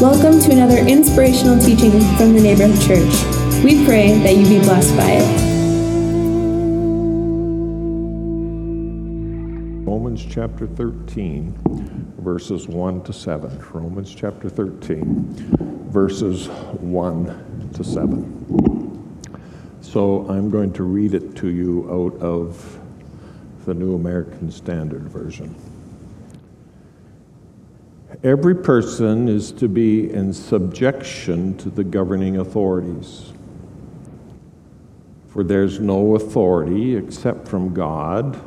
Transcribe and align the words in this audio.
Welcome 0.00 0.38
to 0.42 0.52
another 0.52 0.78
inspirational 0.78 1.58
teaching 1.58 1.90
from 2.16 2.32
the 2.32 2.40
Neighborhood 2.40 2.80
Church. 2.86 3.12
We 3.64 3.84
pray 3.84 4.16
that 4.20 4.36
you 4.36 4.44
be 4.48 4.60
blessed 4.60 4.96
by 4.96 5.10
it. 5.10 5.40
Romans 9.84 10.24
chapter 10.24 10.68
13, 10.68 12.14
verses 12.20 12.68
1 12.68 13.02
to 13.02 13.12
7. 13.12 13.58
Romans 13.72 14.14
chapter 14.14 14.48
13, 14.48 15.34
verses 15.90 16.46
1 16.46 17.70
to 17.74 17.82
7. 17.82 19.20
So 19.80 20.28
I'm 20.30 20.48
going 20.48 20.72
to 20.74 20.84
read 20.84 21.14
it 21.14 21.34
to 21.38 21.48
you 21.48 21.90
out 21.90 22.22
of 22.22 22.78
the 23.64 23.74
New 23.74 23.96
American 23.96 24.52
Standard 24.52 25.08
Version. 25.08 25.56
Every 28.24 28.56
person 28.56 29.28
is 29.28 29.52
to 29.52 29.68
be 29.68 30.10
in 30.12 30.32
subjection 30.32 31.56
to 31.58 31.70
the 31.70 31.84
governing 31.84 32.38
authorities. 32.38 33.32
For 35.28 35.44
there's 35.44 35.78
no 35.78 36.16
authority 36.16 36.96
except 36.96 37.46
from 37.46 37.72
God, 37.72 38.40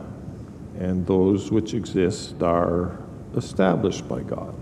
and 0.78 1.08
those 1.08 1.52
which 1.52 1.74
exist 1.74 2.44
are 2.44 2.98
established 3.38 4.10
by 4.10 4.24
God. 4.24 4.56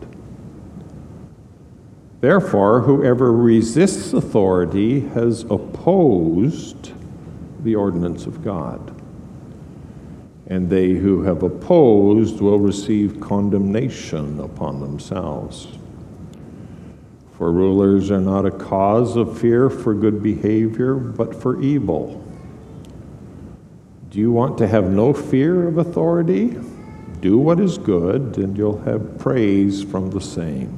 Therefore, 2.21 2.81
whoever 2.81 3.31
resists 3.31 4.13
authority 4.13 4.99
has 4.99 5.41
opposed 5.43 6.91
the 7.63 7.73
ordinance 7.73 8.27
of 8.27 8.43
God 8.43 8.98
and 10.49 10.67
they 10.67 10.93
who 10.93 11.21
have 11.21 11.43
opposed 11.43 12.41
will 12.41 12.57
receive 12.57 13.21
condemnation 13.21 14.39
upon 14.39 14.79
themselves. 14.79 15.67
For 17.37 17.51
rulers 17.51 18.09
are 18.09 18.19
not 18.19 18.47
a 18.47 18.51
cause 18.51 19.15
of 19.15 19.39
fear 19.39 19.69
for 19.69 19.93
good 19.93 20.23
behavior, 20.23 20.95
but 20.95 21.39
for 21.39 21.61
evil. 21.61 22.25
Do 24.09 24.19
you 24.19 24.31
want 24.31 24.57
to 24.57 24.67
have 24.67 24.89
no 24.89 25.13
fear 25.13 25.67
of 25.67 25.77
authority? 25.77 26.59
Do 27.21 27.37
what 27.37 27.59
is 27.59 27.77
good, 27.77 28.37
and 28.37 28.57
you'll 28.57 28.81
have 28.81 29.19
praise 29.19 29.83
from 29.83 30.09
the 30.09 30.19
same. 30.19 30.77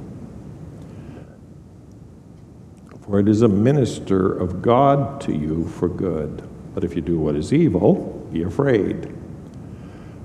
For 3.05 3.19
it 3.19 3.29
is 3.29 3.41
a 3.41 3.47
minister 3.47 4.37
of 4.37 4.61
God 4.61 5.21
to 5.21 5.33
you 5.33 5.67
for 5.67 5.87
good. 5.87 6.43
But 6.75 6.83
if 6.83 6.95
you 6.95 7.01
do 7.01 7.19
what 7.19 7.35
is 7.35 7.53
evil, 7.53 8.27
be 8.31 8.43
afraid. 8.43 9.20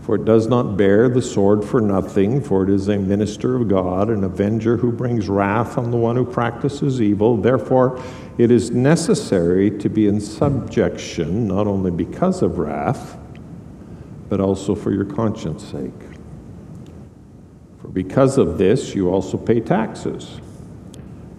For 0.06 0.14
it 0.14 0.24
does 0.24 0.46
not 0.46 0.76
bear 0.76 1.08
the 1.08 1.20
sword 1.20 1.64
for 1.64 1.80
nothing, 1.80 2.40
for 2.40 2.62
it 2.62 2.70
is 2.70 2.86
a 2.86 2.96
minister 2.96 3.56
of 3.56 3.66
God, 3.66 4.08
an 4.08 4.22
avenger 4.22 4.76
who 4.76 4.92
brings 4.92 5.28
wrath 5.28 5.76
on 5.76 5.90
the 5.90 5.96
one 5.96 6.14
who 6.14 6.24
practices 6.24 7.02
evil. 7.02 7.36
Therefore, 7.36 8.00
it 8.38 8.52
is 8.52 8.70
necessary 8.70 9.68
to 9.78 9.88
be 9.88 10.06
in 10.06 10.20
subjection, 10.20 11.48
not 11.48 11.66
only 11.66 11.90
because 11.90 12.42
of 12.42 12.58
wrath, 12.58 13.18
but 14.28 14.38
also 14.38 14.76
for 14.76 14.92
your 14.92 15.06
conscience 15.06 15.64
sake. 15.64 15.90
For 17.80 17.88
because 17.88 18.38
of 18.38 18.58
this, 18.58 18.94
you 18.94 19.10
also 19.10 19.36
pay 19.36 19.58
taxes. 19.58 20.40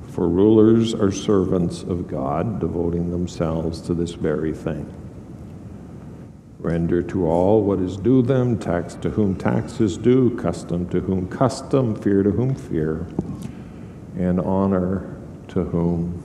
For 0.09 0.27
rulers 0.27 0.93
are 0.93 1.13
servants 1.13 1.83
of 1.83 2.09
God, 2.09 2.59
devoting 2.59 3.11
themselves 3.11 3.79
to 3.83 3.93
this 3.93 4.11
very 4.11 4.53
thing. 4.53 5.06
Render 6.59 7.03
to 7.03 7.27
all 7.27 7.61
what 7.61 7.80
is 7.80 7.97
due 7.97 8.23
them, 8.23 8.58
tax 8.58 8.95
to 8.95 9.11
whom 9.11 9.36
tax 9.36 9.80
is 9.80 9.95
due, 9.95 10.36
custom 10.38 10.89
to 10.89 10.99
whom 10.99 11.27
custom, 11.27 11.95
fear 11.95 12.23
to 12.23 12.31
whom 12.31 12.55
fear, 12.55 13.08
and 14.17 14.39
honor 14.39 15.22
to 15.49 15.64
whom 15.64 16.23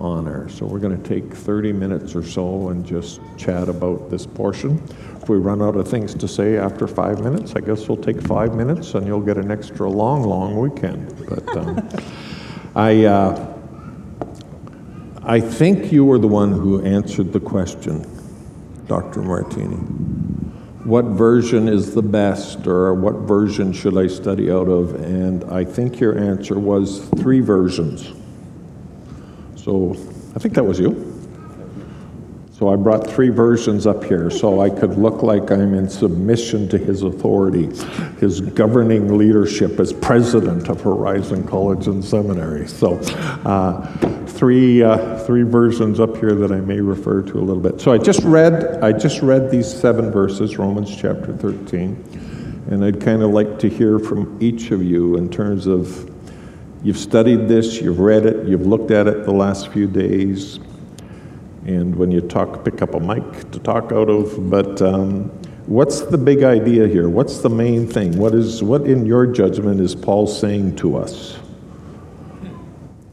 honor. 0.00 0.48
So 0.48 0.66
we're 0.66 0.78
going 0.78 1.00
to 1.00 1.08
take 1.08 1.34
30 1.34 1.72
minutes 1.72 2.14
or 2.14 2.22
so 2.22 2.70
and 2.70 2.84
just 2.86 3.20
chat 3.36 3.68
about 3.68 4.10
this 4.10 4.26
portion. 4.26 4.82
If 5.20 5.28
we 5.28 5.36
run 5.36 5.62
out 5.62 5.76
of 5.76 5.88
things 5.88 6.14
to 6.14 6.26
say 6.26 6.56
after 6.56 6.86
five 6.86 7.22
minutes, 7.22 7.54
I 7.54 7.60
guess 7.60 7.86
we'll 7.86 7.98
take 7.98 8.20
five 8.22 8.54
minutes 8.54 8.94
and 8.94 9.06
you'll 9.06 9.20
get 9.20 9.36
an 9.36 9.50
extra 9.50 9.88
long, 9.88 10.22
long 10.22 10.56
weekend. 10.56 11.14
But 11.28 11.56
um, 11.56 11.88
I, 12.74 13.04
uh, 13.04 13.58
I 15.22 15.40
think 15.40 15.92
you 15.92 16.04
were 16.04 16.18
the 16.18 16.28
one 16.28 16.52
who 16.52 16.82
answered 16.82 17.32
the 17.32 17.40
question 17.40 18.13
Dr. 18.86 19.22
Martini. 19.22 19.76
What 20.84 21.06
version 21.06 21.68
is 21.68 21.94
the 21.94 22.02
best, 22.02 22.66
or 22.66 22.92
what 22.92 23.14
version 23.26 23.72
should 23.72 23.96
I 23.96 24.06
study 24.06 24.50
out 24.50 24.68
of? 24.68 24.94
And 24.96 25.44
I 25.44 25.64
think 25.64 25.98
your 25.98 26.18
answer 26.18 26.58
was 26.58 27.08
three 27.16 27.40
versions. 27.40 28.12
So 29.56 29.96
I 30.36 30.38
think 30.38 30.54
that 30.54 30.64
was 30.64 30.78
you. 30.78 31.13
So 32.56 32.68
I 32.68 32.76
brought 32.76 33.04
three 33.04 33.30
versions 33.30 33.84
up 33.84 34.04
here 34.04 34.30
so 34.30 34.60
I 34.60 34.70
could 34.70 34.96
look 34.96 35.24
like 35.24 35.50
I'm 35.50 35.74
in 35.74 35.88
submission 35.88 36.68
to 36.68 36.78
his 36.78 37.02
authority, 37.02 37.66
his 38.20 38.40
governing 38.40 39.18
leadership 39.18 39.80
as 39.80 39.92
president 39.92 40.68
of 40.68 40.80
Horizon 40.80 41.48
College 41.48 41.88
and 41.88 42.04
Seminary. 42.04 42.68
So 42.68 42.98
uh, 43.44 43.84
three, 44.26 44.84
uh, 44.84 45.18
three 45.24 45.42
versions 45.42 45.98
up 45.98 46.16
here 46.18 46.36
that 46.36 46.52
I 46.52 46.60
may 46.60 46.80
refer 46.80 47.22
to 47.22 47.38
a 47.38 47.42
little 47.42 47.60
bit. 47.60 47.80
So 47.80 47.92
I 47.92 47.98
just 47.98 48.22
read, 48.22 48.84
I 48.84 48.92
just 48.92 49.20
read 49.20 49.50
these 49.50 49.66
seven 49.68 50.12
verses, 50.12 50.56
Romans 50.56 50.94
chapter 50.94 51.36
13, 51.36 52.66
and 52.70 52.84
I'd 52.84 53.00
kind 53.00 53.24
of 53.24 53.30
like 53.30 53.58
to 53.58 53.68
hear 53.68 53.98
from 53.98 54.38
each 54.40 54.70
of 54.70 54.80
you 54.80 55.16
in 55.16 55.28
terms 55.28 55.66
of 55.66 56.08
you've 56.84 56.98
studied 56.98 57.48
this, 57.48 57.80
you've 57.80 57.98
read 57.98 58.26
it, 58.26 58.46
you've 58.46 58.64
looked 58.64 58.92
at 58.92 59.08
it 59.08 59.24
the 59.24 59.32
last 59.32 59.72
few 59.72 59.88
days, 59.88 60.60
and 61.64 61.96
when 61.96 62.10
you 62.10 62.20
talk, 62.20 62.64
pick 62.64 62.82
up 62.82 62.94
a 62.94 63.00
mic 63.00 63.50
to 63.52 63.58
talk 63.58 63.92
out 63.92 64.10
of. 64.10 64.50
But 64.50 64.82
um, 64.82 65.30
what's 65.66 66.00
the 66.00 66.18
big 66.18 66.42
idea 66.42 66.86
here? 66.86 67.08
What's 67.08 67.38
the 67.38 67.48
main 67.48 67.86
thing? 67.86 68.18
What 68.18 68.34
is 68.34 68.62
what 68.62 68.82
in 68.82 69.06
your 69.06 69.26
judgment 69.26 69.80
is 69.80 69.94
Paul 69.94 70.26
saying 70.26 70.76
to 70.76 70.96
us? 70.96 71.38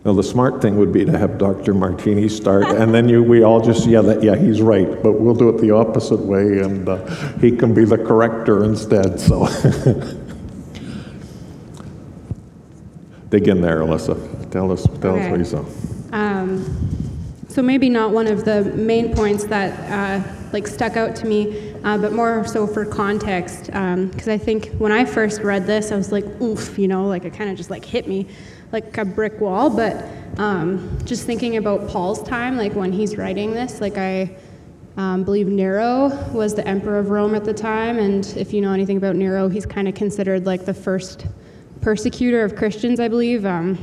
Well, 0.03 0.16
the 0.16 0.23
smart 0.23 0.63
thing 0.63 0.78
would 0.78 0.91
be 0.91 1.06
to 1.06 1.16
have 1.16 1.38
Dr. 1.38 1.75
Martini 1.75 2.28
start, 2.28 2.66
and 2.66 2.91
then 2.91 3.07
you, 3.07 3.22
we 3.22 3.44
all 3.44 3.61
just, 3.61 3.85
yeah, 3.85 4.01
that, 4.01 4.23
yeah, 4.23 4.35
he's 4.35 4.59
right, 4.59 4.88
but 5.03 5.19
we'll 5.19 5.35
do 5.35 5.47
it 5.50 5.61
the 5.61 5.69
opposite 5.69 6.22
way, 6.22 6.57
and 6.57 6.90
uh, 6.90 7.06
he 7.38 7.56
can 7.56 7.75
be 7.75 7.85
the 7.85 8.00
corrector 8.00 8.63
instead. 8.63 9.19
So, 9.19 9.45
dig 13.29 13.47
in 13.47 13.61
there, 13.61 13.81
Alyssa. 13.81 14.50
Tell 14.50 14.72
us, 14.72 14.88
tell 15.01 15.11
okay. 15.11 15.25
us 15.25 15.29
what 15.29 15.38
you 15.38 15.45
saw. 15.45 15.63
Um, 16.13 17.00
so 17.51 17.62
maybe 17.62 17.89
not 17.89 18.12
one 18.12 18.28
of 18.28 18.45
the 18.45 18.63
main 18.63 19.13
points 19.13 19.44
that 19.45 19.78
uh, 19.91 20.23
like 20.53 20.66
stuck 20.67 20.95
out 20.95 21.17
to 21.17 21.25
me, 21.25 21.73
uh, 21.84 21.97
but 21.97 22.13
more 22.13 22.47
so 22.47 22.66
for 22.66 22.85
context, 22.85 23.66
because 23.66 24.28
um, 24.28 24.34
I 24.34 24.38
think 24.38 24.69
when 24.78 24.94
I 24.94 25.03
first 25.03 25.41
read 25.41 25.67
this, 25.67 25.91
I 25.91 25.97
was 25.97 26.13
like, 26.13 26.23
oof, 26.41 26.79
you 26.79 26.88
know, 26.88 27.06
like 27.07 27.25
it 27.25 27.34
kind 27.34 27.50
of 27.50 27.57
just 27.57 27.69
like 27.69 27.84
hit 27.84 28.07
me 28.07 28.25
like 28.72 28.97
a 28.97 29.03
brick 29.03 29.41
wall. 29.41 29.69
But 29.69 30.06
um, 30.38 30.97
just 31.03 31.25
thinking 31.25 31.57
about 31.57 31.90
Paul's 31.90 32.23
time, 32.23 32.56
like 32.56 32.73
when 32.73 32.94
he's 32.94 33.17
writing 33.17 33.51
this, 33.51 33.81
like 33.81 33.97
I 33.97 34.34
um, 34.95 35.25
believe 35.25 35.47
Nero 35.47 36.07
was 36.31 36.56
the 36.56 36.66
emperor 36.66 37.00
of 37.00 37.09
Rome 37.09 37.35
at 37.35 37.44
the 37.44 37.53
time, 37.53 38.00
and 38.00 38.25
if 38.38 38.53
you 38.53 38.61
know 38.61 38.72
anything 38.72 38.95
about 38.95 39.17
Nero, 39.17 39.50
he's 39.50 39.66
kind 39.66 39.90
of 39.90 39.94
considered 39.95 40.45
like 40.45 40.63
the 40.63 40.73
first 40.73 41.25
persecutor 41.81 42.45
of 42.45 42.56
Christians, 42.56 43.01
I 43.01 43.09
believe. 43.09 43.45
Um, 43.45 43.78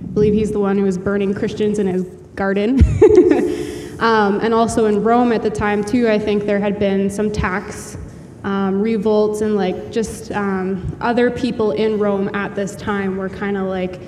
I 0.00 0.06
believe 0.14 0.34
he's 0.34 0.50
the 0.50 0.60
one 0.60 0.78
who 0.78 0.84
was 0.84 0.98
burning 0.98 1.32
Christians 1.32 1.78
in 1.78 1.86
his 1.86 2.04
garden. 2.34 2.80
um, 4.00 4.40
and 4.40 4.52
also 4.52 4.86
in 4.86 5.02
Rome 5.02 5.32
at 5.32 5.42
the 5.42 5.50
time, 5.50 5.84
too, 5.84 6.08
I 6.08 6.18
think 6.18 6.44
there 6.44 6.60
had 6.60 6.78
been 6.78 7.10
some 7.10 7.30
tax 7.30 7.96
um, 8.44 8.80
revolts 8.80 9.40
and 9.40 9.56
like 9.56 9.90
just 9.90 10.30
um, 10.32 10.96
other 11.00 11.30
people 11.30 11.72
in 11.72 11.98
Rome 11.98 12.34
at 12.34 12.54
this 12.54 12.76
time 12.76 13.16
were 13.16 13.30
kind 13.30 13.56
of 13.56 13.64
like 13.64 14.00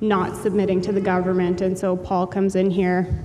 not 0.00 0.36
submitting 0.36 0.80
to 0.82 0.92
the 0.92 1.00
government. 1.00 1.60
And 1.60 1.78
so 1.78 1.96
Paul 1.96 2.26
comes 2.26 2.56
in 2.56 2.70
here 2.70 3.22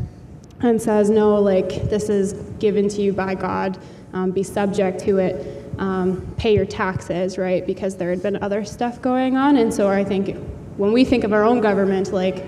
and 0.62 0.81
says, 0.81 1.09
No, 1.09 1.35
like 1.35 1.89
this 1.89 2.09
is 2.09 2.33
given 2.59 2.89
to 2.89 3.01
you 3.01 3.13
by 3.13 3.35
God, 3.35 3.77
um, 4.13 4.31
be 4.31 4.44
subject 4.44 5.00
to 5.01 5.18
it. 5.18 5.65
Um, 5.79 6.33
pay 6.38 6.53
your 6.53 6.65
taxes, 6.65 7.38
right? 7.38 7.65
Because 7.65 7.95
there 7.95 8.09
had 8.09 8.21
been 8.21 8.44
other 8.44 8.65
stuff 8.65 9.01
going 9.01 9.38
on. 9.38 9.56
And 9.56 9.74
so 9.74 9.88
I 9.88 10.03
think 10.03 10.35
when 10.75 10.91
we 10.91 11.06
think 11.06 11.24
of 11.24 11.31
our 11.31 11.45
own 11.45 11.62
government, 11.62 12.12
like 12.12 12.44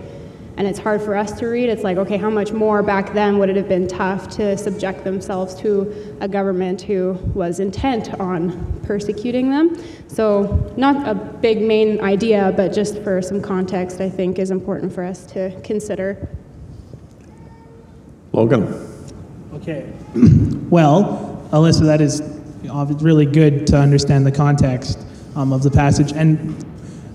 and 0.57 0.67
it's 0.67 0.79
hard 0.79 1.01
for 1.01 1.15
us 1.15 1.31
to 1.39 1.47
read. 1.47 1.69
It's 1.69 1.83
like, 1.83 1.97
okay, 1.97 2.17
how 2.17 2.29
much 2.29 2.51
more 2.51 2.83
back 2.83 3.13
then 3.13 3.39
would 3.39 3.49
it 3.49 3.55
have 3.55 3.67
been 3.67 3.87
tough 3.87 4.29
to 4.37 4.57
subject 4.57 5.03
themselves 5.03 5.55
to 5.61 6.17
a 6.19 6.27
government 6.27 6.81
who 6.81 7.17
was 7.33 7.59
intent 7.59 8.13
on 8.19 8.79
persecuting 8.83 9.49
them? 9.49 9.77
So, 10.07 10.73
not 10.77 11.07
a 11.07 11.15
big 11.15 11.61
main 11.61 12.01
idea, 12.01 12.53
but 12.55 12.73
just 12.73 13.01
for 13.01 13.21
some 13.21 13.41
context, 13.41 14.01
I 14.01 14.09
think 14.09 14.39
is 14.39 14.51
important 14.51 14.93
for 14.93 15.03
us 15.03 15.25
to 15.27 15.59
consider. 15.61 16.29
Logan. 18.33 18.87
Okay. 19.53 19.91
Well, 20.71 21.45
Alyssa, 21.51 21.81
that 21.81 21.99
is 21.99 22.21
really 23.03 23.25
good 23.25 23.67
to 23.67 23.77
understand 23.77 24.25
the 24.25 24.31
context 24.31 24.97
um, 25.35 25.51
of 25.51 25.63
the 25.63 25.69
passage. 25.69 26.13
And 26.13 26.63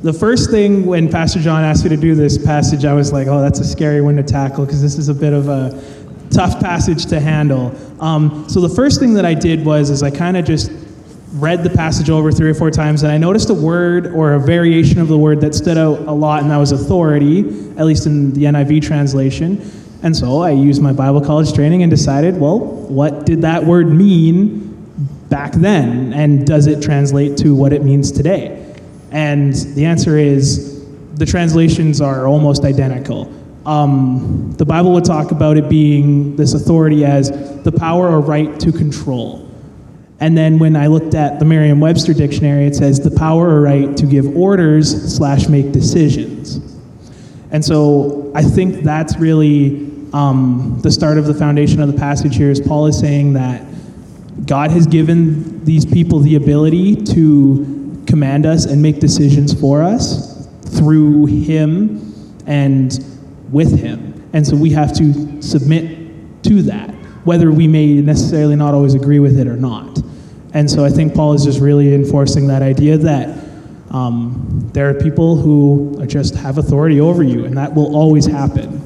The 0.03 0.13
first 0.13 0.51
thing 0.51 0.85
when 0.85 1.11
Pastor 1.11 1.41
John 1.41 1.65
asked 1.65 1.83
me 1.83 1.89
to 1.91 1.97
do 1.97 2.15
this 2.15 2.37
passage, 2.37 2.85
I 2.85 2.93
was 2.93 3.13
like, 3.13 3.29
oh, 3.29 3.41
that's 3.41 3.61
a 3.61 3.65
scary 3.65 4.03
one 4.03 4.17
to 4.17 4.23
tackle 4.23 4.67
because 4.67 4.83
this 4.83 4.99
is 4.99 5.09
a 5.09 5.15
bit 5.15 5.33
of 5.33 5.49
a 5.49 5.83
tough 6.31 6.61
passage 6.61 7.07
to 7.07 7.19
handle. 7.19 7.75
Um, 7.99 8.47
so 8.47 8.61
the 8.61 8.69
first 8.69 9.01
thing 9.01 9.15
that 9.15 9.25
I 9.25 9.33
did 9.33 9.65
was 9.65 9.89
is 9.89 10.03
I 10.03 10.11
kind 10.11 10.37
of 10.37 10.45
just 10.45 10.71
read 11.33 11.65
the 11.65 11.71
passage 11.71 12.11
over 12.11 12.31
three 12.31 12.51
or 12.51 12.55
four 12.55 12.71
times 12.71 13.03
and 13.03 13.13
I 13.13 13.19
noticed 13.19 13.51
a 13.51 13.55
word 13.55 14.09
or 14.09 14.35
a 14.35 14.41
variation 14.41 15.01
of 15.01 15.09
the 15.09 15.19
word 15.19 15.41
that 15.41 15.55
stood 15.55 15.79
out 15.79 16.01
a 16.01 16.13
lot, 16.13 16.43
and 16.43 16.51
that 16.51 16.59
was 16.59 16.73
authority, 16.73 17.41
at 17.79 17.87
least 17.87 18.05
in 18.05 18.35
the 18.35 18.45
NIV 18.45 18.83
translation. 18.83 19.63
And 20.03 20.15
so 20.15 20.41
I 20.41 20.51
used 20.51 20.83
my 20.83 20.93
Bible 20.93 21.23
college 21.23 21.55
training 21.55 21.83
and 21.83 21.91
decided, 21.91 22.39
well, 22.39 22.59
what 22.59 23.25
did 23.25 23.41
that 23.43 23.65
word 23.65 23.89
mean 23.89 24.75
back 25.31 25.53
then? 25.53 26.13
And 26.13 26.47
does 26.47 26.67
it 26.67 26.83
translate 26.83 27.39
to 27.39 27.55
what 27.55 27.73
it 27.73 27.83
means 27.83 28.13
today? 28.13 28.66
And 29.17 29.55
the 29.55 29.87
answer 29.87 30.19
is 30.19 30.85
the 31.15 31.25
translations 31.25 32.03
are 32.03 32.27
almost 32.27 32.65
identical. 32.65 33.33
Um, 33.65 34.53
the 34.59 34.67
Bible 34.67 34.93
would 34.93 35.07
talk 35.07 35.31
about 35.31 35.57
it 35.57 35.71
being 35.71 36.37
this 36.37 36.53
authority 36.53 37.07
as 37.07 37.31
the 37.63 37.73
power 37.73 38.09
or 38.09 38.21
right 38.21 38.61
to 38.61 38.71
control. 38.71 39.51
And 40.21 40.37
then 40.37 40.59
when 40.59 40.77
I 40.77 40.89
looked 40.89 41.15
at 41.15 41.39
the 41.39 41.47
Merriam-Webster 41.47 42.13
dictionary, 42.13 42.67
it 42.67 42.75
says 42.75 43.01
the 43.01 43.11
power 43.11 43.49
or 43.49 43.63
right 43.63 43.97
to 43.97 44.05
give 44.05 44.37
orders 44.37 45.17
slash 45.17 45.49
make 45.49 45.73
decisions. 45.73 46.61
And 47.53 47.65
so 47.65 48.31
I 48.35 48.43
think 48.43 48.85
that's 48.85 49.17
really 49.17 49.91
um, 50.13 50.79
the 50.83 50.93
start 50.93 51.17
of 51.17 51.25
the 51.25 51.35
foundation 51.35 51.81
of 51.81 51.91
the 51.91 51.99
passage 51.99 52.37
here. 52.37 52.51
Is 52.51 52.61
Paul 52.61 52.87
is 52.87 52.99
saying 52.99 53.33
that 53.33 53.67
God 54.45 54.71
has 54.73 54.87
given 54.87 55.65
these 55.65 55.87
people 55.87 56.21
the 56.21 56.35
ability 56.35 56.97
to 57.15 57.76
command 58.07 58.47
us 58.47 58.65
and 58.65 58.81
make 58.81 59.01
decisions 59.01 59.59
for 59.59 59.83
us 59.83 60.49
through 60.77 61.27
Him 61.27 62.35
and 62.47 62.99
with 63.51 63.79
Him. 63.79 64.29
And 64.33 64.47
so 64.47 64.57
we 64.57 64.71
have 64.71 64.93
to 64.95 65.43
submit 65.43 66.43
to 66.45 66.63
that, 66.63 66.91
whether 67.25 67.51
we 67.51 67.67
may 67.67 67.95
necessarily 67.95 68.57
not 68.57 68.75
always 68.75 68.95
agree 68.95 69.19
with 69.19 69.39
it 69.39 69.47
or 69.47 69.57
not. 69.57 69.99
And 70.55 70.71
so 70.71 70.85
I 70.85 70.91
think 70.91 71.15
Paul 71.15 71.35
is 71.35 71.45
just 71.45 71.61
really 71.61 71.95
enforcing 71.95 72.47
that 72.49 72.63
idea 72.63 72.97
that 72.99 73.39
um, 73.91 74.71
there 74.73 74.89
are 74.89 74.95
people 74.95 75.37
who 75.37 76.05
just 76.07 76.35
have 76.35 76.59
authority 76.59 77.01
over 77.01 77.23
you, 77.23 77.45
and 77.45 77.57
that 77.57 77.75
will 77.75 77.95
always 77.95 78.27
happen. 78.27 78.83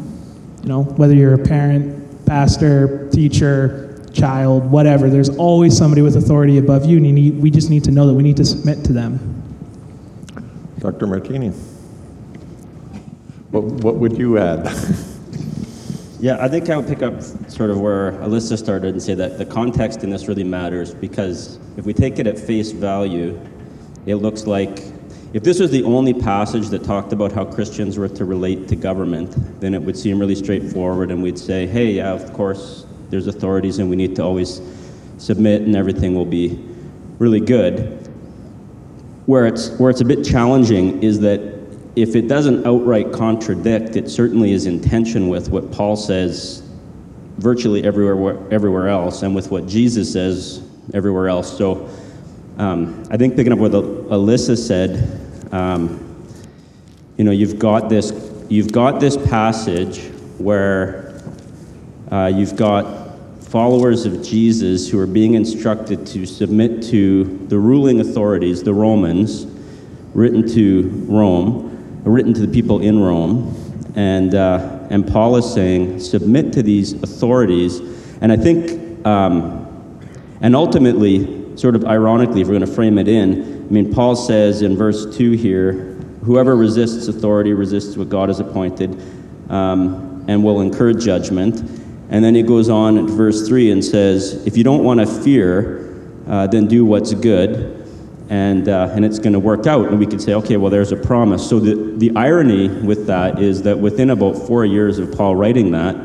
You 0.63 0.69
know, 0.69 0.83
whether 0.83 1.15
you're 1.15 1.35
a 1.35 1.39
parent, 1.39 2.27
pastor, 2.27 3.09
teacher, 3.11 3.90
child, 4.13 4.71
whatever, 4.71 5.09
there's 5.09 5.31
always 5.37 5.77
somebody 5.77 6.03
with 6.03 6.17
authority 6.17 6.59
above 6.59 6.85
you, 6.85 6.97
and 6.97 7.07
you 7.07 7.13
need, 7.13 7.39
we 7.39 7.51
just 7.51 7.71
need 7.71 7.85
to 7.85 7.91
know 7.91 8.07
that 8.07 8.15
we 8.15 8.23
need 8.23 8.37
to 8.37 8.45
submit 8.45 8.85
to 8.85 8.93
them. 8.93 9.19
Dr. 10.79 11.07
Martini? 11.07 11.51
What, 13.51 13.65
what 13.65 13.97
would 13.97 14.17
you 14.19 14.39
add? 14.39 14.67
Yeah, 16.23 16.37
I 16.39 16.49
think 16.49 16.69
I 16.69 16.77
would 16.77 16.87
pick 16.87 17.03
up 17.03 17.23
sort 17.51 17.71
of 17.71 17.81
where 17.81 18.13
Alyssa 18.13 18.59
started 18.59 18.93
and 18.93 19.03
say 19.03 19.15
that 19.15 19.39
the 19.39 19.47
context 19.47 20.05
in 20.05 20.11
this 20.11 20.29
really 20.29 20.45
matters 20.45 20.93
because 20.93 21.59
if 21.79 21.87
we 21.87 21.95
take 21.95 22.19
it 22.19 22.27
at 22.27 22.39
face 22.39 22.73
value, 22.73 23.41
it 24.05 24.17
looks 24.17 24.47
like 24.47 24.83
if 25.33 25.43
this 25.43 25.59
was 25.59 25.71
the 25.71 25.83
only 25.85 26.13
passage 26.13 26.69
that 26.69 26.85
talked 26.85 27.15
about 27.15 27.33
how 27.33 27.47
Christians 27.47 27.97
were 27.97 28.09
to 28.09 28.27
relate 28.27 28.69
to 28.69 28.77
government, 28.77 29.35
then 29.63 29.73
it 29.73 29.81
would 29.81 29.97
seem 29.97 30.19
really 30.19 30.35
straightforward 30.35 31.11
and 31.11 31.23
we'd 31.23 31.39
say, 31.39 31.67
hey, 31.67 31.93
yeah, 31.93 32.13
of 32.13 32.31
course, 32.35 32.85
there's 33.11 33.27
authorities 33.27 33.79
and 33.79 33.91
we 33.91 33.97
need 33.97 34.17
to 34.17 34.23
always 34.23 34.61
submit 35.19 35.63
and 35.63 35.77
everything 35.77 36.15
will 36.15 36.25
be 36.25 36.59
really 37.19 37.41
good. 37.41 38.09
Where 39.27 39.47
it's, 39.47 39.71
where 39.79 39.91
it's 39.91 40.01
a 40.01 40.05
bit 40.05 40.25
challenging 40.25 41.03
is 41.03 41.21
that 41.21 41.41
if 41.97 42.15
it 42.15 42.29
doesn't 42.29 42.67
outright 42.67 43.13
contradict, 43.13 43.97
it 43.97 44.09
certainly 44.09 44.53
is 44.53 44.67
in 44.67 44.81
tension 44.81 45.29
with 45.29 45.51
what 45.51 45.71
Paul 45.71 45.97
says 45.97 46.63
virtually 47.39 47.85
everywhere, 47.85 48.39
everywhere 48.53 48.89
else 48.89 49.23
and 49.23 49.35
with 49.35 49.51
what 49.51 49.67
Jesus 49.67 50.13
says 50.13 50.63
everywhere 50.95 51.29
else. 51.29 51.57
So 51.57 51.89
um, 52.59 53.05
I 53.11 53.17
think 53.17 53.37
picking 53.37 53.53
up 53.53 53.59
what 53.59 53.73
Alyssa 53.73 54.57
said, 54.57 55.53
um, 55.53 56.07
you 57.17 57.25
know, 57.25 57.31
you've 57.31 57.59
got 57.59 57.89
this, 57.89 58.13
you've 58.49 58.73
got 58.73 59.01
this 59.01 59.17
passage 59.17 60.11
where 60.39 61.23
uh, 62.11 62.33
you've 62.35 62.57
got 62.57 63.00
followers 63.51 64.07
of 64.07 64.23
Jesus 64.23 64.89
who 64.89 64.99
are 64.99 65.07
being 65.07 65.35
instructed 65.35 66.07
to 66.07 66.25
submit 66.25 66.83
to 66.85 67.25
the 67.49 67.59
ruling 67.59 68.01
authorities, 68.01 68.63
the 68.63 68.73
Romans, 68.73 69.47
written 70.15 70.49
to 70.55 70.89
Rome 71.09 71.71
written 72.05 72.33
to 72.35 72.41
the 72.41 72.53
people 72.53 72.81
in 72.81 72.99
Rome. 72.99 73.57
And, 73.95 74.35
uh, 74.35 74.87
and 74.91 75.07
Paul 75.07 75.37
is 75.37 75.53
saying, 75.53 76.01
submit 76.01 76.53
to 76.55 76.63
these 76.63 76.93
authorities. 77.03 77.81
And 78.21 78.33
I 78.33 78.37
think, 78.37 79.05
um, 79.07 79.67
and 80.41 80.55
ultimately, 80.57 81.57
sort 81.57 81.75
of 81.75 81.85
ironically, 81.85 82.41
if 82.41 82.47
we're 82.47 82.59
going 82.59 82.67
to 82.67 82.75
frame 82.75 82.99
it 82.99 83.09
in, 83.09 83.67
I 83.69 83.73
mean, 83.73 83.93
Paul 83.93 84.17
says 84.17 84.63
in 84.63 84.77
verse 84.77 85.17
2 85.17 85.33
here, 85.33 85.95
whoever 86.25 86.57
resists 86.57 87.09
authority 87.09 87.53
resists 87.53 87.97
what 87.97 88.09
God 88.09 88.29
has 88.29 88.41
appointed 88.41 89.01
um, 89.51 90.25
and 90.29 90.43
will 90.43 90.61
incur 90.61 90.93
judgment. 90.93 91.80
And 92.11 92.25
then 92.25 92.35
he 92.35 92.43
goes 92.43 92.69
on 92.69 92.99
at 92.99 93.05
verse 93.05 93.47
3 93.49 93.71
and 93.71 93.85
says, 93.85 94.47
if 94.47 94.57
you 94.57 94.65
don't 94.65 94.85
want 94.85 95.01
to 95.01 95.07
fear, 95.07 95.97
uh, 96.29 96.47
then 96.49 96.67
do 96.67 96.85
what's 96.85 97.15
good 97.15 97.81
and, 98.29 98.69
uh, 98.69 98.91
and 98.93 99.05
it's 99.05 99.19
going 99.19 99.33
to 99.33 99.41
work 99.41 99.67
out. 99.67 99.89
And 99.89 99.99
we 99.99 100.07
could 100.07 100.21
say, 100.21 100.35
okay, 100.35 100.57
well, 100.57 100.71
there's 100.71 100.93
a 100.93 100.97
promise. 100.97 101.49
So 101.49 101.59
the, 101.59 101.97
the 101.99 102.13
irony 102.17 102.69
with 102.69 103.07
that 103.07 103.41
is 103.41 103.63
that 103.63 103.79
within 103.79 104.11
about 104.11 104.35
four 104.35 104.65
years 104.65 104.99
of 104.99 105.17
Paul 105.17 105.35
writing 105.35 105.73
that, 105.73 105.97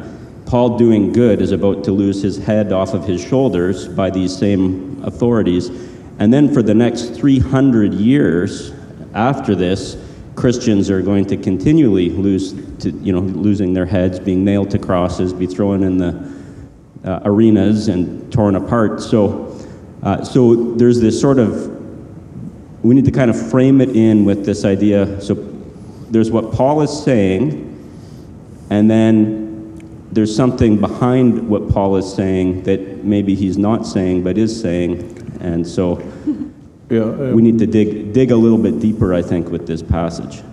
Paul 0.45 0.77
doing 0.77 1.11
good 1.11 1.41
is 1.41 1.51
about 1.51 1.83
to 1.85 1.91
lose 1.91 2.21
his 2.21 2.37
head 2.37 2.71
off 2.71 2.93
of 2.93 3.05
his 3.05 3.23
shoulders 3.23 3.87
by 3.87 4.09
these 4.09 4.35
same 4.35 5.03
authorities. 5.03 5.69
And 6.17 6.33
then 6.33 6.53
for 6.53 6.63
the 6.63 6.73
next 6.73 7.09
300 7.15 7.93
years 7.93 8.71
after 9.13 9.55
this, 9.55 9.95
Christians 10.35 10.89
are 10.89 11.01
going 11.01 11.25
to 11.25 11.37
continually 11.37 12.09
lose, 12.09 12.53
to, 12.79 12.91
you 12.91 13.13
know, 13.13 13.19
losing 13.19 13.73
their 13.73 13.85
heads, 13.85 14.19
being 14.19 14.43
nailed 14.43 14.71
to 14.71 14.79
crosses, 14.79 15.33
be 15.33 15.47
thrown 15.47 15.83
in 15.83 15.97
the 15.97 16.35
uh, 17.03 17.21
arenas 17.23 17.87
and 17.87 18.31
torn 18.31 18.55
apart. 18.55 19.01
So, 19.01 19.57
uh, 20.03 20.23
so 20.23 20.73
there's 20.75 20.99
this 20.99 21.19
sort 21.19 21.39
of 21.39 21.75
we 22.85 22.93
need 22.93 23.05
to 23.05 23.11
kind 23.11 23.31
of 23.31 23.49
frame 23.49 23.81
it 23.81 23.95
in 23.95 24.25
with 24.25 24.45
this 24.45 24.63
idea. 24.63 25.19
So 25.19 25.33
there's 26.11 26.29
what 26.29 26.51
Paul 26.51 26.81
is 26.81 27.03
saying, 27.03 27.63
and 28.69 28.91
then 28.91 30.05
there's 30.11 30.35
something 30.35 30.79
behind 30.79 31.49
what 31.49 31.67
Paul 31.69 31.95
is 31.95 32.13
saying 32.13 32.61
that 32.63 33.03
maybe 33.03 33.33
he's 33.33 33.57
not 33.57 33.87
saying 33.87 34.23
but 34.23 34.37
is 34.37 34.61
saying. 34.61 35.37
And 35.41 35.65
so 35.65 35.95
yeah, 36.89 37.01
uh, 37.01 37.31
we 37.33 37.41
need 37.41 37.59
to 37.59 37.67
dig, 37.67 38.13
dig 38.13 38.31
a 38.31 38.35
little 38.35 38.57
bit 38.57 38.79
deeper, 38.79 39.13
I 39.13 39.21
think, 39.21 39.49
with 39.49 39.65
this 39.65 39.81
passage. 39.81 40.43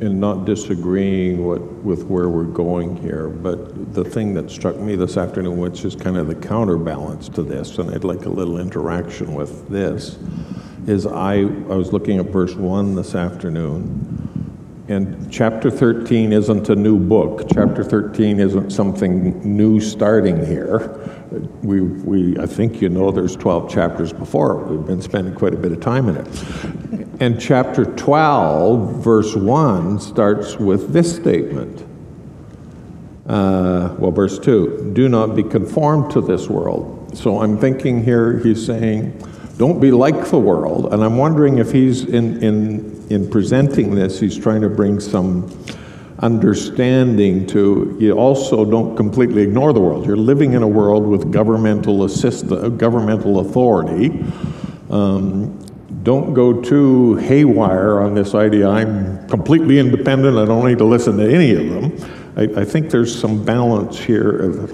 And 0.00 0.18
not 0.18 0.46
disagreeing 0.46 1.44
what, 1.44 1.60
with 1.60 2.04
where 2.04 2.28
we're 2.28 2.44
going 2.44 2.96
here, 2.96 3.28
but 3.28 3.92
the 3.92 4.04
thing 4.04 4.32
that 4.34 4.50
struck 4.50 4.76
me 4.76 4.96
this 4.96 5.18
afternoon, 5.18 5.58
which 5.58 5.84
is 5.84 5.94
kind 5.94 6.16
of 6.16 6.26
the 6.26 6.34
counterbalance 6.34 7.28
to 7.30 7.42
this, 7.42 7.76
and 7.76 7.90
I'd 7.90 8.04
like 8.04 8.24
a 8.24 8.30
little 8.30 8.58
interaction 8.58 9.34
with 9.34 9.68
this 9.68 10.16
is 10.86 11.06
I, 11.06 11.40
I 11.40 11.74
was 11.74 11.92
looking 11.92 12.18
at 12.18 12.26
verse 12.26 12.54
1 12.54 12.94
this 12.94 13.14
afternoon, 13.14 14.86
and 14.88 15.30
chapter 15.30 15.70
13 15.70 16.32
isn't 16.32 16.68
a 16.68 16.74
new 16.74 16.98
book. 16.98 17.42
Chapter 17.52 17.84
13 17.84 18.40
isn't 18.40 18.70
something 18.70 19.40
new 19.56 19.80
starting 19.80 20.44
here. 20.44 21.19
We, 21.62 21.80
we, 21.80 22.38
I 22.38 22.46
think 22.46 22.82
you 22.82 22.88
know 22.88 23.12
there's 23.12 23.36
12 23.36 23.70
chapters 23.70 24.12
before. 24.12 24.56
We've 24.56 24.86
been 24.86 25.02
spending 25.02 25.34
quite 25.34 25.54
a 25.54 25.56
bit 25.56 25.70
of 25.70 25.80
time 25.80 26.08
in 26.08 26.16
it. 26.16 27.20
And 27.20 27.40
chapter 27.40 27.84
12, 27.84 29.04
verse 29.04 29.36
1, 29.36 30.00
starts 30.00 30.56
with 30.56 30.92
this 30.92 31.14
statement. 31.14 31.86
Uh, 33.26 33.94
well, 33.98 34.10
verse 34.10 34.40
2 34.40 34.90
do 34.92 35.08
not 35.08 35.36
be 35.36 35.44
conformed 35.44 36.10
to 36.10 36.20
this 36.20 36.48
world. 36.48 37.16
So 37.16 37.40
I'm 37.40 37.58
thinking 37.58 38.02
here, 38.02 38.38
he's 38.40 38.64
saying, 38.64 39.22
don't 39.56 39.78
be 39.78 39.92
like 39.92 40.30
the 40.30 40.38
world. 40.38 40.92
And 40.92 41.04
I'm 41.04 41.16
wondering 41.16 41.58
if 41.58 41.70
he's, 41.70 42.04
in, 42.04 42.42
in, 42.42 43.06
in 43.08 43.30
presenting 43.30 43.94
this, 43.94 44.18
he's 44.18 44.36
trying 44.36 44.62
to 44.62 44.68
bring 44.68 44.98
some 44.98 45.48
understanding 46.20 47.46
to 47.46 47.96
you 47.98 48.12
also 48.12 48.64
don't 48.64 48.96
completely 48.96 49.42
ignore 49.42 49.72
the 49.72 49.80
world. 49.80 50.06
You're 50.06 50.16
living 50.16 50.52
in 50.52 50.62
a 50.62 50.68
world 50.68 51.06
with 51.06 51.32
governmental 51.32 52.04
assist, 52.04 52.48
governmental 52.48 53.40
authority. 53.40 54.24
Um, 54.90 55.58
don't 56.02 56.34
go 56.34 56.60
too 56.60 57.16
haywire 57.16 58.00
on 58.00 58.14
this 58.14 58.34
idea. 58.34 58.68
I'm 58.68 59.26
completely 59.28 59.78
independent. 59.78 60.38
I 60.38 60.44
don't 60.44 60.66
need 60.66 60.78
to 60.78 60.84
listen 60.84 61.16
to 61.18 61.30
any 61.30 61.52
of 61.52 61.68
them. 61.68 62.32
I, 62.36 62.60
I 62.60 62.64
think 62.64 62.90
there's 62.90 63.18
some 63.18 63.44
balance 63.44 63.98
here. 63.98 64.68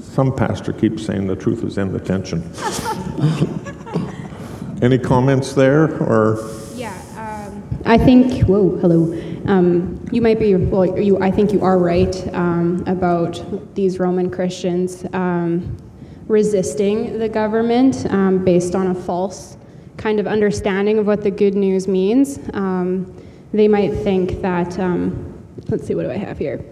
Some 0.00 0.34
pastor 0.34 0.72
keeps 0.72 1.06
saying 1.06 1.26
the 1.26 1.36
truth 1.36 1.64
is 1.64 1.78
in 1.78 1.92
the 1.92 2.00
tension. 2.00 2.42
Any 4.82 4.98
comments 4.98 5.52
there, 5.52 6.02
or? 6.02 6.38
Yeah, 6.74 6.94
um, 7.16 7.62
I 7.84 7.98
think, 7.98 8.46
whoa, 8.46 8.76
hello. 8.78 9.12
Um, 9.46 10.04
you 10.12 10.22
might 10.22 10.38
be, 10.38 10.54
well, 10.54 10.98
you, 10.98 11.20
I 11.20 11.30
think 11.30 11.52
you 11.52 11.62
are 11.62 11.78
right 11.78 12.34
um, 12.34 12.82
about 12.86 13.74
these 13.74 13.98
Roman 13.98 14.30
Christians 14.30 15.04
um, 15.12 15.76
resisting 16.26 17.18
the 17.18 17.28
government 17.28 18.06
um, 18.10 18.44
based 18.44 18.74
on 18.74 18.88
a 18.88 18.94
false 18.94 19.56
kind 19.96 20.20
of 20.20 20.26
understanding 20.26 20.98
of 20.98 21.06
what 21.06 21.22
the 21.22 21.30
good 21.30 21.54
news 21.54 21.88
means. 21.88 22.38
Um, 22.52 23.14
they 23.52 23.68
might 23.68 23.92
think 23.92 24.40
that, 24.42 24.78
um, 24.78 25.42
let's 25.68 25.86
see, 25.86 25.94
what 25.94 26.04
do 26.04 26.10
I 26.10 26.16
have 26.16 26.38
here? 26.38 26.64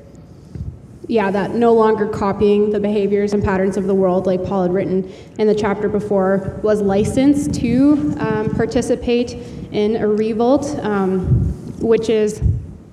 yeah, 1.08 1.30
that 1.30 1.54
no 1.54 1.72
longer 1.72 2.06
copying 2.06 2.70
the 2.70 2.78
behaviors 2.78 3.32
and 3.32 3.42
patterns 3.42 3.78
of 3.78 3.86
the 3.86 3.94
world, 3.94 4.26
like 4.26 4.44
Paul 4.44 4.62
had 4.62 4.74
written 4.74 5.10
in 5.38 5.46
the 5.46 5.54
chapter 5.54 5.88
before, 5.88 6.60
was 6.62 6.82
licensed 6.82 7.54
to 7.54 8.14
um, 8.18 8.50
participate 8.50 9.32
in 9.72 9.96
a 9.96 10.06
revolt, 10.06 10.66
um, 10.80 11.18
which 11.80 12.10
is, 12.10 12.42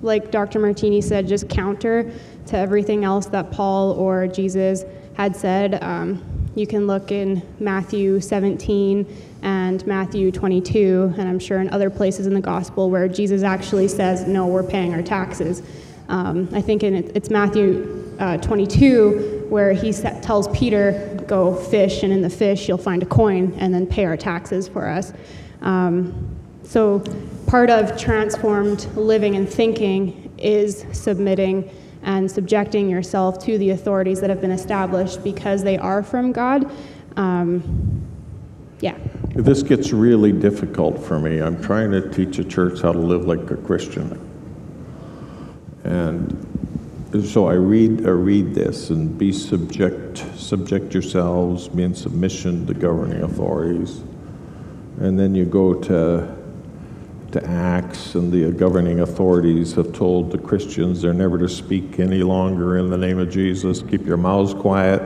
like 0.06 0.30
Dr. 0.30 0.58
Martini 0.58 1.00
said, 1.00 1.28
just 1.28 1.48
counter 1.48 2.10
to 2.46 2.56
everything 2.56 3.04
else 3.04 3.26
that 3.26 3.50
Paul 3.50 3.92
or 3.92 4.26
Jesus 4.26 4.84
had 5.14 5.36
said. 5.36 5.82
Um, 5.82 6.22
you 6.54 6.66
can 6.66 6.86
look 6.86 7.12
in 7.12 7.42
Matthew 7.60 8.20
17 8.20 9.06
and 9.42 9.86
Matthew 9.86 10.32
22, 10.32 11.14
and 11.18 11.28
I'm 11.28 11.38
sure 11.38 11.60
in 11.60 11.68
other 11.70 11.90
places 11.90 12.26
in 12.26 12.32
the 12.32 12.40
gospel 12.40 12.88
where 12.88 13.08
Jesus 13.08 13.42
actually 13.42 13.88
says, 13.88 14.26
No, 14.26 14.46
we're 14.46 14.62
paying 14.62 14.94
our 14.94 15.02
taxes. 15.02 15.62
Um, 16.08 16.48
I 16.52 16.62
think 16.62 16.82
in 16.82 16.94
it's 16.94 17.30
Matthew 17.30 18.14
uh, 18.18 18.38
22 18.38 19.46
where 19.48 19.72
he 19.72 19.92
sa- 19.92 20.18
tells 20.20 20.48
Peter, 20.48 21.22
"Go 21.26 21.54
fish, 21.54 22.02
and 22.02 22.12
in 22.12 22.22
the 22.22 22.30
fish 22.30 22.68
you'll 22.68 22.78
find 22.78 23.02
a 23.02 23.06
coin, 23.06 23.54
and 23.58 23.74
then 23.74 23.86
pay 23.86 24.04
our 24.04 24.16
taxes 24.16 24.68
for 24.68 24.88
us." 24.88 25.12
Um, 25.62 26.36
so, 26.62 27.02
part 27.46 27.70
of 27.70 27.98
transformed 27.98 28.86
living 28.96 29.36
and 29.36 29.48
thinking 29.48 30.32
is 30.38 30.84
submitting 30.92 31.70
and 32.02 32.30
subjecting 32.30 32.88
yourself 32.88 33.38
to 33.44 33.58
the 33.58 33.70
authorities 33.70 34.20
that 34.20 34.30
have 34.30 34.40
been 34.40 34.50
established 34.50 35.22
because 35.24 35.62
they 35.62 35.78
are 35.78 36.02
from 36.02 36.32
God. 36.32 36.70
Um, 37.16 38.06
yeah. 38.80 38.96
This 39.34 39.62
gets 39.62 39.92
really 39.92 40.32
difficult 40.32 40.98
for 41.02 41.18
me. 41.18 41.40
I'm 41.40 41.62
trying 41.62 41.90
to 41.92 42.08
teach 42.10 42.38
a 42.38 42.44
church 42.44 42.82
how 42.82 42.92
to 42.92 42.98
live 42.98 43.26
like 43.26 43.50
a 43.50 43.56
Christian. 43.56 44.22
And 45.84 46.46
so 47.24 47.48
I 47.48 47.54
read, 47.54 48.06
I 48.06 48.10
read 48.10 48.54
this 48.54 48.90
and 48.90 49.16
be 49.16 49.32
subject, 49.32 50.18
subject 50.36 50.92
yourselves, 50.92 51.68
be 51.68 51.84
in 51.84 51.94
submission 51.94 52.66
to 52.66 52.74
governing 52.74 53.22
authorities. 53.22 54.02
And 55.00 55.18
then 55.18 55.34
you 55.34 55.44
go 55.44 55.74
to, 55.74 56.35
to 57.36 57.48
Acts, 57.48 58.14
and 58.14 58.32
the 58.32 58.50
governing 58.50 59.00
authorities 59.00 59.72
have 59.74 59.92
told 59.92 60.30
the 60.30 60.38
Christians 60.38 61.02
they're 61.02 61.12
never 61.12 61.38
to 61.38 61.48
speak 61.48 62.00
any 62.00 62.22
longer 62.22 62.78
in 62.78 62.90
the 62.90 62.96
name 62.96 63.18
of 63.18 63.30
Jesus. 63.30 63.82
Keep 63.82 64.06
your 64.06 64.16
mouths 64.16 64.54
quiet. 64.54 65.02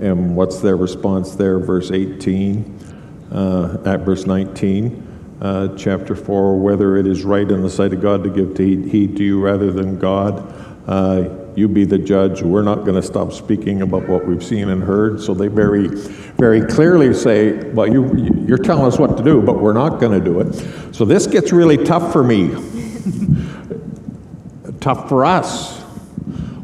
And 0.00 0.34
what's 0.34 0.58
their 0.58 0.76
response 0.76 1.34
there? 1.34 1.58
Verse 1.58 1.90
18, 1.90 3.28
uh, 3.32 3.82
at 3.86 4.00
verse 4.00 4.26
19. 4.26 5.36
Uh, 5.40 5.76
chapter 5.76 6.14
4 6.14 6.58
whether 6.58 6.96
it 6.96 7.06
is 7.06 7.24
right 7.24 7.50
in 7.50 7.62
the 7.62 7.70
sight 7.70 7.92
of 7.92 8.00
God 8.00 8.24
to 8.24 8.30
give 8.30 8.56
heed, 8.56 8.86
heed 8.86 9.16
to 9.16 9.24
you 9.24 9.40
rather 9.40 9.70
than 9.70 9.98
God. 9.98 10.38
Uh, 10.86 11.43
you 11.56 11.68
be 11.68 11.84
the 11.84 11.98
judge. 11.98 12.42
We're 12.42 12.62
not 12.62 12.84
going 12.84 13.00
to 13.00 13.06
stop 13.06 13.32
speaking 13.32 13.82
about 13.82 14.08
what 14.08 14.26
we've 14.26 14.42
seen 14.42 14.68
and 14.68 14.82
heard. 14.82 15.20
So 15.20 15.34
they 15.34 15.48
very, 15.48 15.88
very 15.88 16.62
clearly 16.62 17.14
say, 17.14 17.70
"Well, 17.70 17.86
you, 17.86 18.14
you're 18.46 18.58
telling 18.58 18.86
us 18.86 18.98
what 18.98 19.16
to 19.16 19.22
do, 19.22 19.42
but 19.42 19.60
we're 19.60 19.72
not 19.72 20.00
going 20.00 20.18
to 20.18 20.24
do 20.24 20.40
it." 20.40 20.94
So 20.94 21.04
this 21.04 21.26
gets 21.26 21.52
really 21.52 21.76
tough 21.76 22.12
for 22.12 22.24
me. 22.24 22.48
tough 24.80 25.08
for 25.08 25.24
us. 25.24 25.82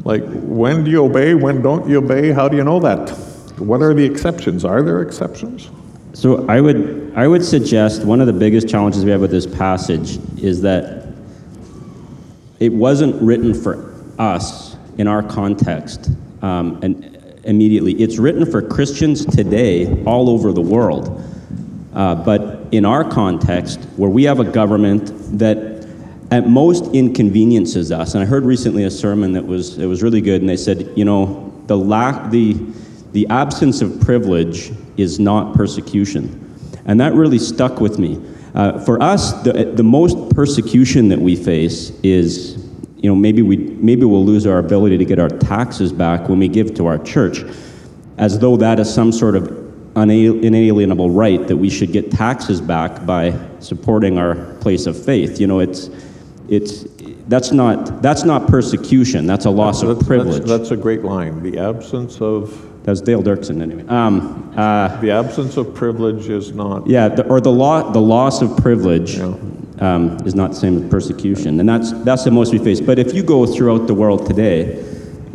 Like, 0.03 0.23
when 0.25 0.83
do 0.83 0.91
you 0.91 1.05
obey? 1.05 1.33
When 1.33 1.61
don't 1.61 1.87
you 1.87 1.99
obey? 1.99 2.31
How 2.31 2.47
do 2.47 2.57
you 2.57 2.63
know 2.63 2.79
that? 2.79 3.09
What 3.59 3.81
are 3.81 3.93
the 3.93 4.03
exceptions? 4.03 4.65
Are 4.65 4.81
there 4.81 5.01
exceptions? 5.01 5.69
So 6.13 6.47
I 6.47 6.61
would, 6.61 7.13
I 7.15 7.27
would 7.27 7.43
suggest 7.43 8.03
one 8.03 8.19
of 8.19 8.27
the 8.27 8.33
biggest 8.33 8.67
challenges 8.67 9.05
we 9.05 9.11
have 9.11 9.21
with 9.21 9.31
this 9.31 9.47
passage 9.47 10.19
is 10.41 10.61
that 10.61 11.07
it 12.59 12.73
wasn't 12.73 13.19
written 13.21 13.53
for 13.53 13.93
us 14.19 14.70
in 14.97 15.07
our 15.07 15.23
context 15.23 16.09
um, 16.41 16.79
and 16.81 17.17
immediately. 17.43 17.93
It's 17.93 18.17
written 18.17 18.45
for 18.45 18.61
Christians 18.61 19.25
today 19.25 20.03
all 20.05 20.29
over 20.29 20.51
the 20.51 20.61
world. 20.61 21.23
Uh, 21.93 22.15
but 22.15 22.67
in 22.71 22.85
our 22.85 23.03
context, 23.03 23.83
where 23.97 24.09
we 24.09 24.23
have 24.23 24.39
a 24.39 24.45
government 24.45 25.11
that 25.37 25.85
at 26.31 26.47
most 26.47 26.85
inconveniences 26.95 27.91
us, 27.91 28.13
and 28.13 28.23
I 28.23 28.25
heard 28.25 28.45
recently 28.45 28.85
a 28.85 28.91
sermon 28.91 29.33
that 29.33 29.45
was 29.45 29.77
it 29.77 29.85
was 29.85 30.01
really 30.01 30.21
good, 30.21 30.41
and 30.41 30.49
they 30.49 30.57
said, 30.57 30.89
you 30.95 31.03
know, 31.03 31.53
the 31.67 31.77
lack 31.77 32.31
the 32.31 32.55
the 33.11 33.27
absence 33.27 33.81
of 33.81 33.99
privilege 33.99 34.71
is 34.95 35.19
not 35.19 35.53
persecution, 35.53 36.55
and 36.85 36.99
that 37.01 37.13
really 37.13 37.39
stuck 37.39 37.81
with 37.81 37.99
me. 37.99 38.21
Uh, 38.55 38.79
for 38.79 39.01
us, 39.03 39.33
the 39.43 39.73
the 39.75 39.83
most 39.83 40.33
persecution 40.33 41.09
that 41.09 41.19
we 41.19 41.35
face 41.35 41.89
is 42.03 42.60
you 43.01 43.09
know, 43.09 43.15
maybe, 43.15 43.41
we, 43.41 43.57
maybe 43.57 44.05
we'll 44.05 44.23
lose 44.23 44.45
our 44.45 44.59
ability 44.59 44.97
to 44.99 45.05
get 45.05 45.17
our 45.17 45.29
taxes 45.29 45.91
back 45.91 46.29
when 46.29 46.37
we 46.37 46.47
give 46.47 46.75
to 46.75 46.85
our 46.85 46.99
church, 46.99 47.43
as 48.17 48.37
though 48.37 48.55
that 48.57 48.79
is 48.79 48.93
some 48.93 49.11
sort 49.11 49.35
of 49.35 49.47
inalienable 49.95 51.09
right 51.09 51.47
that 51.47 51.57
we 51.57 51.69
should 51.69 51.91
get 51.91 52.11
taxes 52.11 52.61
back 52.61 53.03
by 53.05 53.37
supporting 53.59 54.19
our 54.19 54.35
place 54.59 54.85
of 54.85 55.03
faith. 55.03 55.41
You 55.41 55.47
know, 55.47 55.59
it's, 55.59 55.89
it's, 56.47 56.85
that's, 57.27 57.51
not, 57.51 58.03
that's 58.03 58.23
not 58.23 58.47
persecution, 58.47 59.25
that's 59.25 59.45
a 59.45 59.49
loss 59.49 59.81
that's, 59.81 59.99
of 59.99 60.07
privilege. 60.07 60.43
That's, 60.43 60.69
that's, 60.69 60.71
a 60.71 60.77
great 60.77 61.03
line. 61.03 61.41
The 61.41 61.57
absence 61.57 62.21
of. 62.21 62.67
That's 62.83 63.01
Dale 63.01 63.21
Dirksen, 63.21 63.61
anyway. 63.61 63.85
Um, 63.87 64.53
uh, 64.55 64.95
the 65.01 65.11
absence 65.11 65.57
of 65.57 65.73
privilege 65.73 66.29
is 66.29 66.51
not. 66.51 66.87
Yeah, 66.87 67.09
the, 67.09 67.27
or 67.27 67.41
the, 67.41 67.51
law, 67.51 67.91
the 67.91 68.01
loss 68.01 68.41
of 68.43 68.57
privilege. 68.57 69.17
Yeah 69.17 69.33
um, 69.81 70.15
is 70.25 70.35
not 70.35 70.51
the 70.51 70.55
same 70.55 70.83
as 70.83 70.89
persecution. 70.89 71.59
And 71.59 71.67
that's, 71.67 71.91
that's 72.03 72.23
the 72.23 72.31
most 72.31 72.53
we 72.53 72.59
face. 72.59 72.79
But 72.79 72.99
if 72.99 73.13
you 73.13 73.23
go 73.23 73.45
throughout 73.45 73.87
the 73.87 73.93
world 73.93 74.25
today, 74.27 74.85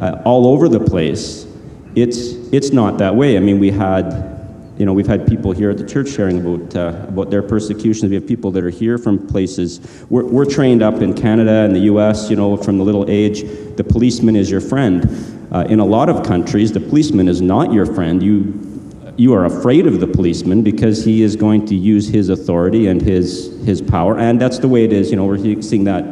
uh, 0.00 0.22
all 0.24 0.46
over 0.46 0.68
the 0.68 0.80
place, 0.80 1.46
it's, 1.94 2.28
it's 2.52 2.70
not 2.70 2.98
that 2.98 3.14
way. 3.14 3.36
I 3.36 3.40
mean, 3.40 3.58
we 3.58 3.70
had, 3.70 4.38
you 4.78 4.86
know, 4.86 4.92
we've 4.92 5.06
had 5.06 5.26
people 5.26 5.52
here 5.52 5.70
at 5.70 5.78
the 5.78 5.86
church 5.86 6.10
sharing 6.10 6.40
about, 6.40 6.76
uh, 6.76 7.06
about 7.08 7.30
their 7.30 7.42
persecutions. 7.42 8.08
We 8.08 8.14
have 8.14 8.26
people 8.26 8.52
that 8.52 8.62
are 8.62 8.70
here 8.70 8.98
from 8.98 9.26
places. 9.26 10.04
We're, 10.08 10.24
we're 10.24 10.44
trained 10.44 10.82
up 10.82 11.02
in 11.02 11.12
Canada 11.12 11.64
and 11.64 11.74
the 11.74 11.80
US, 11.80 12.30
you 12.30 12.36
know, 12.36 12.56
from 12.56 12.78
the 12.78 12.84
little 12.84 13.10
age, 13.10 13.42
the 13.76 13.84
policeman 13.84 14.36
is 14.36 14.50
your 14.50 14.60
friend. 14.60 15.34
Uh, 15.50 15.64
in 15.68 15.80
a 15.80 15.84
lot 15.84 16.08
of 16.08 16.24
countries, 16.24 16.72
the 16.72 16.80
policeman 16.80 17.28
is 17.28 17.40
not 17.40 17.72
your 17.72 17.86
friend. 17.86 18.22
You 18.22 18.75
you 19.16 19.32
are 19.32 19.46
afraid 19.46 19.86
of 19.86 20.00
the 20.00 20.06
policeman 20.06 20.62
because 20.62 21.04
he 21.04 21.22
is 21.22 21.36
going 21.36 21.66
to 21.66 21.74
use 21.74 22.08
his 22.08 22.28
authority 22.28 22.86
and 22.88 23.00
his, 23.00 23.58
his 23.64 23.80
power. 23.80 24.18
And 24.18 24.40
that's 24.40 24.58
the 24.58 24.68
way 24.68 24.84
it 24.84 24.92
is. 24.92 25.10
You 25.10 25.16
know, 25.16 25.24
we're 25.24 25.62
seeing 25.62 25.84
that 25.84 26.04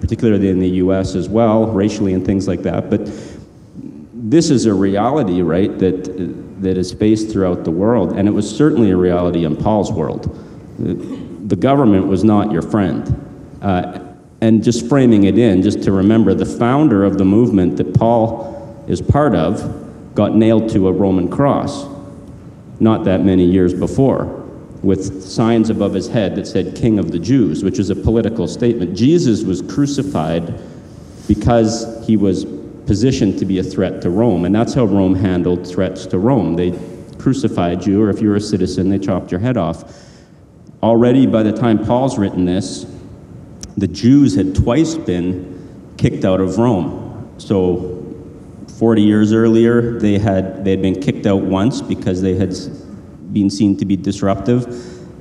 particularly 0.00 0.48
in 0.48 0.58
the 0.58 0.68
US 0.68 1.14
as 1.14 1.28
well, 1.28 1.66
racially 1.66 2.14
and 2.14 2.24
things 2.24 2.48
like 2.48 2.62
that. 2.62 2.90
But 2.90 3.10
this 4.14 4.50
is 4.50 4.66
a 4.66 4.74
reality, 4.74 5.42
right, 5.42 5.78
that, 5.78 6.62
that 6.62 6.76
is 6.76 6.92
faced 6.92 7.30
throughout 7.30 7.64
the 7.64 7.70
world. 7.70 8.12
And 8.12 8.26
it 8.26 8.32
was 8.32 8.48
certainly 8.48 8.90
a 8.90 8.96
reality 8.96 9.44
in 9.44 9.56
Paul's 9.56 9.92
world. 9.92 10.36
The 10.78 11.56
government 11.56 12.06
was 12.06 12.24
not 12.24 12.50
your 12.50 12.62
friend. 12.62 13.58
Uh, 13.60 14.06
and 14.40 14.64
just 14.64 14.88
framing 14.88 15.24
it 15.24 15.36
in, 15.36 15.62
just 15.62 15.82
to 15.82 15.92
remember, 15.92 16.32
the 16.32 16.46
founder 16.46 17.04
of 17.04 17.18
the 17.18 17.24
movement 17.24 17.76
that 17.76 17.92
Paul 17.94 18.84
is 18.88 19.02
part 19.02 19.34
of 19.34 20.14
got 20.14 20.34
nailed 20.34 20.70
to 20.70 20.88
a 20.88 20.92
Roman 20.92 21.28
cross 21.28 21.84
not 22.80 23.04
that 23.04 23.24
many 23.24 23.44
years 23.44 23.72
before, 23.72 24.24
with 24.82 25.22
signs 25.22 25.68
above 25.68 25.92
his 25.92 26.08
head 26.08 26.34
that 26.36 26.46
said 26.46 26.74
King 26.74 26.98
of 26.98 27.12
the 27.12 27.18
Jews, 27.18 27.62
which 27.62 27.78
is 27.78 27.90
a 27.90 27.94
political 27.94 28.48
statement. 28.48 28.96
Jesus 28.96 29.42
was 29.42 29.60
crucified 29.62 30.58
because 31.28 32.04
he 32.06 32.16
was 32.16 32.46
positioned 32.86 33.38
to 33.38 33.44
be 33.44 33.58
a 33.58 33.62
threat 33.62 34.00
to 34.02 34.10
Rome, 34.10 34.46
and 34.46 34.54
that's 34.54 34.74
how 34.74 34.84
Rome 34.84 35.14
handled 35.14 35.66
threats 35.66 36.06
to 36.06 36.18
Rome. 36.18 36.56
They 36.56 36.76
crucified 37.18 37.86
you, 37.86 38.02
or 38.02 38.08
if 38.08 38.20
you 38.22 38.30
were 38.30 38.36
a 38.36 38.40
citizen, 38.40 38.88
they 38.88 38.98
chopped 38.98 39.30
your 39.30 39.40
head 39.40 39.56
off. 39.56 39.84
Already 40.82 41.26
by 41.26 41.42
the 41.42 41.52
time 41.52 41.84
Paul's 41.84 42.18
written 42.18 42.46
this, 42.46 42.86
the 43.76 43.86
Jews 43.86 44.34
had 44.34 44.54
twice 44.54 44.94
been 44.94 45.94
kicked 45.98 46.24
out 46.24 46.40
of 46.40 46.56
Rome. 46.56 47.34
So 47.36 47.99
40 48.80 49.02
years 49.02 49.34
earlier, 49.34 49.98
they 49.98 50.16
had, 50.16 50.64
they 50.64 50.70
had 50.70 50.80
been 50.80 50.98
kicked 51.02 51.26
out 51.26 51.42
once 51.42 51.82
because 51.82 52.22
they 52.22 52.34
had 52.34 52.56
been 53.30 53.50
seen 53.50 53.76
to 53.76 53.84
be 53.84 53.94
disruptive. 53.94 54.64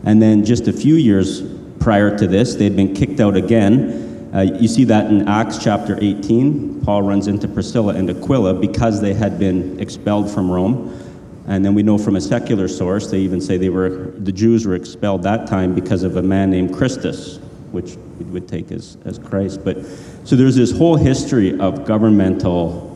And 0.05 0.21
then 0.21 0.45
just 0.45 0.69
a 0.69 0.71
few 0.71 0.95
years 0.95 1.41
prior 1.81 2.17
to 2.17 2.25
this, 2.25 2.55
they 2.55 2.63
had 2.63 2.77
been 2.77 2.95
kicked 2.95 3.19
out 3.19 3.35
again. 3.35 4.31
Uh, 4.33 4.43
you 4.43 4.69
see 4.69 4.85
that 4.85 5.07
in 5.07 5.27
Acts 5.27 5.61
chapter 5.61 5.97
18. 5.99 6.85
Paul 6.85 7.01
runs 7.01 7.27
into 7.27 7.49
Priscilla 7.49 7.95
and 7.95 8.09
Aquila 8.09 8.53
because 8.53 9.01
they 9.01 9.13
had 9.13 9.37
been 9.37 9.77
expelled 9.77 10.31
from 10.31 10.49
Rome. 10.49 10.97
And 11.45 11.65
then 11.65 11.73
we 11.73 11.83
know 11.83 11.97
from 11.97 12.15
a 12.15 12.21
secular 12.21 12.69
source, 12.69 13.11
they 13.11 13.19
even 13.19 13.41
say 13.41 13.57
they 13.57 13.67
were, 13.67 14.13
the 14.19 14.31
Jews 14.31 14.65
were 14.65 14.75
expelled 14.75 15.23
that 15.23 15.47
time 15.47 15.75
because 15.75 16.03
of 16.03 16.15
a 16.15 16.23
man 16.23 16.49
named 16.49 16.73
Christus, 16.73 17.39
which 17.73 17.97
we 18.19 18.23
would 18.27 18.47
take 18.47 18.71
as, 18.71 18.97
as 19.03 19.19
Christ. 19.19 19.65
But 19.65 19.83
so 20.23 20.37
there's 20.37 20.55
this 20.55 20.71
whole 20.71 20.95
history 20.95 21.59
of 21.59 21.83
governmental 21.83 22.88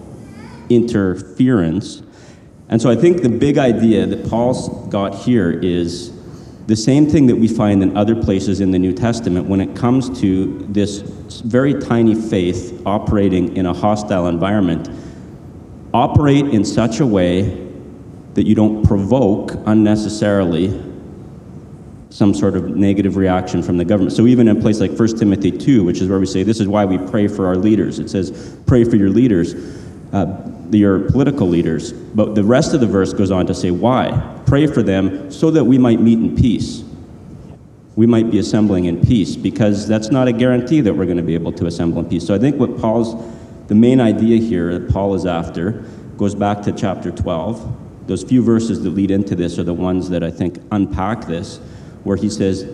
interference. 0.69 2.01
And 2.69 2.81
so 2.81 2.89
I 2.89 2.95
think 2.95 3.21
the 3.21 3.29
big 3.29 3.57
idea 3.57 4.05
that 4.05 4.29
Paul's 4.29 4.69
got 4.89 5.15
here 5.15 5.51
is 5.51 6.11
the 6.67 6.75
same 6.75 7.09
thing 7.09 7.27
that 7.27 7.35
we 7.35 7.47
find 7.47 7.83
in 7.83 7.95
other 7.97 8.15
places 8.15 8.61
in 8.61 8.71
the 8.71 8.79
New 8.79 8.93
Testament 8.93 9.47
when 9.47 9.59
it 9.59 9.75
comes 9.75 10.19
to 10.21 10.65
this 10.69 11.01
very 11.41 11.73
tiny 11.73 12.15
faith 12.15 12.81
operating 12.85 13.57
in 13.57 13.65
a 13.65 13.73
hostile 13.73 14.27
environment. 14.27 14.89
Operate 15.93 16.45
in 16.47 16.63
such 16.63 16.99
a 16.99 17.05
way 17.05 17.69
that 18.33 18.47
you 18.47 18.55
don't 18.55 18.85
provoke 18.85 19.53
unnecessarily 19.65 20.81
some 22.09 22.33
sort 22.33 22.55
of 22.55 22.75
negative 22.75 23.17
reaction 23.17 23.61
from 23.63 23.75
the 23.75 23.83
government. 23.83 24.15
So 24.15 24.27
even 24.27 24.47
in 24.47 24.57
a 24.57 24.61
place 24.61 24.79
like 24.79 24.91
1 24.91 25.17
Timothy 25.17 25.51
2, 25.51 25.83
which 25.83 25.99
is 25.99 26.07
where 26.07 26.19
we 26.19 26.27
say 26.27 26.43
this 26.43 26.59
is 26.59 26.67
why 26.67 26.85
we 26.85 26.97
pray 27.09 27.27
for 27.27 27.47
our 27.47 27.55
leaders. 27.55 27.99
It 27.99 28.09
says, 28.09 28.55
pray 28.67 28.83
for 28.83 28.95
your 28.95 29.09
leaders, 29.09 29.53
uh, 30.13 30.27
your 30.69 31.09
political 31.09 31.47
leaders. 31.47 31.91
But 31.91 32.35
the 32.35 32.43
rest 32.43 32.73
of 32.73 32.79
the 32.79 32.87
verse 32.87 33.13
goes 33.13 33.31
on 33.31 33.47
to 33.47 33.53
say, 33.53 33.71
why? 33.71 34.41
Pray 34.45 34.67
for 34.67 34.83
them 34.83 35.31
so 35.31 35.51
that 35.51 35.65
we 35.65 35.77
might 35.77 35.99
meet 35.99 36.19
in 36.19 36.35
peace. 36.35 36.83
We 37.95 38.05
might 38.05 38.31
be 38.31 38.39
assembling 38.39 38.85
in 38.85 39.01
peace 39.01 39.35
because 39.35 39.87
that's 39.87 40.09
not 40.09 40.27
a 40.27 40.31
guarantee 40.31 40.81
that 40.81 40.93
we're 40.93 41.05
going 41.05 41.17
to 41.17 41.23
be 41.23 41.33
able 41.33 41.51
to 41.53 41.65
assemble 41.65 41.99
in 41.99 42.09
peace. 42.09 42.25
So 42.25 42.33
I 42.33 42.39
think 42.39 42.57
what 42.57 42.77
Paul's, 42.77 43.15
the 43.67 43.75
main 43.75 43.99
idea 43.99 44.39
here 44.39 44.77
that 44.79 44.91
Paul 44.91 45.15
is 45.15 45.25
after 45.25 45.83
goes 46.17 46.35
back 46.35 46.61
to 46.63 46.71
chapter 46.71 47.11
12. 47.11 48.07
Those 48.07 48.23
few 48.23 48.43
verses 48.43 48.83
that 48.83 48.89
lead 48.91 49.11
into 49.11 49.35
this 49.35 49.57
are 49.57 49.63
the 49.63 49.73
ones 49.73 50.09
that 50.09 50.23
I 50.23 50.31
think 50.31 50.59
unpack 50.71 51.25
this 51.25 51.57
where 52.03 52.17
he 52.17 52.29
says, 52.29 52.67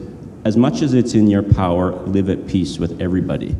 As 0.43 0.57
much 0.57 0.81
as 0.81 0.93
it's 0.93 1.13
in 1.13 1.29
your 1.29 1.43
power, 1.43 1.91
live 1.91 2.29
at 2.29 2.47
peace 2.47 2.79
with 2.79 3.01
everybody. 3.01 3.55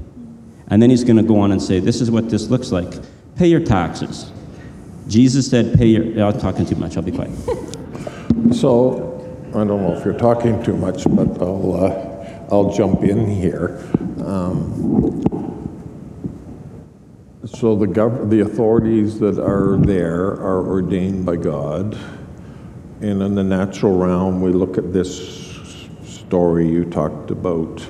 And 0.67 0.81
then 0.81 0.89
he's 0.89 1.03
going 1.03 1.17
to 1.17 1.23
go 1.23 1.39
on 1.39 1.51
and 1.51 1.61
say, 1.61 1.79
This 1.79 2.01
is 2.01 2.09
what 2.09 2.29
this 2.29 2.49
looks 2.49 2.71
like 2.71 2.93
pay 3.39 3.47
your 3.47 3.61
taxes. 3.61 4.31
Jesus 5.07 5.49
said, 5.49 5.77
Pay 5.77 5.87
your. 5.87 6.27
I'm 6.27 6.37
talking 6.39 6.65
too 6.65 6.75
much, 6.75 6.97
I'll 6.97 7.03
be 7.03 7.11
quiet. 7.11 7.31
So, 8.53 9.19
I 9.49 9.65
don't 9.65 9.81
know 9.81 9.93
if 9.93 10.05
you're 10.05 10.17
talking 10.17 10.63
too 10.63 10.75
much, 10.75 11.03
but 11.03 11.41
I'll, 11.41 11.75
uh, 11.75 12.47
I'll 12.51 12.73
jump 12.73 13.03
in 13.03 13.27
here. 13.27 13.83
Um, 14.25 15.21
So 17.45 17.75
the 17.75 17.87
gov, 17.87 18.29
the 18.29 18.41
authorities 18.41 19.19
that 19.19 19.39
are 19.39 19.75
there 19.77 20.27
are 20.27 20.65
ordained 20.67 21.25
by 21.25 21.35
God. 21.35 21.97
And 23.01 23.21
in 23.21 23.35
the 23.35 23.43
natural 23.43 23.97
realm, 23.97 24.41
we 24.41 24.51
look 24.51 24.77
at 24.77 24.93
this 24.93 25.57
story 26.03 26.69
you 26.69 26.85
talked 26.85 27.31
about, 27.31 27.85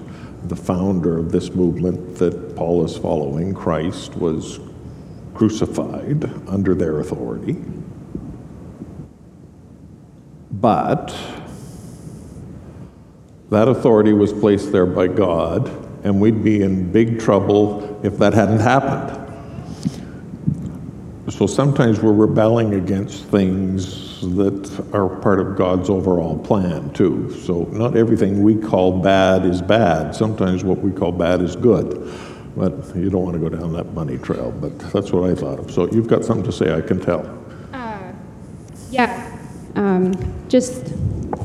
the 0.46 0.56
founder 0.56 1.18
of 1.18 1.32
this 1.32 1.52
movement 1.52 2.16
that 2.16 2.56
Paul 2.56 2.86
is 2.86 2.98
following, 2.98 3.54
Christ, 3.54 4.16
was 4.16 4.60
crucified 5.40 6.30
under 6.50 6.76
their 6.76 7.00
authority. 7.00 7.56
But 10.52 11.16
that 13.50 13.70
authority 13.70 14.12
was 14.12 14.34
placed 14.34 14.74
there 14.74 14.86
by 14.86 15.08
God, 15.08 15.70
and 16.04 16.20
we'd 16.20 16.44
be 16.44 16.62
in 16.62 16.92
big 16.92 17.22
trouble 17.22 18.02
if 18.04 18.18
that 18.18 18.34
hadn't 18.34 18.60
happened. 18.60 19.16
So 21.32 21.48
sometimes 21.48 22.02
we're 22.02 22.12
rebelling 22.12 22.74
against 22.74 23.24
things 23.28 24.20
that 24.36 24.90
are 24.94 25.08
part 25.22 25.40
of 25.40 25.56
God's 25.56 25.90
overall 25.90 26.38
plan, 26.38 26.92
too. 26.92 27.34
So 27.46 27.64
not 27.72 27.96
everything 27.96 28.44
we 28.44 28.58
call 28.58 29.00
bad 29.00 29.46
is 29.46 29.62
bad. 29.62 30.14
Sometimes 30.14 30.66
what 30.66 30.80
we 30.80 30.92
call 30.92 31.14
bad 31.14 31.42
is 31.42 31.56
good. 31.56 32.14
But 32.60 32.94
you 32.96 33.10
don't 33.10 33.24
want 33.24 33.34
to 33.36 33.40
go 33.40 33.48
down 33.48 33.72
that 33.74 33.96
bunny 33.96 34.18
trail, 34.18 34.52
but 34.52 34.78
that's 34.92 35.14
what 35.14 35.30
I 35.30 35.34
thought 35.34 35.60
of. 35.60 35.72
So 35.72 35.90
you've 35.90 36.08
got 36.08 36.26
something 36.26 36.46
to 36.46 36.52
say, 36.52 36.76
I 36.76 36.82
can 36.82 37.00
tell. 37.00 37.40
Yeah, 38.92 39.38
um, 39.76 40.14
just 40.50 40.84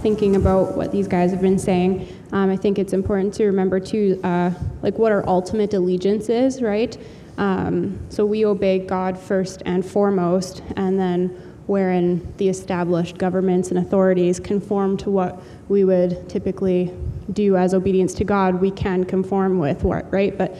thinking 0.00 0.36
about 0.36 0.76
what 0.76 0.90
these 0.92 1.06
guys 1.06 1.30
have 1.30 1.42
been 1.42 1.58
saying, 1.58 2.08
um, 2.32 2.50
I 2.50 2.56
think 2.56 2.78
it's 2.78 2.94
important 2.94 3.34
to 3.34 3.44
remember 3.44 3.78
too, 3.78 4.18
uh, 4.24 4.50
like 4.82 4.98
what 4.98 5.12
our 5.12 5.28
ultimate 5.28 5.74
allegiance 5.74 6.30
is, 6.30 6.62
right? 6.62 6.96
Um, 7.36 7.98
so 8.08 8.24
we 8.24 8.46
obey 8.46 8.78
God 8.78 9.18
first 9.18 9.62
and 9.66 9.84
foremost, 9.84 10.62
and 10.76 10.98
then 10.98 11.28
wherein 11.66 12.32
the 12.38 12.48
established 12.48 13.18
governments 13.18 13.68
and 13.68 13.78
authorities 13.78 14.40
conform 14.40 14.96
to 14.98 15.10
what 15.10 15.42
we 15.68 15.84
would 15.84 16.28
typically 16.28 16.92
do 17.32 17.56
as 17.56 17.74
obedience 17.74 18.14
to 18.14 18.24
God, 18.24 18.60
we 18.60 18.70
can 18.70 19.04
conform 19.04 19.58
with 19.58 19.84
what, 19.84 20.10
right? 20.10 20.36
But 20.36 20.56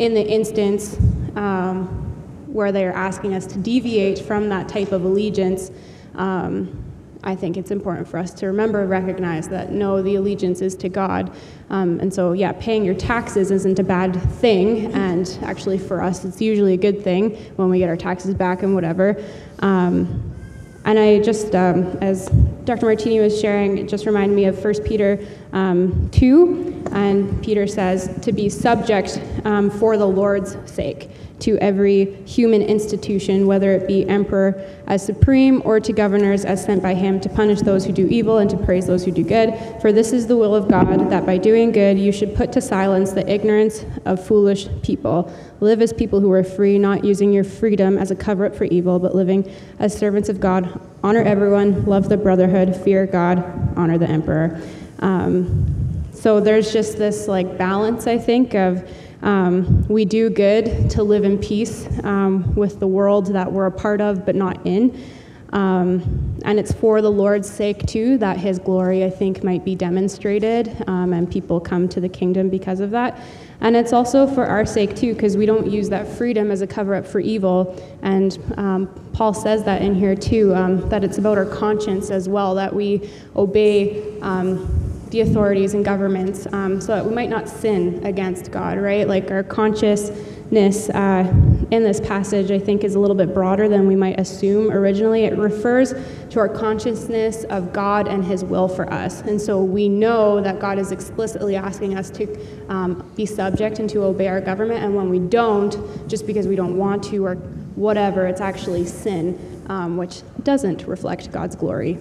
in 0.00 0.14
the 0.14 0.26
instance 0.26 0.96
um, 1.36 1.86
where 2.46 2.72
they're 2.72 2.94
asking 2.94 3.34
us 3.34 3.46
to 3.46 3.58
deviate 3.58 4.18
from 4.18 4.48
that 4.48 4.66
type 4.66 4.92
of 4.92 5.04
allegiance, 5.04 5.70
um, 6.14 6.82
I 7.22 7.34
think 7.34 7.58
it's 7.58 7.70
important 7.70 8.08
for 8.08 8.16
us 8.16 8.32
to 8.34 8.46
remember, 8.46 8.86
recognize 8.86 9.46
that 9.48 9.72
no, 9.72 10.00
the 10.00 10.16
allegiance 10.16 10.62
is 10.62 10.74
to 10.76 10.88
God. 10.88 11.30
Um, 11.68 12.00
and 12.00 12.12
so, 12.12 12.32
yeah, 12.32 12.52
paying 12.52 12.82
your 12.82 12.94
taxes 12.94 13.50
isn't 13.50 13.78
a 13.78 13.84
bad 13.84 14.16
thing. 14.40 14.90
And 14.94 15.38
actually, 15.42 15.76
for 15.76 16.02
us, 16.02 16.24
it's 16.24 16.40
usually 16.40 16.72
a 16.72 16.78
good 16.78 17.04
thing 17.04 17.36
when 17.56 17.68
we 17.68 17.78
get 17.78 17.90
our 17.90 17.96
taxes 17.96 18.34
back 18.34 18.62
and 18.62 18.74
whatever. 18.74 19.22
Um, 19.58 20.29
and 20.90 20.98
I 20.98 21.20
just, 21.20 21.54
um, 21.54 21.84
as 22.00 22.26
Dr. 22.64 22.86
Martini 22.86 23.20
was 23.20 23.40
sharing, 23.40 23.78
it 23.78 23.88
just 23.88 24.06
reminded 24.06 24.34
me 24.34 24.46
of 24.46 24.64
1 24.64 24.82
Peter 24.82 25.24
um, 25.52 26.10
2. 26.10 26.82
And 26.90 27.40
Peter 27.44 27.68
says 27.68 28.18
to 28.22 28.32
be 28.32 28.48
subject 28.48 29.22
um, 29.44 29.70
for 29.70 29.96
the 29.96 30.06
Lord's 30.06 30.56
sake 30.68 31.08
to 31.40 31.56
every 31.58 32.14
human 32.24 32.62
institution, 32.62 33.46
whether 33.46 33.72
it 33.72 33.86
be 33.86 34.08
emperor 34.08 34.64
as 34.86 35.04
supreme 35.04 35.62
or 35.64 35.80
to 35.80 35.92
governors 35.92 36.44
as 36.44 36.64
sent 36.64 36.82
by 36.82 36.94
him 36.94 37.20
to 37.20 37.28
punish 37.28 37.60
those 37.60 37.84
who 37.84 37.92
do 37.92 38.06
evil 38.08 38.38
and 38.38 38.50
to 38.50 38.56
praise 38.56 38.86
those 38.86 39.04
who 39.04 39.10
do 39.10 39.24
good. 39.24 39.54
For 39.80 39.92
this 39.92 40.12
is 40.12 40.26
the 40.26 40.36
will 40.36 40.54
of 40.54 40.68
God, 40.68 41.10
that 41.10 41.26
by 41.26 41.38
doing 41.38 41.72
good 41.72 41.98
you 41.98 42.12
should 42.12 42.34
put 42.34 42.52
to 42.52 42.60
silence 42.60 43.12
the 43.12 43.28
ignorance 43.30 43.84
of 44.04 44.24
foolish 44.24 44.68
people. 44.82 45.32
Live 45.60 45.82
as 45.82 45.92
people 45.92 46.20
who 46.20 46.30
are 46.32 46.44
free, 46.44 46.78
not 46.78 47.04
using 47.04 47.32
your 47.32 47.44
freedom 47.44 47.98
as 47.98 48.10
a 48.10 48.16
cover 48.16 48.46
up 48.46 48.54
for 48.54 48.64
evil, 48.64 48.98
but 48.98 49.14
living 49.14 49.50
as 49.78 49.96
servants 49.96 50.28
of 50.28 50.40
God. 50.40 50.80
Honor 51.02 51.22
everyone, 51.22 51.84
love 51.84 52.08
the 52.08 52.16
brotherhood, 52.16 52.76
fear 52.76 53.06
God, 53.06 53.38
honor 53.76 53.98
the 53.98 54.08
emperor. 54.08 54.60
Um, 55.00 56.10
so 56.12 56.40
there's 56.40 56.72
just 56.72 56.98
this 56.98 57.28
like 57.28 57.56
balance, 57.56 58.06
I 58.06 58.18
think, 58.18 58.54
of 58.54 58.86
um, 59.22 59.86
we 59.88 60.04
do 60.04 60.30
good 60.30 60.90
to 60.90 61.02
live 61.02 61.24
in 61.24 61.38
peace 61.38 61.88
um, 62.04 62.54
with 62.54 62.80
the 62.80 62.86
world 62.86 63.26
that 63.26 63.50
we're 63.50 63.66
a 63.66 63.72
part 63.72 64.00
of 64.00 64.24
but 64.24 64.34
not 64.34 64.66
in. 64.66 65.02
Um, 65.52 66.38
and 66.44 66.58
it's 66.58 66.72
for 66.72 67.02
the 67.02 67.10
Lord's 67.10 67.50
sake, 67.50 67.84
too, 67.86 68.18
that 68.18 68.38
His 68.38 68.58
glory, 68.58 69.04
I 69.04 69.10
think, 69.10 69.42
might 69.42 69.64
be 69.64 69.74
demonstrated 69.74 70.84
um, 70.86 71.12
and 71.12 71.30
people 71.30 71.60
come 71.60 71.88
to 71.88 72.00
the 72.00 72.08
kingdom 72.08 72.48
because 72.48 72.80
of 72.80 72.90
that. 72.92 73.20
And 73.60 73.76
it's 73.76 73.92
also 73.92 74.26
for 74.26 74.46
our 74.46 74.64
sake, 74.64 74.96
too, 74.96 75.12
because 75.12 75.36
we 75.36 75.44
don't 75.44 75.70
use 75.70 75.88
that 75.90 76.06
freedom 76.06 76.50
as 76.50 76.62
a 76.62 76.66
cover 76.66 76.94
up 76.94 77.06
for 77.06 77.20
evil. 77.20 77.76
And 78.02 78.38
um, 78.56 78.86
Paul 79.12 79.34
says 79.34 79.64
that 79.64 79.82
in 79.82 79.94
here, 79.94 80.14
too, 80.14 80.54
um, 80.54 80.88
that 80.88 81.04
it's 81.04 81.18
about 81.18 81.36
our 81.36 81.44
conscience 81.44 82.10
as 82.10 82.28
well, 82.28 82.54
that 82.54 82.74
we 82.74 83.10
obey 83.36 84.18
the 85.10 85.20
authorities 85.22 85.74
and 85.74 85.84
governments 85.84 86.46
um, 86.52 86.80
so 86.80 86.94
that 86.94 87.04
we 87.04 87.14
might 87.14 87.28
not 87.28 87.48
sin 87.48 88.04
against 88.04 88.50
God, 88.50 88.78
right? 88.78 89.08
Like 89.08 89.30
our 89.30 89.42
consciousness 89.42 90.88
uh, 90.90 91.32
in 91.70 91.82
this 91.82 92.00
passage, 92.00 92.50
I 92.50 92.58
think, 92.58 92.84
is 92.84 92.94
a 92.94 93.00
little 93.00 93.16
bit 93.16 93.34
broader 93.34 93.68
than 93.68 93.86
we 93.86 93.96
might 93.96 94.18
assume 94.20 94.70
originally. 94.70 95.24
It 95.24 95.36
refers 95.36 95.94
to 96.30 96.38
our 96.38 96.48
consciousness 96.48 97.44
of 97.44 97.72
God 97.72 98.06
and 98.06 98.24
His 98.24 98.44
will 98.44 98.68
for 98.68 98.92
us. 98.92 99.20
And 99.22 99.40
so 99.40 99.62
we 99.62 99.88
know 99.88 100.40
that 100.40 100.60
God 100.60 100.78
is 100.78 100.92
explicitly 100.92 101.56
asking 101.56 101.96
us 101.96 102.10
to 102.10 102.68
um, 102.68 103.10
be 103.16 103.26
subject 103.26 103.80
and 103.80 103.90
to 103.90 104.04
obey 104.04 104.28
our 104.28 104.40
government. 104.40 104.84
And 104.84 104.94
when 104.94 105.10
we 105.10 105.18
don't, 105.18 105.76
just 106.08 106.26
because 106.26 106.46
we 106.46 106.56
don't 106.56 106.76
want 106.76 107.02
to 107.04 107.24
or 107.26 107.34
whatever, 107.74 108.26
it's 108.26 108.40
actually 108.40 108.84
sin, 108.86 109.64
um, 109.68 109.96
which 109.96 110.22
doesn't 110.44 110.86
reflect 110.86 111.32
God's 111.32 111.56
glory. 111.56 111.98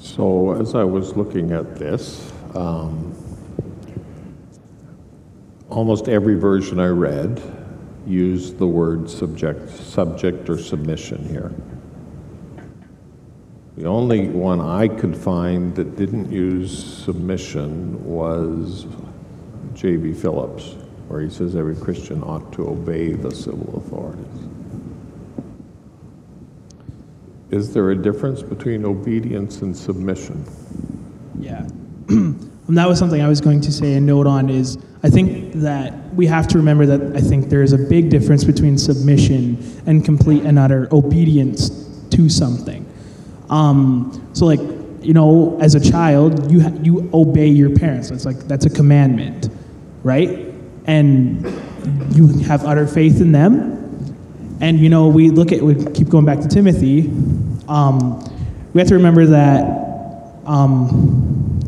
So 0.00 0.52
as 0.52 0.74
I 0.74 0.84
was 0.84 1.16
looking 1.16 1.50
at 1.52 1.76
this, 1.76 2.32
um, 2.54 3.14
almost 5.68 6.08
every 6.08 6.36
version 6.36 6.78
I 6.78 6.86
read 6.86 7.42
used 8.06 8.58
the 8.58 8.66
word 8.66 9.10
subject, 9.10 9.68
subject 9.70 10.48
or 10.48 10.56
submission 10.56 11.28
here. 11.28 11.52
The 13.76 13.86
only 13.86 14.28
one 14.28 14.60
I 14.60 14.88
could 14.88 15.16
find 15.16 15.74
that 15.76 15.96
didn't 15.96 16.32
use 16.32 16.82
submission 17.04 18.04
was 18.04 18.86
J.B. 19.74 20.14
Phillips, 20.14 20.74
where 21.08 21.20
he 21.20 21.30
says 21.30 21.54
every 21.54 21.76
Christian 21.76 22.22
ought 22.22 22.52
to 22.54 22.68
obey 22.68 23.12
the 23.12 23.30
civil 23.30 23.76
authorities. 23.76 24.57
Is 27.50 27.72
there 27.72 27.90
a 27.90 27.96
difference 27.96 28.42
between 28.42 28.84
obedience 28.84 29.62
and 29.62 29.76
submission? 29.76 30.44
Yeah. 31.38 31.66
And 32.08 32.68
that 32.68 32.86
was 32.88 32.98
something 32.98 33.22
I 33.22 33.28
was 33.28 33.40
going 33.40 33.60
to 33.62 33.72
say 33.72 33.94
and 33.94 34.06
note 34.06 34.26
on 34.26 34.50
is 34.50 34.78
I 35.02 35.08
think 35.08 35.54
that 35.54 36.12
we 36.14 36.26
have 36.26 36.48
to 36.48 36.58
remember 36.58 36.84
that 36.86 37.16
I 37.16 37.20
think 37.20 37.48
there 37.48 37.62
is 37.62 37.72
a 37.72 37.78
big 37.78 38.10
difference 38.10 38.44
between 38.44 38.76
submission 38.76 39.82
and 39.86 40.04
complete 40.04 40.42
and 40.42 40.58
utter 40.58 40.88
obedience 40.92 41.70
to 42.10 42.28
something. 42.28 42.84
Um, 43.48 44.28
so 44.34 44.44
like 44.44 44.60
you 45.00 45.14
know, 45.14 45.56
as 45.60 45.74
a 45.74 45.80
child, 45.80 46.50
you 46.50 46.60
ha- 46.62 46.76
you 46.82 47.08
obey 47.14 47.46
your 47.46 47.70
parents. 47.70 48.10
That's 48.10 48.24
like 48.24 48.40
that's 48.48 48.66
a 48.66 48.70
commandment, 48.70 49.48
right? 50.02 50.52
And 50.86 51.44
you 52.14 52.28
have 52.40 52.64
utter 52.64 52.86
faith 52.86 53.20
in 53.20 53.32
them. 53.32 53.77
And 54.60 54.78
you 54.80 54.88
know, 54.88 55.08
we 55.08 55.30
look 55.30 55.52
at 55.52 55.62
we 55.62 55.74
keep 55.92 56.08
going 56.08 56.24
back 56.24 56.40
to 56.40 56.48
Timothy. 56.48 57.10
Um, 57.68 58.18
we 58.72 58.80
have 58.80 58.88
to 58.88 58.94
remember 58.94 59.26
that 59.26 59.62
um, 60.46 61.60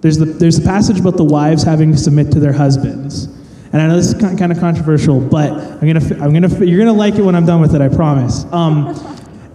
there's 0.00 0.18
the 0.18 0.26
there's 0.26 0.58
the 0.58 0.64
passage 0.64 1.00
about 1.00 1.16
the 1.16 1.24
wives 1.24 1.62
having 1.62 1.92
to 1.92 1.98
submit 1.98 2.30
to 2.32 2.40
their 2.40 2.52
husbands. 2.52 3.24
And 3.72 3.82
I 3.82 3.88
know 3.88 3.96
this 3.96 4.12
is 4.12 4.14
kind 4.14 4.52
of 4.52 4.58
controversial, 4.60 5.20
but 5.20 5.50
I'm 5.50 5.80
gonna 5.80 6.24
I'm 6.24 6.32
gonna 6.32 6.64
you're 6.64 6.78
gonna 6.78 6.92
like 6.96 7.16
it 7.16 7.22
when 7.22 7.34
I'm 7.34 7.44
done 7.46 7.60
with 7.60 7.74
it. 7.74 7.80
I 7.80 7.88
promise. 7.88 8.44
Um, 8.52 8.94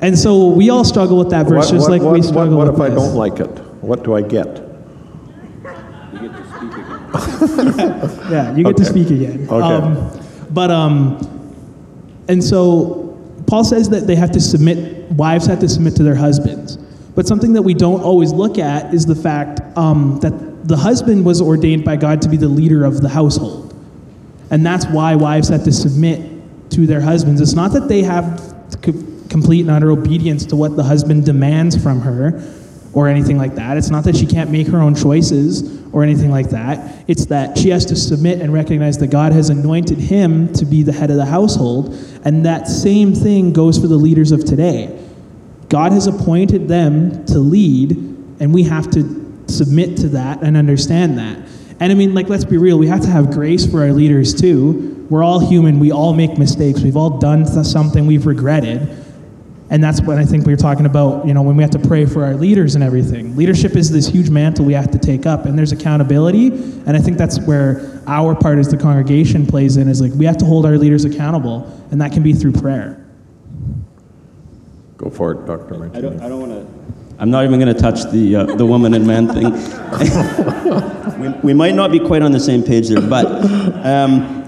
and 0.01 0.17
so 0.17 0.47
we 0.49 0.69
all 0.69 0.83
struggle 0.83 1.17
with 1.17 1.29
that 1.31 1.45
verse, 1.47 1.65
What, 1.65 1.71
just 1.73 1.89
what, 1.89 1.91
like 1.91 2.01
what, 2.01 2.13
we 2.13 2.19
what, 2.19 2.27
struggle 2.27 2.57
what 2.57 2.67
with 2.67 2.75
if 2.75 2.81
I 2.81 2.89
this. 2.89 2.99
don't 3.03 3.15
like 3.15 3.39
it? 3.39 3.47
What 3.81 4.03
do 4.03 4.15
I 4.15 4.21
get? 4.21 4.65
Yeah, 8.29 8.55
you 8.55 8.63
get 8.63 8.77
to 8.77 8.85
speak 8.85 9.09
again. 9.09 9.47
Okay. 9.49 9.51
Um, 9.51 10.19
but 10.51 10.69
um, 10.69 11.38
and 12.29 12.43
so 12.43 13.19
Paul 13.47 13.63
says 13.63 13.89
that 13.89 14.07
they 14.07 14.15
have 14.15 14.31
to 14.31 14.39
submit. 14.39 15.11
Wives 15.11 15.47
have 15.47 15.59
to 15.59 15.67
submit 15.67 15.95
to 15.95 16.03
their 16.03 16.15
husbands. 16.15 16.77
But 17.15 17.27
something 17.27 17.51
that 17.53 17.63
we 17.63 17.73
don't 17.73 18.01
always 18.01 18.31
look 18.31 18.59
at 18.59 18.93
is 18.93 19.05
the 19.05 19.15
fact 19.15 19.59
um, 19.75 20.19
that 20.21 20.67
the 20.67 20.77
husband 20.77 21.25
was 21.25 21.41
ordained 21.41 21.83
by 21.83 21.95
God 21.95 22.21
to 22.21 22.29
be 22.29 22.37
the 22.37 22.47
leader 22.47 22.85
of 22.85 23.01
the 23.01 23.09
household, 23.09 23.73
and 24.51 24.65
that's 24.65 24.85
why 24.85 25.15
wives 25.15 25.49
have 25.49 25.63
to 25.63 25.71
submit 25.71 26.71
to 26.71 26.85
their 26.85 27.01
husbands. 27.01 27.41
It's 27.41 27.53
not 27.53 27.73
that 27.73 27.87
they 27.87 28.03
have 28.03 28.55
co- 28.83 28.93
complete 29.29 29.61
and 29.61 29.71
utter 29.71 29.91
obedience 29.91 30.45
to 30.45 30.55
what 30.55 30.75
the 30.75 30.83
husband 30.83 31.25
demands 31.25 31.81
from 31.81 31.99
her 32.01 32.41
or 32.93 33.07
anything 33.07 33.37
like 33.37 33.55
that. 33.55 33.77
It's 33.77 33.89
not 33.89 34.03
that 34.03 34.15
she 34.15 34.27
can't 34.27 34.51
make 34.51 34.67
her 34.67 34.79
own 34.79 34.93
choices 34.93 35.78
or 35.91 36.03
anything 36.03 36.29
like 36.29 36.49
that. 36.49 37.03
It's 37.07 37.25
that 37.27 37.57
she 37.57 37.69
has 37.69 37.85
to 37.85 37.95
submit 37.95 38.41
and 38.41 38.53
recognize 38.53 38.97
that 38.99 39.07
God 39.07 39.31
has 39.31 39.49
anointed 39.49 39.97
him 39.97 40.53
to 40.53 40.65
be 40.65 40.83
the 40.83 40.91
head 40.91 41.09
of 41.09 41.17
the 41.17 41.25
household. 41.25 41.93
And 42.23 42.45
that 42.45 42.67
same 42.67 43.13
thing 43.13 43.53
goes 43.53 43.77
for 43.77 43.87
the 43.87 43.95
leaders 43.95 44.31
of 44.31 44.45
today. 44.45 44.97
God 45.69 45.91
has 45.91 46.07
appointed 46.07 46.67
them 46.67 47.25
to 47.27 47.39
lead, 47.39 47.91
and 48.39 48.53
we 48.53 48.63
have 48.63 48.89
to 48.91 49.43
submit 49.47 49.97
to 49.97 50.09
that 50.09 50.41
and 50.41 50.57
understand 50.57 51.17
that. 51.17 51.37
And 51.79 51.91
I 51.91 51.95
mean, 51.95 52.13
like, 52.13 52.27
let's 52.27 52.45
be 52.45 52.57
real, 52.57 52.77
we 52.77 52.87
have 52.87 53.01
to 53.01 53.07
have 53.07 53.31
grace 53.31 53.65
for 53.65 53.81
our 53.81 53.93
leaders 53.93 54.33
too. 54.33 55.05
We're 55.09 55.23
all 55.23 55.39
human, 55.39 55.79
we 55.79 55.91
all 55.91 56.13
make 56.13 56.37
mistakes, 56.37 56.81
we've 56.81 56.97
all 56.97 57.19
done 57.19 57.45
th- 57.45 57.65
something 57.65 58.05
we've 58.05 58.25
regretted. 58.25 58.98
And 59.71 59.83
that's 59.83 60.01
what 60.01 60.17
I 60.17 60.25
think 60.25 60.47
we 60.47 60.53
were 60.53 60.57
talking 60.57 60.87
about, 60.87 61.27
you 61.27 61.33
know, 61.33 61.43
when 61.43 61.55
we 61.55 61.61
have 61.61 61.71
to 61.71 61.79
pray 61.79 62.05
for 62.05 62.23
our 62.23 62.33
leaders 62.33 62.73
and 62.73 62.83
everything. 62.83 63.35
Leadership 63.35 63.75
is 63.75 63.91
this 63.91 64.07
huge 64.07 64.29
mantle 64.29 64.65
we 64.65 64.73
have 64.73 64.89
to 64.91 64.97
take 64.97 65.27
up, 65.27 65.45
and 65.45 65.57
there's 65.57 65.71
accountability. 65.71 66.47
And 66.47 66.97
I 66.97 66.99
think 66.99 67.17
that's 67.17 67.39
where 67.41 68.01
our 68.07 68.33
part 68.35 68.57
as 68.57 68.69
the 68.69 68.77
congregation 68.77 69.45
plays 69.45 69.77
in 69.77 69.87
is 69.87 70.01
like 70.01 70.11
we 70.13 70.25
have 70.25 70.37
to 70.37 70.45
hold 70.45 70.65
our 70.65 70.77
leaders 70.77 71.05
accountable, 71.05 71.71
and 71.91 72.01
that 72.01 72.11
can 72.11 72.23
be 72.23 72.33
through 72.33 72.53
prayer. 72.53 73.05
Go 74.97 75.09
for 75.11 75.31
it, 75.33 75.45
Dr. 75.45 75.85
I 75.93 76.01
don't, 76.01 76.19
I 76.19 76.27
don't 76.27 76.49
want 76.49 76.51
to. 76.51 76.79
I'm 77.19 77.29
not 77.29 77.43
even 77.43 77.59
going 77.59 77.73
to 77.73 77.79
touch 77.79 78.09
the 78.11 78.37
uh, 78.37 78.43
the 78.55 78.65
woman 78.65 78.93
and 78.93 79.05
man 79.05 79.27
thing. 79.27 79.51
we, 81.19 81.29
we 81.49 81.53
might 81.53 81.75
not 81.75 81.91
be 81.91 81.99
quite 81.99 82.21
on 82.21 82.31
the 82.31 82.39
same 82.39 82.63
page 82.63 82.87
there, 82.87 83.01
but 83.01 83.25
um, 83.85 84.39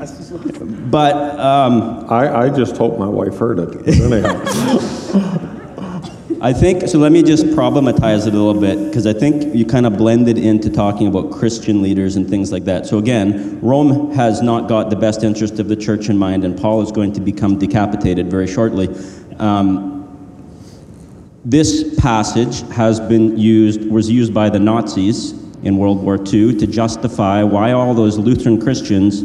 but 0.90 1.16
um, 1.40 2.06
I, 2.10 2.46
I 2.46 2.50
just 2.50 2.78
hope 2.78 2.98
my 2.98 3.08
wife 3.08 3.38
heard 3.38 3.60
it. 3.60 3.88
Anyhow, 3.88 4.42
I 6.42 6.54
think 6.54 6.88
so. 6.88 6.98
Let 6.98 7.12
me 7.12 7.22
just 7.22 7.46
problematize 7.48 8.26
it 8.26 8.34
a 8.34 8.38
little 8.38 8.60
bit 8.60 8.88
because 8.88 9.06
I 9.06 9.14
think 9.14 9.54
you 9.54 9.64
kind 9.64 9.86
of 9.86 9.98
blended 9.98 10.40
into 10.40 10.72
talking 10.72 11.08
about 11.08 11.32
Christian 11.32 11.84
leaders 11.84 12.16
and 12.16 12.28
things 12.28 12.52
like 12.52 12.66
that. 12.66 12.88
So 12.88 12.98
again, 12.98 13.60
Rome 13.62 14.12
has 14.14 14.42
not 14.42 14.68
got 14.68 14.90
the 14.90 14.96
best 14.96 15.24
interest 15.24 15.60
of 15.60 15.68
the 15.68 15.76
church 15.76 16.10
in 16.10 16.18
mind, 16.18 16.44
and 16.44 16.58
Paul 16.58 16.82
is 16.82 16.92
going 16.92 17.14
to 17.14 17.22
become 17.22 17.60
decapitated 17.60 18.32
very 18.32 18.48
shortly. 18.48 18.90
Um, 19.38 20.02
this 21.46 21.96
passage 22.00 22.62
has 22.72 23.00
been 23.00 23.38
used 23.38 23.86
was 23.90 24.10
used 24.10 24.34
by 24.34 24.50
the 24.50 24.60
Nazis 24.60 25.34
in 25.64 25.78
World 25.78 26.02
War 26.02 26.16
II 26.16 26.56
to 26.58 26.66
justify 26.66 27.44
why 27.44 27.74
all 27.74 27.94
those 27.94 28.18
Lutheran 28.18 28.60
Christians 28.60 29.22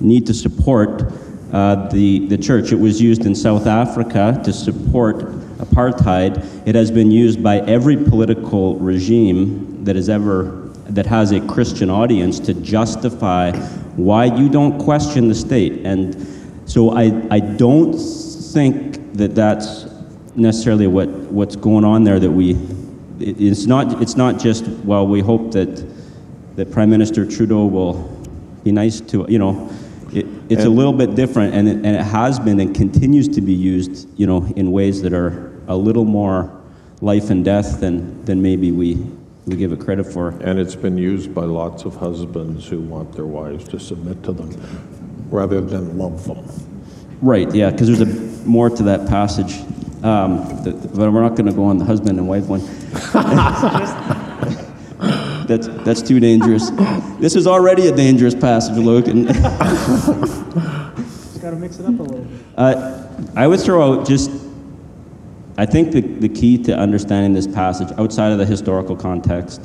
need 0.00 0.26
to 0.26 0.34
support 0.34 1.12
uh, 1.52 1.88
the, 1.88 2.26
the 2.26 2.38
church. 2.38 2.72
It 2.72 2.78
was 2.78 3.00
used 3.00 3.26
in 3.26 3.34
South 3.34 3.66
Africa 3.66 4.40
to 4.44 4.52
support 4.52 5.18
apartheid. 5.58 6.66
It 6.66 6.74
has 6.74 6.90
been 6.90 7.10
used 7.10 7.42
by 7.42 7.58
every 7.60 7.96
political 7.96 8.76
regime 8.76 9.84
that 9.84 9.96
has 9.96 10.08
ever 10.08 10.68
that 10.90 11.06
has 11.06 11.30
a 11.30 11.40
Christian 11.46 11.88
audience 11.88 12.40
to 12.40 12.52
justify 12.52 13.52
why 13.96 14.24
you 14.24 14.48
don't 14.48 14.78
question 14.78 15.28
the 15.28 15.34
state. 15.34 15.86
And 15.86 16.16
so 16.68 16.90
I, 16.90 17.26
I 17.30 17.38
don't 17.38 17.92
think 17.94 19.14
that 19.14 19.34
that's 19.36 19.86
necessarily 20.34 20.86
what, 20.86 21.08
what's 21.08 21.56
going 21.56 21.84
on 21.84 22.04
there 22.04 22.18
that 22.18 22.30
we 22.30 22.52
it, 23.20 23.40
it's 23.40 23.66
not 23.66 24.00
it's 24.02 24.16
not 24.16 24.38
just 24.38 24.66
well 24.84 25.06
we 25.06 25.20
hope 25.20 25.52
that 25.52 25.86
that 26.56 26.70
Prime 26.70 26.90
Minister 26.90 27.26
Trudeau 27.26 27.66
will 27.66 27.94
be 28.64 28.72
nice 28.72 29.00
to 29.00 29.26
you 29.28 29.38
know 29.38 29.70
it, 30.50 30.54
it's 30.54 30.64
a 30.64 30.68
little 30.68 30.92
bit 30.92 31.14
different 31.14 31.54
and 31.54 31.68
it, 31.68 31.76
and 31.76 31.86
it 31.86 32.02
has 32.02 32.40
been 32.40 32.58
and 32.58 32.74
continues 32.74 33.28
to 33.28 33.40
be 33.40 33.52
used 33.52 34.08
you 34.18 34.26
know 34.26 34.44
in 34.56 34.72
ways 34.72 35.00
that 35.02 35.12
are 35.12 35.52
a 35.68 35.76
little 35.76 36.04
more 36.04 36.60
life 37.00 37.30
and 37.30 37.44
death 37.44 37.80
than 37.80 38.24
than 38.24 38.42
maybe 38.42 38.72
we 38.72 38.96
we 39.46 39.56
give 39.56 39.72
it 39.72 39.80
credit 39.80 40.04
for 40.04 40.30
and 40.40 40.58
it's 40.58 40.74
been 40.74 40.98
used 40.98 41.32
by 41.34 41.44
lots 41.44 41.84
of 41.84 41.94
husbands 41.94 42.66
who 42.66 42.80
want 42.80 43.12
their 43.12 43.26
wives 43.26 43.66
to 43.68 43.78
submit 43.78 44.22
to 44.24 44.32
them 44.32 44.50
rather 45.30 45.60
than 45.60 45.96
love 45.96 46.24
them. 46.26 46.44
right 47.22 47.54
yeah 47.54 47.70
because 47.70 47.86
there's 47.86 48.00
a 48.00 48.46
more 48.46 48.68
to 48.68 48.82
that 48.82 49.08
passage 49.08 49.60
um, 50.02 50.38
that, 50.64 50.72
but 50.94 51.12
we're 51.12 51.20
not 51.20 51.36
going 51.36 51.46
to 51.46 51.52
go 51.52 51.64
on 51.64 51.78
the 51.78 51.84
husband 51.84 52.18
and 52.18 52.26
wife 52.26 52.46
one 52.46 52.60
That's, 55.50 55.66
that's 55.84 56.00
too 56.00 56.20
dangerous. 56.20 56.70
This 57.18 57.34
is 57.34 57.48
already 57.48 57.88
a 57.88 57.92
dangerous 57.92 58.36
passage, 58.36 58.76
Luke. 58.76 59.08
And 59.08 59.26
Just 59.26 59.42
got 61.42 61.50
to 61.50 61.56
mix 61.56 61.80
it 61.80 61.86
up 61.86 61.98
a 61.98 62.02
little 62.04 62.20
bit. 62.20 62.44
uh, 62.56 63.08
I 63.34 63.48
would 63.48 63.58
throw 63.58 63.98
out 63.98 64.06
just, 64.06 64.30
I 65.58 65.66
think 65.66 65.90
the, 65.90 66.02
the 66.02 66.28
key 66.28 66.56
to 66.62 66.78
understanding 66.78 67.32
this 67.32 67.48
passage 67.48 67.88
outside 67.98 68.30
of 68.30 68.38
the 68.38 68.46
historical 68.46 68.94
context 68.94 69.60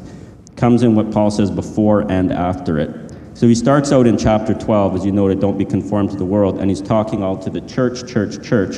comes 0.56 0.82
in 0.82 0.96
what 0.96 1.12
Paul 1.12 1.30
says 1.30 1.52
before 1.52 2.12
and 2.12 2.32
after 2.32 2.80
it. 2.80 3.14
So 3.36 3.48
he 3.48 3.54
starts 3.54 3.92
out 3.92 4.08
in 4.08 4.18
chapter 4.18 4.56
12, 4.56 4.96
as 4.96 5.06
you 5.06 5.12
noted, 5.12 5.40
don't 5.40 5.58
be 5.58 5.66
conformed 5.66 6.10
to 6.10 6.16
the 6.16 6.26
world, 6.26 6.58
and 6.58 6.68
he's 6.68 6.82
talking 6.82 7.22
all 7.22 7.38
to 7.38 7.52
the 7.52 7.62
church, 7.62 8.12
church, 8.12 8.44
church. 8.44 8.78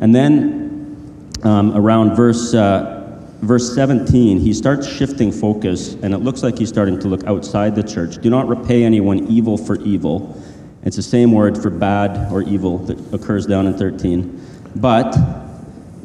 And 0.00 0.14
then 0.14 1.30
um, 1.42 1.76
around 1.76 2.16
verse, 2.16 2.54
uh, 2.54 2.95
verse 3.40 3.74
17, 3.74 4.38
he 4.38 4.52
starts 4.52 4.88
shifting 4.88 5.30
focus, 5.30 5.94
and 5.94 6.14
it 6.14 6.18
looks 6.18 6.42
like 6.42 6.58
he's 6.58 6.68
starting 6.68 6.98
to 7.00 7.08
look 7.08 7.24
outside 7.24 7.74
the 7.74 7.82
church. 7.82 8.18
Do 8.18 8.30
not 8.30 8.48
repay 8.48 8.84
anyone 8.84 9.26
evil 9.28 9.56
for 9.56 9.80
evil. 9.82 10.42
It's 10.84 10.96
the 10.96 11.02
same 11.02 11.32
word 11.32 11.60
for 11.60 11.70
bad 11.70 12.32
or 12.32 12.42
evil 12.42 12.78
that 12.78 13.14
occurs 13.14 13.46
down 13.46 13.66
in 13.66 13.74
13. 13.74 14.40
But, 14.76 15.16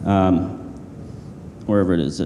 um, 0.05 0.57
wherever 1.65 1.93
it 1.93 1.99
is, 1.99 2.21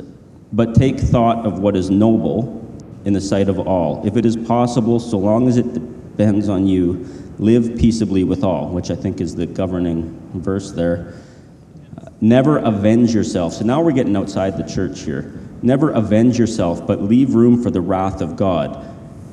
but 0.54 0.76
take 0.76 1.00
thought 1.00 1.46
of 1.46 1.60
what 1.60 1.76
is 1.76 1.90
noble 1.90 2.62
in 3.04 3.14
the 3.14 3.22
sight 3.22 3.50
of 3.50 3.60
all. 3.60 4.06
If 4.06 4.18
it 4.18 4.26
is 4.26 4.36
possible, 4.36 5.00
so 5.00 5.18
long 5.18 5.48
as 5.48 5.58
it 5.58 5.74
depends 5.74 6.50
on 6.50 6.66
you, 6.66 7.06
live 7.38 7.78
peaceably 7.78 8.24
with 8.24 8.44
all, 8.44 8.70
which 8.70 8.90
I 8.90 8.96
think 8.96 9.20
is 9.22 9.36
the 9.36 9.46
governing 9.46 10.18
verse 10.34 10.72
there. 10.72 11.14
Never 12.22 12.58
avenge 12.58 13.14
yourself. 13.14 13.54
So 13.54 13.66
now 13.66 13.82
we're 13.82 13.92
getting 13.92 14.16
outside 14.16 14.58
the 14.58 14.64
church 14.64 15.02
here. 15.02 15.40
Never 15.62 15.92
avenge 15.92 16.38
yourself, 16.38 16.86
but 16.86 17.02
leave 17.02 17.36
room 17.36 17.62
for 17.62 17.72
the 17.72 17.82
wrath 17.82 18.22
of 18.22 18.36
God. 18.36 18.84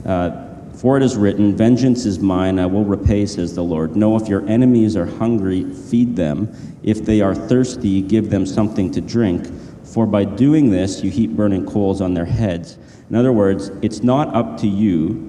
Uh, 0.04 0.48
for 0.74 0.96
it 0.96 1.02
is 1.02 1.16
written, 1.16 1.54
Vengeance 1.56 2.06
is 2.06 2.18
mine, 2.18 2.58
I 2.58 2.66
will 2.66 2.84
repay, 2.84 3.26
says 3.26 3.54
the 3.54 3.62
Lord. 3.62 3.94
No, 3.94 4.16
if 4.16 4.28
your 4.28 4.46
enemies 4.48 4.96
are 4.96 5.06
hungry, 5.06 5.64
feed 5.64 6.16
them. 6.16 6.52
If 6.82 7.04
they 7.04 7.20
are 7.20 7.34
thirsty, 7.34 8.00
give 8.00 8.30
them 8.30 8.46
something 8.46 8.90
to 8.92 9.00
drink. 9.00 9.46
For 9.84 10.06
by 10.06 10.24
doing 10.24 10.70
this, 10.70 11.04
you 11.04 11.10
heap 11.10 11.30
burning 11.32 11.66
coals 11.66 12.00
on 12.00 12.14
their 12.14 12.24
heads. 12.24 12.78
In 13.10 13.16
other 13.16 13.32
words, 13.32 13.70
it's 13.82 14.02
not 14.02 14.34
up 14.34 14.58
to 14.60 14.66
you 14.66 15.28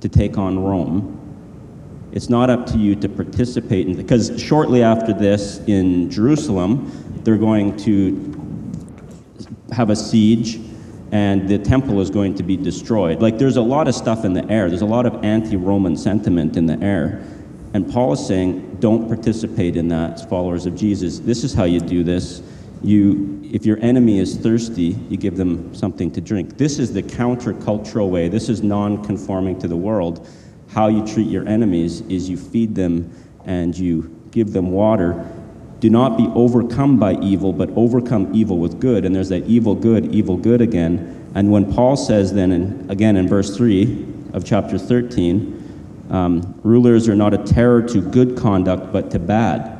to 0.00 0.08
take 0.08 0.38
on 0.38 0.58
Rome. 0.58 1.20
It's 2.14 2.28
not 2.28 2.48
up 2.48 2.64
to 2.66 2.78
you 2.78 2.94
to 2.94 3.08
participate 3.08 3.88
in 3.88 3.96
because 3.96 4.40
shortly 4.40 4.84
after 4.84 5.12
this 5.12 5.58
in 5.66 6.08
Jerusalem, 6.08 6.92
they're 7.24 7.36
going 7.36 7.76
to 7.78 8.32
have 9.72 9.90
a 9.90 9.96
siege 9.96 10.60
and 11.10 11.48
the 11.48 11.58
temple 11.58 12.00
is 12.00 12.10
going 12.10 12.36
to 12.36 12.44
be 12.44 12.56
destroyed. 12.56 13.20
Like 13.20 13.36
there's 13.36 13.56
a 13.56 13.62
lot 13.62 13.88
of 13.88 13.96
stuff 13.96 14.24
in 14.24 14.32
the 14.32 14.48
air. 14.48 14.68
There's 14.68 14.82
a 14.82 14.86
lot 14.86 15.06
of 15.06 15.24
anti-Roman 15.24 15.96
sentiment 15.96 16.56
in 16.56 16.66
the 16.66 16.78
air. 16.78 17.26
And 17.72 17.92
Paul 17.92 18.12
is 18.12 18.24
saying, 18.24 18.76
don't 18.76 19.08
participate 19.08 19.74
in 19.74 19.88
that 19.88 20.12
as 20.12 20.24
followers 20.24 20.66
of 20.66 20.76
Jesus. 20.76 21.18
This 21.18 21.42
is 21.42 21.52
how 21.52 21.64
you 21.64 21.80
do 21.80 22.04
this. 22.04 22.44
You, 22.80 23.40
if 23.42 23.66
your 23.66 23.78
enemy 23.80 24.20
is 24.20 24.36
thirsty, 24.36 24.96
you 25.08 25.16
give 25.16 25.36
them 25.36 25.74
something 25.74 26.12
to 26.12 26.20
drink. 26.20 26.58
This 26.58 26.78
is 26.78 26.92
the 26.92 27.02
countercultural 27.02 28.08
way. 28.08 28.28
This 28.28 28.48
is 28.48 28.62
non-conforming 28.62 29.58
to 29.58 29.66
the 29.66 29.76
world. 29.76 30.28
How 30.74 30.88
you 30.88 31.06
treat 31.06 31.28
your 31.28 31.46
enemies 31.48 32.00
is 32.02 32.28
you 32.28 32.36
feed 32.36 32.74
them 32.74 33.08
and 33.44 33.78
you 33.78 34.12
give 34.32 34.52
them 34.52 34.72
water. 34.72 35.24
Do 35.78 35.88
not 35.88 36.18
be 36.18 36.26
overcome 36.34 36.98
by 36.98 37.14
evil, 37.20 37.52
but 37.52 37.70
overcome 37.76 38.34
evil 38.34 38.58
with 38.58 38.80
good. 38.80 39.04
And 39.04 39.14
there's 39.14 39.28
that 39.28 39.44
evil, 39.44 39.76
good, 39.76 40.12
evil, 40.12 40.36
good 40.36 40.60
again. 40.60 41.30
And 41.36 41.52
when 41.52 41.72
Paul 41.72 41.96
says 41.96 42.32
then, 42.32 42.50
in, 42.50 42.90
again 42.90 43.16
in 43.16 43.28
verse 43.28 43.56
3 43.56 44.04
of 44.32 44.44
chapter 44.44 44.76
13, 44.76 46.08
um, 46.10 46.58
rulers 46.64 47.08
are 47.08 47.14
not 47.14 47.32
a 47.34 47.38
terror 47.38 47.80
to 47.82 48.00
good 48.00 48.36
conduct, 48.36 48.92
but 48.92 49.12
to 49.12 49.20
bad. 49.20 49.70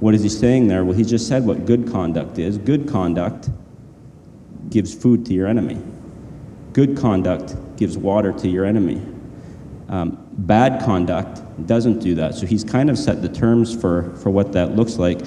What 0.00 0.12
is 0.12 0.24
he 0.24 0.28
saying 0.28 0.66
there? 0.66 0.84
Well, 0.84 0.96
he 0.96 1.04
just 1.04 1.28
said 1.28 1.46
what 1.46 1.66
good 1.66 1.88
conduct 1.88 2.40
is. 2.40 2.58
Good 2.58 2.88
conduct 2.88 3.48
gives 4.70 4.92
food 4.92 5.24
to 5.26 5.34
your 5.34 5.46
enemy, 5.46 5.80
good 6.72 6.96
conduct 6.96 7.54
gives 7.76 7.96
water 7.96 8.32
to 8.32 8.48
your 8.48 8.64
enemy. 8.64 9.00
Um, 9.88 10.21
bad 10.32 10.82
conduct 10.82 11.40
doesn't 11.66 11.98
do 11.98 12.14
that. 12.16 12.34
So 12.34 12.46
he's 12.46 12.64
kind 12.64 12.90
of 12.90 12.98
set 12.98 13.22
the 13.22 13.28
terms 13.28 13.74
for, 13.78 14.14
for 14.16 14.30
what 14.30 14.52
that 14.52 14.76
looks 14.76 14.96
like. 14.96 15.20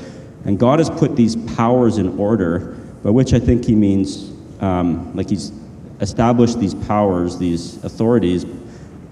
And 0.45 0.59
God 0.59 0.79
has 0.79 0.89
put 0.89 1.15
these 1.15 1.35
powers 1.55 1.97
in 1.97 2.19
order, 2.19 2.77
by 3.03 3.09
which 3.09 3.33
I 3.33 3.39
think 3.39 3.65
he 3.65 3.75
means 3.75 4.31
um, 4.61 5.15
like 5.15 5.29
he's 5.29 5.51
established 6.01 6.59
these 6.59 6.73
powers, 6.73 7.37
these 7.37 7.83
authorities, 7.83 8.45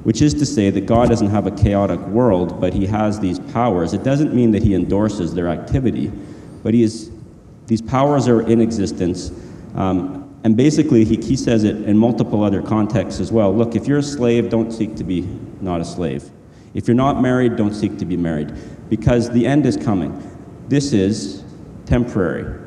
which 0.03 0.21
is 0.21 0.33
to 0.33 0.45
say 0.45 0.69
that 0.69 0.85
God 0.85 1.09
doesn't 1.09 1.29
have 1.29 1.47
a 1.47 1.51
chaotic 1.51 1.99
world, 1.99 2.59
but 2.59 2.73
he 2.73 2.85
has 2.85 3.19
these 3.19 3.39
powers. 3.39 3.93
It 3.93 4.03
doesn't 4.03 4.33
mean 4.33 4.51
that 4.51 4.61
he 4.61 4.75
endorses 4.75 5.33
their 5.33 5.47
activity, 5.47 6.11
but 6.61 6.73
he 6.73 6.83
is, 6.83 7.11
these 7.67 7.81
powers 7.81 8.27
are 8.27 8.41
in 8.41 8.59
existence. 8.59 9.31
Um, 9.75 10.29
and 10.43 10.57
basically, 10.57 11.05
he, 11.05 11.15
he 11.15 11.37
says 11.37 11.63
it 11.63 11.77
in 11.77 11.97
multiple 11.97 12.43
other 12.43 12.61
contexts 12.61 13.21
as 13.21 13.31
well. 13.31 13.55
Look, 13.55 13.75
if 13.75 13.87
you're 13.87 13.99
a 13.99 14.03
slave, 14.03 14.49
don't 14.49 14.71
seek 14.71 14.95
to 14.97 15.05
be 15.05 15.21
not 15.63 15.81
a 15.81 15.85
slave. 15.85 16.29
If 16.73 16.87
you're 16.87 16.95
not 16.95 17.21
married, 17.21 17.55
don't 17.55 17.73
seek 17.73 17.97
to 17.99 18.05
be 18.05 18.17
married, 18.17 18.51
because 18.89 19.29
the 19.29 19.45
end 19.45 19.65
is 19.65 19.77
coming. 19.77 20.11
This 20.67 20.93
is 20.93 21.43
temporary. 21.85 22.59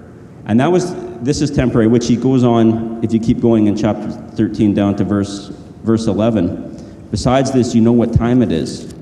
And 0.47 0.61
that 0.61 0.71
was, 0.71 0.95
this 1.23 1.43
is 1.43 1.51
temporary, 1.51 1.89
which 1.89 2.07
he 2.07 2.17
goes 2.17 2.45
on, 2.45 3.03
if 3.05 3.13
you 3.13 3.21
keep 3.21 3.41
going 3.41 3.67
in 3.67 3.77
chapter 3.77 4.11
13 4.11 4.75
down 4.75 4.97
to 4.97 5.05
verse, 5.05 5.49
verse 5.83 6.07
11. 6.07 7.09
Besides 7.11 7.53
this, 7.53 7.75
you 7.75 7.81
know 7.81 7.93
what 7.93 8.13
time 8.13 8.43
it 8.43 8.53
is, 8.53 8.95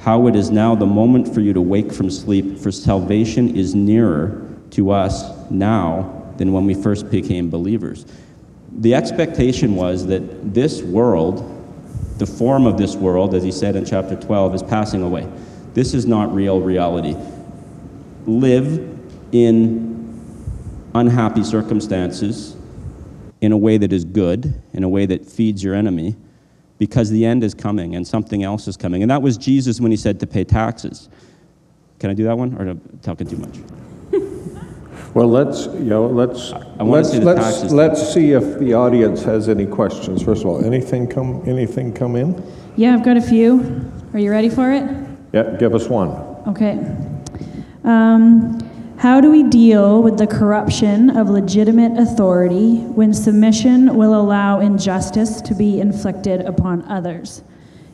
how 0.00 0.26
it 0.26 0.36
is 0.36 0.50
now 0.50 0.74
the 0.74 0.86
moment 0.86 1.32
for 1.34 1.40
you 1.40 1.52
to 1.52 1.60
wake 1.60 1.92
from 1.92 2.10
sleep, 2.10 2.58
for 2.58 2.72
salvation 2.72 3.56
is 3.56 3.74
nearer 3.74 4.46
to 4.70 4.90
us 4.90 5.50
now 5.50 6.32
than 6.36 6.52
when 6.52 6.64
we 6.66 6.74
first 6.74 7.10
became 7.10 7.50
believers. 7.50 8.06
The 8.78 8.94
expectation 8.94 9.74
was 9.74 10.06
that 10.06 10.54
this 10.54 10.82
world, 10.82 11.55
the 12.18 12.26
form 12.26 12.66
of 12.66 12.78
this 12.78 12.94
world, 12.94 13.34
as 13.34 13.42
he 13.42 13.52
said 13.52 13.76
in 13.76 13.84
chapter 13.84 14.16
12, 14.16 14.54
is 14.54 14.62
passing 14.62 15.02
away. 15.02 15.28
This 15.74 15.92
is 15.92 16.06
not 16.06 16.34
real 16.34 16.60
reality. 16.60 17.14
Live 18.26 18.98
in 19.32 19.94
unhappy 20.94 21.44
circumstances 21.44 22.56
in 23.40 23.52
a 23.52 23.56
way 23.56 23.76
that 23.76 23.92
is 23.92 24.04
good, 24.04 24.60
in 24.72 24.82
a 24.82 24.88
way 24.88 25.04
that 25.04 25.26
feeds 25.26 25.62
your 25.62 25.74
enemy, 25.74 26.16
because 26.78 27.10
the 27.10 27.24
end 27.24 27.44
is 27.44 27.54
coming 27.54 27.94
and 27.94 28.06
something 28.06 28.42
else 28.42 28.66
is 28.66 28.76
coming. 28.76 29.02
And 29.02 29.10
that 29.10 29.20
was 29.20 29.36
Jesus 29.36 29.80
when 29.80 29.90
he 29.90 29.96
said 29.96 30.20
to 30.20 30.26
pay 30.26 30.44
taxes. 30.44 31.08
Can 31.98 32.10
I 32.10 32.14
do 32.14 32.24
that 32.24 32.36
one, 32.36 32.54
or 32.54 32.68
am 32.68 32.80
I 32.92 33.04
talking 33.04 33.26
too 33.26 33.36
much? 33.36 33.58
Well, 35.16 35.28
let's, 35.28 35.64
you 35.68 35.80
know, 35.80 36.08
let's, 36.08 36.52
I 36.52 36.82
wanna 36.82 36.90
let's, 36.90 37.10
see 37.10 37.20
the 37.20 37.24
let's, 37.24 37.40
taxes. 37.40 37.72
let's 37.72 38.12
see 38.12 38.32
if 38.32 38.58
the 38.58 38.74
audience 38.74 39.22
has 39.22 39.48
any 39.48 39.64
questions. 39.64 40.22
First 40.22 40.42
of 40.42 40.48
all, 40.48 40.62
anything 40.62 41.08
come, 41.08 41.42
anything 41.48 41.94
come 41.94 42.16
in? 42.16 42.44
Yeah, 42.76 42.92
I've 42.92 43.02
got 43.02 43.16
a 43.16 43.22
few. 43.22 43.90
Are 44.12 44.18
you 44.18 44.30
ready 44.30 44.50
for 44.50 44.70
it? 44.70 44.84
Yeah, 45.32 45.56
give 45.58 45.74
us 45.74 45.88
one. 45.88 46.10
Okay. 46.48 46.72
Um, 47.84 48.60
how 48.98 49.22
do 49.22 49.30
we 49.30 49.44
deal 49.44 50.02
with 50.02 50.18
the 50.18 50.26
corruption 50.26 51.16
of 51.16 51.30
legitimate 51.30 51.98
authority 51.98 52.80
when 52.80 53.14
submission 53.14 53.96
will 53.96 54.20
allow 54.20 54.60
injustice 54.60 55.40
to 55.40 55.54
be 55.54 55.80
inflicted 55.80 56.42
upon 56.42 56.82
others? 56.90 57.42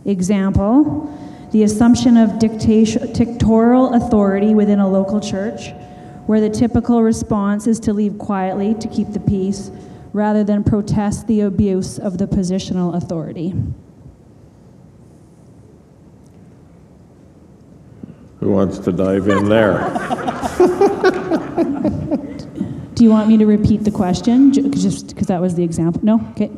Example, 0.07 1.09
the 1.53 1.63
assumption 1.63 2.17
of 2.17 2.41
dictation- 2.41 3.13
dictatorial 3.13 3.95
authority 3.95 4.57
within 4.57 4.81
a 4.81 4.89
local 4.89 5.21
church, 5.21 5.73
where 6.27 6.41
the 6.41 6.51
typical 6.51 7.03
response 7.03 7.67
is 7.67 7.81
to 7.81 7.93
leave 7.93 8.19
quietly 8.19 8.75
to 8.75 8.89
keep 8.89 9.13
the 9.13 9.21
peace 9.21 9.71
rather 10.13 10.45
than 10.45 10.63
protest 10.63 11.27
the 11.27 11.41
abuse 11.41 11.99
of 11.99 12.19
the 12.19 12.27
positional 12.27 12.95
authority. 12.95 13.55
Who 18.41 18.51
wants 18.51 18.79
to 18.81 18.93
dive 18.93 19.29
in 19.29 19.49
there? 19.49 19.79
Do 22.95 23.05
you 23.05 23.11
want 23.11 23.29
me 23.29 23.39
to 23.39 23.47
repeat 23.47 23.85
the 23.85 23.91
question? 23.91 24.53
Just 24.53 25.09
because 25.09 25.29
that 25.29 25.41
was 25.41 25.55
the 25.55 25.63
example? 25.63 26.01
No? 26.05 26.21
Okay. 26.33 26.51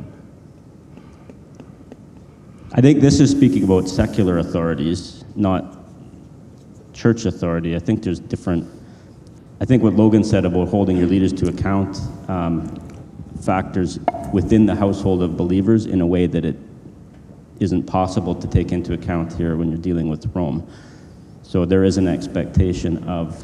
I 2.72 2.80
think 2.80 3.00
this 3.00 3.20
is 3.20 3.30
speaking 3.30 3.62
about 3.62 3.88
secular 3.88 4.38
authorities, 4.38 5.24
not 5.36 5.78
church 6.92 7.24
authority. 7.24 7.76
I 7.76 7.78
think 7.78 8.02
there's 8.02 8.18
different. 8.18 8.68
I 9.64 9.66
think 9.66 9.82
what 9.82 9.94
Logan 9.94 10.22
said 10.22 10.44
about 10.44 10.68
holding 10.68 10.98
your 10.98 11.06
leaders 11.06 11.32
to 11.32 11.48
account 11.48 11.98
um, 12.28 12.68
factors 13.40 13.98
within 14.30 14.66
the 14.66 14.74
household 14.74 15.22
of 15.22 15.38
believers 15.38 15.86
in 15.86 16.02
a 16.02 16.06
way 16.06 16.26
that 16.26 16.44
it 16.44 16.58
isn't 17.60 17.84
possible 17.84 18.34
to 18.34 18.46
take 18.46 18.72
into 18.72 18.92
account 18.92 19.32
here 19.32 19.56
when 19.56 19.70
you're 19.70 19.78
dealing 19.78 20.10
with 20.10 20.30
Rome. 20.36 20.70
So 21.42 21.64
there 21.64 21.82
is 21.82 21.96
an 21.96 22.06
expectation 22.06 23.08
of, 23.08 23.42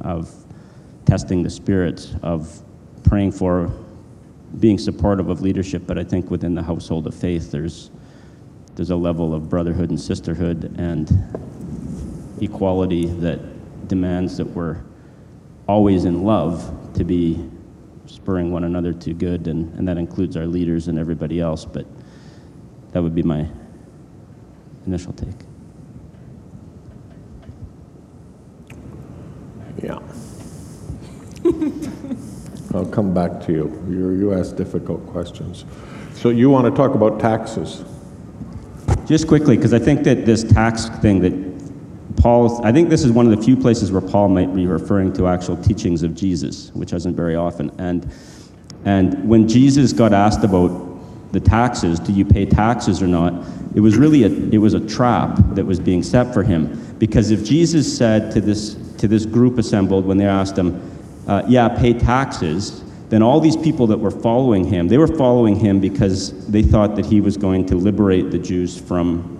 of 0.00 0.34
testing 1.04 1.44
the 1.44 1.50
spirits, 1.50 2.16
of 2.24 2.60
praying 3.04 3.30
for, 3.30 3.70
being 4.58 4.78
supportive 4.78 5.28
of 5.28 5.42
leadership, 5.42 5.84
but 5.86 5.96
I 5.96 6.02
think 6.02 6.28
within 6.28 6.56
the 6.56 6.62
household 6.64 7.06
of 7.06 7.14
faith, 7.14 7.52
there's, 7.52 7.92
there's 8.74 8.90
a 8.90 8.96
level 8.96 9.32
of 9.32 9.48
brotherhood 9.48 9.90
and 9.90 10.00
sisterhood 10.00 10.74
and 10.76 11.08
equality 12.40 13.06
that 13.06 13.38
demands 13.86 14.36
that 14.38 14.46
we're 14.46 14.78
always 15.68 16.06
in 16.06 16.24
love 16.24 16.74
to 16.94 17.04
be 17.04 17.48
spurring 18.06 18.50
one 18.50 18.64
another 18.64 18.92
to 18.94 19.12
good, 19.12 19.46
and, 19.46 19.72
and 19.78 19.86
that 19.86 19.98
includes 19.98 20.36
our 20.36 20.46
leaders 20.46 20.88
and 20.88 20.98
everybody 20.98 21.40
else, 21.40 21.64
but 21.64 21.86
that 22.92 23.02
would 23.02 23.14
be 23.14 23.22
my 23.22 23.46
initial 24.86 25.12
take. 25.12 25.28
Yeah. 29.82 29.98
I'll 32.74 32.86
come 32.86 33.14
back 33.14 33.44
to 33.46 33.52
you. 33.52 33.86
You, 33.88 34.10
you 34.10 34.34
ask 34.34 34.56
difficult 34.56 35.06
questions. 35.08 35.64
So 36.14 36.30
you 36.30 36.50
want 36.50 36.64
to 36.66 36.70
talk 36.70 36.94
about 36.94 37.20
taxes? 37.20 37.84
Just 39.06 39.28
quickly, 39.28 39.56
because 39.56 39.72
I 39.72 39.78
think 39.78 40.02
that 40.04 40.26
this 40.26 40.42
tax 40.42 40.88
thing 41.00 41.20
that 41.20 41.47
Paul, 42.18 42.64
I 42.64 42.72
think 42.72 42.88
this 42.88 43.04
is 43.04 43.12
one 43.12 43.30
of 43.30 43.36
the 43.36 43.42
few 43.42 43.56
places 43.56 43.92
where 43.92 44.00
Paul 44.00 44.28
might 44.28 44.54
be 44.54 44.66
referring 44.66 45.12
to 45.14 45.28
actual 45.28 45.56
teachings 45.56 46.02
of 46.02 46.14
Jesus, 46.14 46.70
which 46.74 46.92
isn't 46.92 47.14
very 47.14 47.36
often. 47.36 47.70
And, 47.78 48.10
and 48.84 49.28
when 49.28 49.48
Jesus 49.48 49.92
got 49.92 50.12
asked 50.12 50.42
about 50.42 50.88
the 51.32 51.40
taxes, 51.40 52.00
do 52.00 52.12
you 52.12 52.24
pay 52.24 52.44
taxes 52.44 53.02
or 53.02 53.06
not, 53.06 53.32
it 53.74 53.80
was 53.80 53.96
really 53.96 54.24
a, 54.24 54.28
it 54.28 54.58
was 54.58 54.74
a 54.74 54.80
trap 54.80 55.38
that 55.50 55.64
was 55.64 55.78
being 55.78 56.02
set 56.02 56.34
for 56.34 56.42
him. 56.42 56.96
Because 56.98 57.30
if 57.30 57.44
Jesus 57.44 57.96
said 57.96 58.32
to 58.32 58.40
this, 58.40 58.74
to 58.96 59.06
this 59.06 59.24
group 59.24 59.56
assembled 59.58 60.04
when 60.04 60.16
they 60.16 60.26
asked 60.26 60.58
him, 60.58 60.82
uh, 61.28 61.42
yeah, 61.46 61.68
pay 61.68 61.92
taxes, 61.92 62.82
then 63.10 63.22
all 63.22 63.38
these 63.38 63.56
people 63.56 63.86
that 63.86 63.98
were 63.98 64.10
following 64.10 64.64
him, 64.64 64.88
they 64.88 64.98
were 64.98 65.06
following 65.06 65.54
him 65.54 65.80
because 65.80 66.46
they 66.48 66.62
thought 66.62 66.96
that 66.96 67.06
he 67.06 67.20
was 67.20 67.36
going 67.36 67.64
to 67.66 67.76
liberate 67.76 68.30
the 68.30 68.38
Jews 68.38 68.78
from 68.78 69.36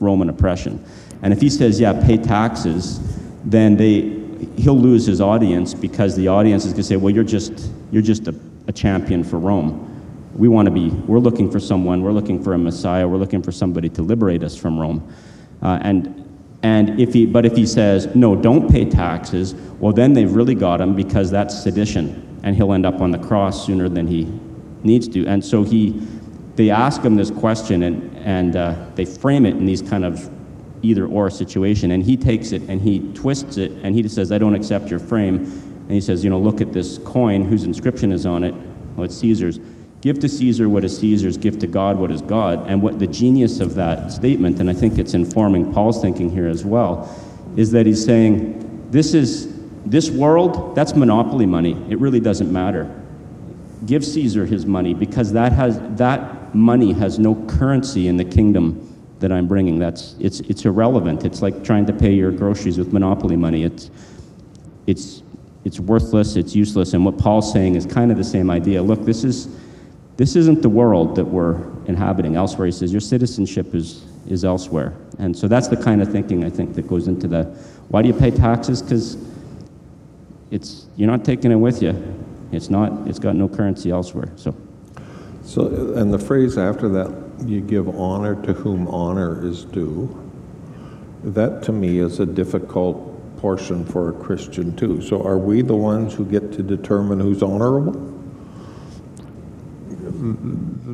Roman 0.00 0.30
oppression. 0.30 0.84
And 1.24 1.32
if 1.32 1.40
he 1.40 1.48
says, 1.48 1.80
yeah, 1.80 1.94
pay 2.06 2.18
taxes, 2.18 3.00
then 3.44 3.76
they, 3.76 4.20
he'll 4.56 4.78
lose 4.78 5.06
his 5.06 5.22
audience 5.22 5.72
because 5.72 6.14
the 6.14 6.28
audience 6.28 6.66
is 6.66 6.72
going 6.72 6.82
to 6.82 6.88
say, 6.88 6.96
well, 6.96 7.12
you're 7.12 7.24
just, 7.24 7.70
you're 7.90 8.02
just 8.02 8.28
a, 8.28 8.34
a 8.68 8.72
champion 8.72 9.24
for 9.24 9.38
Rome. 9.38 9.90
We 10.34 10.48
want 10.48 10.66
to 10.66 10.70
be, 10.70 10.90
we're 10.90 11.18
looking 11.18 11.50
for 11.50 11.58
someone, 11.58 12.02
we're 12.02 12.12
looking 12.12 12.42
for 12.44 12.52
a 12.52 12.58
Messiah, 12.58 13.08
we're 13.08 13.16
looking 13.16 13.42
for 13.42 13.52
somebody 13.52 13.88
to 13.88 14.02
liberate 14.02 14.42
us 14.42 14.54
from 14.54 14.78
Rome. 14.78 15.14
Uh, 15.62 15.78
and 15.80 16.20
and 16.62 16.98
if 16.98 17.12
he, 17.12 17.26
but 17.26 17.44
if 17.44 17.56
he 17.56 17.66
says, 17.66 18.14
no, 18.14 18.34
don't 18.34 18.70
pay 18.70 18.86
taxes, 18.86 19.54
well, 19.54 19.92
then 19.92 20.14
they've 20.14 20.32
really 20.32 20.54
got 20.54 20.80
him 20.80 20.94
because 20.96 21.30
that's 21.30 21.62
sedition, 21.62 22.40
and 22.42 22.56
he'll 22.56 22.72
end 22.72 22.86
up 22.86 23.02
on 23.02 23.10
the 23.10 23.18
cross 23.18 23.66
sooner 23.66 23.86
than 23.88 24.06
he 24.06 24.24
needs 24.82 25.06
to. 25.08 25.26
And 25.26 25.44
so 25.44 25.62
he, 25.62 26.06
they 26.56 26.70
ask 26.70 27.02
him 27.02 27.16
this 27.16 27.30
question 27.30 27.82
and, 27.82 28.16
and 28.16 28.56
uh, 28.56 28.86
they 28.94 29.04
frame 29.04 29.44
it 29.44 29.56
in 29.56 29.66
these 29.66 29.82
kind 29.82 30.06
of 30.06 30.30
either 30.84 31.06
or 31.06 31.30
situation. 31.30 31.90
And 31.90 32.02
he 32.02 32.16
takes 32.16 32.52
it 32.52 32.62
and 32.62 32.80
he 32.80 33.00
twists 33.14 33.56
it 33.56 33.72
and 33.82 33.94
he 33.94 34.02
just 34.02 34.14
says, 34.14 34.30
I 34.30 34.38
don't 34.38 34.54
accept 34.54 34.90
your 34.90 35.00
frame. 35.00 35.38
And 35.38 35.90
he 35.90 36.00
says, 36.00 36.22
you 36.22 36.30
know, 36.30 36.38
look 36.38 36.60
at 36.60 36.72
this 36.72 36.98
coin 36.98 37.44
whose 37.44 37.64
inscription 37.64 38.12
is 38.12 38.26
on 38.26 38.44
it. 38.44 38.54
Well, 38.96 39.04
it's 39.04 39.16
Caesar's. 39.16 39.58
Give 40.00 40.18
to 40.20 40.28
Caesar 40.28 40.68
what 40.68 40.84
is 40.84 40.98
Caesar's, 40.98 41.38
give 41.38 41.58
to 41.60 41.66
God 41.66 41.98
what 41.98 42.10
is 42.10 42.20
God. 42.20 42.68
And 42.68 42.82
what 42.82 42.98
the 42.98 43.06
genius 43.06 43.60
of 43.60 43.74
that 43.76 44.12
statement, 44.12 44.60
and 44.60 44.68
I 44.68 44.74
think 44.74 44.98
it's 44.98 45.14
informing 45.14 45.72
Paul's 45.72 46.00
thinking 46.00 46.30
here 46.30 46.46
as 46.46 46.64
well, 46.64 47.08
is 47.56 47.70
that 47.72 47.86
he's 47.86 48.04
saying, 48.04 48.90
this 48.90 49.14
is 49.14 49.52
this 49.86 50.10
world, 50.10 50.74
that's 50.74 50.94
monopoly 50.94 51.46
money. 51.46 51.72
It 51.90 51.98
really 51.98 52.20
doesn't 52.20 52.52
matter. 52.52 53.02
Give 53.86 54.04
Caesar 54.04 54.46
his 54.46 54.64
money 54.64 54.94
because 54.94 55.32
that 55.32 55.52
has 55.52 55.78
that 55.96 56.54
money 56.54 56.92
has 56.92 57.18
no 57.18 57.34
currency 57.46 58.08
in 58.08 58.16
the 58.16 58.24
kingdom 58.24 58.93
that 59.24 59.32
I'm 59.32 59.48
bringing. 59.48 59.78
That's 59.78 60.16
it's 60.20 60.40
it's 60.40 60.66
irrelevant. 60.66 61.24
It's 61.24 61.40
like 61.40 61.64
trying 61.64 61.86
to 61.86 61.94
pay 61.94 62.12
your 62.12 62.30
groceries 62.30 62.76
with 62.76 62.92
monopoly 62.92 63.36
money. 63.36 63.64
It's 63.64 63.90
it's 64.86 65.22
it's 65.64 65.80
worthless. 65.80 66.36
It's 66.36 66.54
useless. 66.54 66.92
And 66.92 67.06
what 67.06 67.16
Paul's 67.16 67.50
saying 67.50 67.74
is 67.74 67.86
kind 67.86 68.12
of 68.12 68.18
the 68.18 68.24
same 68.24 68.50
idea. 68.50 68.82
Look, 68.82 69.06
this 69.06 69.24
is 69.24 69.48
this 70.18 70.36
isn't 70.36 70.60
the 70.60 70.68
world 70.68 71.16
that 71.16 71.24
we're 71.24 71.56
inhabiting. 71.86 72.36
Elsewhere, 72.36 72.66
he 72.66 72.72
says 72.72 72.92
your 72.92 73.00
citizenship 73.00 73.74
is 73.74 74.04
is 74.28 74.44
elsewhere. 74.44 74.92
And 75.18 75.34
so 75.34 75.48
that's 75.48 75.68
the 75.68 75.78
kind 75.78 76.02
of 76.02 76.12
thinking 76.12 76.44
I 76.44 76.50
think 76.50 76.74
that 76.74 76.86
goes 76.86 77.08
into 77.08 77.26
that. 77.28 77.46
Why 77.88 78.02
do 78.02 78.08
you 78.08 78.14
pay 78.14 78.30
taxes? 78.30 78.82
Because 78.82 79.16
it's 80.50 80.84
you're 80.96 81.10
not 81.10 81.24
taking 81.24 81.50
it 81.50 81.56
with 81.56 81.82
you. 81.82 81.94
It's 82.52 82.68
not. 82.68 83.08
It's 83.08 83.18
got 83.18 83.36
no 83.36 83.48
currency 83.48 83.90
elsewhere. 83.90 84.30
So. 84.36 84.54
So, 85.44 85.66
and 85.96 86.10
the 86.10 86.18
phrase 86.18 86.56
after 86.56 86.88
that, 86.88 87.23
you 87.44 87.60
give 87.60 87.88
honor 87.98 88.40
to 88.44 88.52
whom 88.52 88.88
honor 88.88 89.46
is 89.46 89.64
due, 89.64 90.20
that 91.24 91.62
to 91.64 91.72
me 91.72 91.98
is 91.98 92.20
a 92.20 92.26
difficult 92.26 93.10
portion 93.38 93.84
for 93.84 94.10
a 94.10 94.12
Christian 94.12 94.74
too. 94.76 95.00
So 95.02 95.22
are 95.22 95.38
we 95.38 95.62
the 95.62 95.76
ones 95.76 96.14
who 96.14 96.24
get 96.24 96.52
to 96.52 96.62
determine 96.62 97.20
who's 97.20 97.42
honorable? 97.42 98.10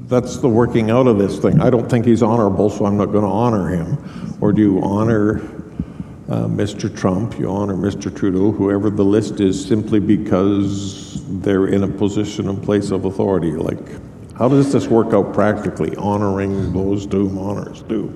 That's 0.09 0.39
the 0.39 0.49
working 0.49 0.91
out 0.91 1.07
of 1.07 1.19
this 1.19 1.39
thing. 1.39 1.61
I 1.61 1.71
don't 1.71 1.89
think 1.89 2.05
he's 2.05 2.23
honorable, 2.23 2.71
so 2.71 2.87
I'm 2.87 2.97
not 2.97 3.07
going 3.07 3.25
to 3.25 3.31
honor 3.31 3.69
him. 3.69 4.37
Or 4.41 4.53
do 4.53 4.63
you 4.63 4.81
honor 4.83 5.39
uh, 6.29 6.47
Mr. 6.47 6.95
Trump, 6.95 7.39
you 7.39 7.49
honor 7.49 7.77
Mr. 7.77 8.15
Trudeau, 8.15 8.51
whoever 8.51 8.91
the 8.91 9.05
list 9.05 9.41
is, 9.41 9.65
simply 9.65 10.01
because 10.01 11.23
they're 11.41 11.67
in 11.67 11.85
a 11.85 11.89
position 11.89 12.49
and 12.49 12.61
place 12.61 12.91
of 12.91 13.05
authority? 13.05 13.53
Like, 13.53 13.79
how 14.41 14.49
does 14.49 14.73
this 14.73 14.89
work 14.89 15.13
out 15.13 15.35
practically, 15.35 15.95
honoring 15.97 16.73
those 16.73 17.05
whom 17.05 17.37
honors 17.37 17.83
due? 17.83 18.11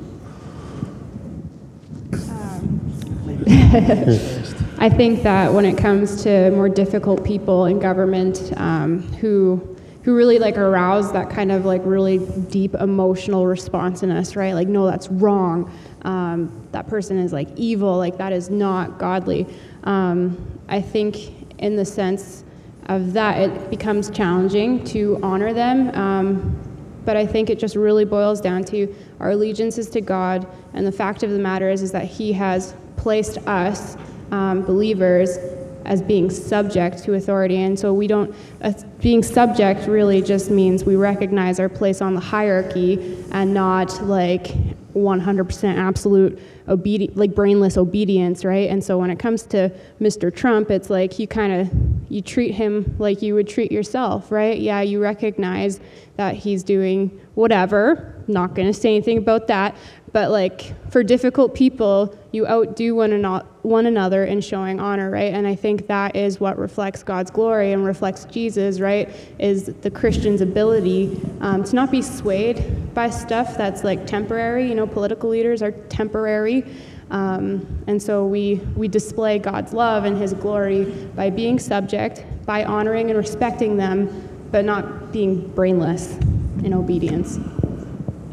I 4.79 4.89
think 4.89 5.23
that 5.23 5.53
when 5.53 5.67
it 5.67 5.77
comes 5.77 6.23
to 6.23 6.51
more 6.53 6.71
difficult 6.71 7.23
people 7.27 7.67
in 7.67 7.79
government 7.79 8.55
um, 8.57 9.03
who 9.17 9.77
who 10.05 10.17
really 10.17 10.39
like 10.39 10.57
arouse 10.57 11.13
that 11.13 11.29
kind 11.29 11.53
of 11.53 11.67
like 11.67 11.83
really 11.85 12.19
deep 12.49 12.75
emotional 12.75 13.47
response 13.47 14.03
in 14.03 14.11
us, 14.11 14.35
right? 14.35 14.55
Like, 14.55 14.69
no, 14.69 14.87
that's 14.87 15.09
wrong. 15.09 15.71
Um, 16.03 16.67
that 16.73 16.87
person 16.89 17.19
is 17.19 17.35
like 17.35 17.49
evil. 17.57 17.99
Like 17.99 18.17
that 18.17 18.33
is 18.33 18.49
not 18.49 18.99
godly. 18.99 19.47
Um, 19.85 20.59
I 20.69 20.81
think 20.81 21.59
in 21.59 21.77
the 21.77 21.85
sense 21.85 22.44
of 22.87 23.13
that, 23.15 23.39
it 23.39 23.71
becomes 23.71 24.11
challenging 24.11 24.85
to 24.85 25.19
honor 25.23 25.53
them. 25.53 25.91
Um, 25.95 26.59
but 27.05 27.17
I 27.17 27.27
think 27.27 27.51
it 27.51 27.59
just 27.59 27.77
really 27.77 28.05
boils 28.05 28.41
down 28.41 28.65
to 28.65 28.95
our 29.21 29.31
allegiance 29.31 29.79
is 29.79 29.89
to 29.91 30.01
God, 30.01 30.47
and 30.73 30.87
the 30.87 30.93
fact 30.93 31.23
of 31.23 31.31
the 31.31 31.39
matter 31.39 31.69
is, 31.69 31.83
is 31.83 31.93
that 31.93 32.07
He 32.07 32.33
has 32.33 32.75
placed 32.97 33.39
us, 33.47 33.97
um, 34.31 34.63
believers, 34.63 35.39
as 35.85 36.01
being 36.01 36.31
subject 36.31 37.05
to 37.05 37.15
authority. 37.15 37.59
And 37.59 37.79
so 37.79 37.93
we 37.93 38.07
don't, 38.07 38.35
uh, 38.63 38.73
being 39.01 39.23
subject 39.23 39.87
really 39.87 40.23
just 40.23 40.51
means 40.51 40.85
we 40.85 40.97
recognize 40.97 41.61
our 41.61 41.69
place 41.69 42.01
on 42.01 42.15
the 42.15 42.21
hierarchy 42.21 43.23
and 43.33 43.53
not 43.53 44.03
like 44.05 44.55
100% 44.95 45.77
absolute 45.77 46.39
obedi- 46.69 47.15
like 47.15 47.35
brainless 47.35 47.77
obedience, 47.77 48.45
right? 48.45 48.71
And 48.71 48.83
so 48.83 48.97
when 48.97 49.11
it 49.11 49.19
comes 49.19 49.43
to 49.47 49.71
Mr. 50.01 50.35
Trump, 50.35 50.71
it's 50.71 50.89
like 50.89 51.19
you 51.19 51.27
kind 51.27 51.53
of 51.53 51.94
you 52.15 52.23
treat 52.23 52.53
him 52.53 52.95
like 53.01 53.23
you 53.23 53.35
would 53.35 53.49
treat 53.49 53.73
yourself, 53.73 54.31
right? 54.31 54.61
Yeah, 54.61 54.83
you 54.83 55.03
recognize 55.03 55.81
that 56.15 56.37
he's 56.37 56.63
doing 56.63 57.09
whatever. 57.35 58.15
Not 58.29 58.55
going 58.55 58.69
to 58.69 58.73
say 58.73 58.91
anything 58.91 59.19
about 59.19 59.49
that, 59.49 59.77
but 60.13 60.31
like 60.31 60.75
for 60.93 61.03
difficult 61.03 61.57
people, 61.57 62.17
you 62.31 62.47
outdo 62.47 62.95
one, 62.95 63.13
ano- 63.13 63.45
one 63.63 63.87
another 63.87 64.25
in 64.25 64.41
showing 64.41 64.79
honor, 64.79 65.11
right? 65.11 65.35
And 65.35 65.45
I 65.45 65.57
think 65.57 65.89
that 65.89 66.15
is 66.15 66.39
what 66.39 66.57
reflects 66.57 67.03
God's 67.03 67.33
glory 67.33 67.73
and 67.73 67.85
reflects 67.85 68.27
Jesus, 68.27 68.79
right? 68.79 69.11
Is 69.41 69.75
the 69.81 69.91
Christian's 69.91 70.41
ability 70.41 71.21
um, 71.41 71.65
to 71.65 71.75
not 71.75 71.91
be 71.91 72.01
swayed 72.01 72.95
by 72.95 73.11
stuff 73.11 73.57
that's 73.57 73.83
like 73.83 74.07
temporary. 74.07 74.69
You 74.69 74.77
know, 74.77 74.87
political 74.87 75.31
leaders 75.31 75.63
are 75.63 75.73
temporary. 75.73 76.65
Um, 77.11 77.67
and 77.87 78.03
so 78.03 78.27
we, 78.27 78.57
we 78.77 78.89
display 78.89 79.39
God's 79.39 79.73
love 79.73 80.05
and 80.05 80.17
His 80.17 80.33
glory 80.33 80.85
by 81.15 81.31
being 81.31 81.59
subject, 81.59 82.25
by 82.47 82.65
honoring 82.65 83.11
and 83.11 83.19
respecting 83.19 83.77
them, 83.77 84.29
but 84.51 84.65
not 84.65 85.13
being 85.13 85.49
brainless 85.49 86.17
in 86.65 86.73
obedience. 86.73 87.39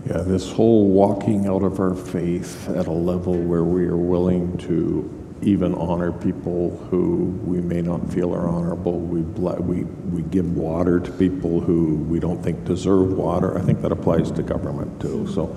Yeah, 0.06 0.20
this 0.20 0.52
whole 0.52 0.88
walking 0.88 1.48
out 1.48 1.64
of 1.64 1.80
our 1.80 1.96
faith 1.96 2.68
at 2.70 2.88
a 2.88 2.92
level 2.92 3.34
where 3.34 3.64
we 3.64 3.86
are 3.86 3.98
willing 3.98 4.58
to 4.60 5.18
even 5.42 5.74
honor 5.76 6.12
people 6.12 6.78
who 6.90 7.40
we 7.44 7.60
may 7.62 7.82
not 7.82 8.12
feel 8.12 8.34
are 8.34 8.48
honorable. 8.48 9.00
We, 9.00 9.22
we, 9.22 9.84
we 9.84 10.22
give 10.24 10.56
water 10.56 11.00
to 11.00 11.12
people 11.14 11.60
who 11.60 11.96
we 11.96 12.20
don't 12.20 12.44
think 12.44 12.64
deserve 12.66 13.14
water. 13.14 13.58
I 13.58 13.62
think 13.62 13.82
that 13.82 13.92
applies 13.92 14.32
to 14.32 14.44
government 14.44 15.02
too. 15.02 15.28
So 15.34 15.48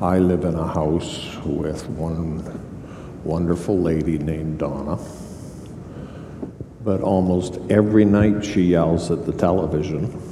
I 0.00 0.18
live 0.18 0.44
in 0.44 0.54
a 0.54 0.66
house 0.66 1.36
with 1.44 1.88
one 1.90 2.42
wonderful 3.24 3.78
lady 3.78 4.18
named 4.18 4.58
Donna. 4.58 4.98
But 6.84 7.00
almost 7.00 7.58
every 7.70 8.04
night 8.04 8.44
she 8.44 8.62
yells 8.62 9.10
at 9.10 9.26
the 9.26 9.32
television 9.32 10.22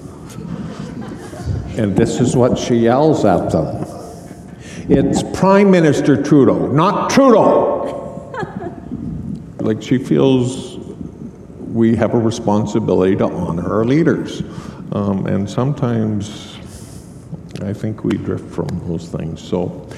and 1.77 1.97
this 1.97 2.21
is 2.21 2.37
what 2.37 2.57
she 2.57 2.77
yells 2.77 3.25
at 3.25 3.51
them 3.51 3.85
It's 4.89 5.23
Prime 5.37 5.71
Minister 5.71 6.23
Trudeau, 6.23 6.71
not 6.71 7.11
Trudeau. 7.11 8.31
like 9.59 9.83
she 9.83 9.99
feels 9.99 10.77
we 11.73 11.97
have 11.97 12.15
a 12.15 12.19
responsibility 12.19 13.17
to 13.17 13.25
honor 13.25 13.79
our 13.79 13.85
leaders. 13.85 14.43
Um, 14.93 15.27
and 15.27 15.51
sometimes 15.51 16.54
I 17.65 17.73
think 17.73 18.05
we 18.05 18.17
drift 18.17 18.53
from 18.53 18.69
those 18.87 19.09
things. 19.09 19.41
So, 19.43 19.89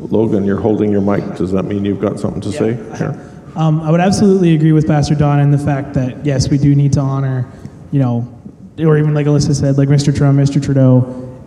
Logan, 0.00 0.44
you're 0.44 0.60
holding 0.60 0.90
your 0.90 1.00
mic. 1.00 1.36
Does 1.36 1.52
that 1.52 1.64
mean 1.64 1.84
you've 1.84 2.00
got 2.00 2.18
something 2.18 2.40
to 2.42 2.50
yeah. 2.50 2.58
say? 2.58 2.98
Sure. 2.98 3.30
Um, 3.56 3.80
I 3.80 3.90
would 3.90 4.00
absolutely 4.00 4.54
agree 4.54 4.72
with 4.72 4.86
Pastor 4.86 5.14
Don 5.14 5.38
in 5.38 5.50
the 5.50 5.58
fact 5.58 5.94
that, 5.94 6.26
yes, 6.26 6.48
we 6.48 6.58
do 6.58 6.74
need 6.74 6.92
to 6.94 7.00
honor, 7.00 7.48
you 7.92 8.00
know, 8.00 8.28
or 8.80 8.98
even 8.98 9.14
like 9.14 9.26
Alyssa 9.26 9.54
said, 9.54 9.78
like 9.78 9.88
Mr. 9.88 10.14
Trump, 10.14 10.38
Mr. 10.38 10.62
Trudeau, 10.62 10.98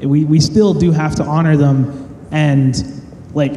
we, 0.02 0.24
we 0.24 0.40
still 0.40 0.74
do 0.74 0.92
have 0.92 1.16
to 1.16 1.24
honor 1.26 1.58
them. 1.58 2.28
And 2.32 3.04
like, 3.34 3.52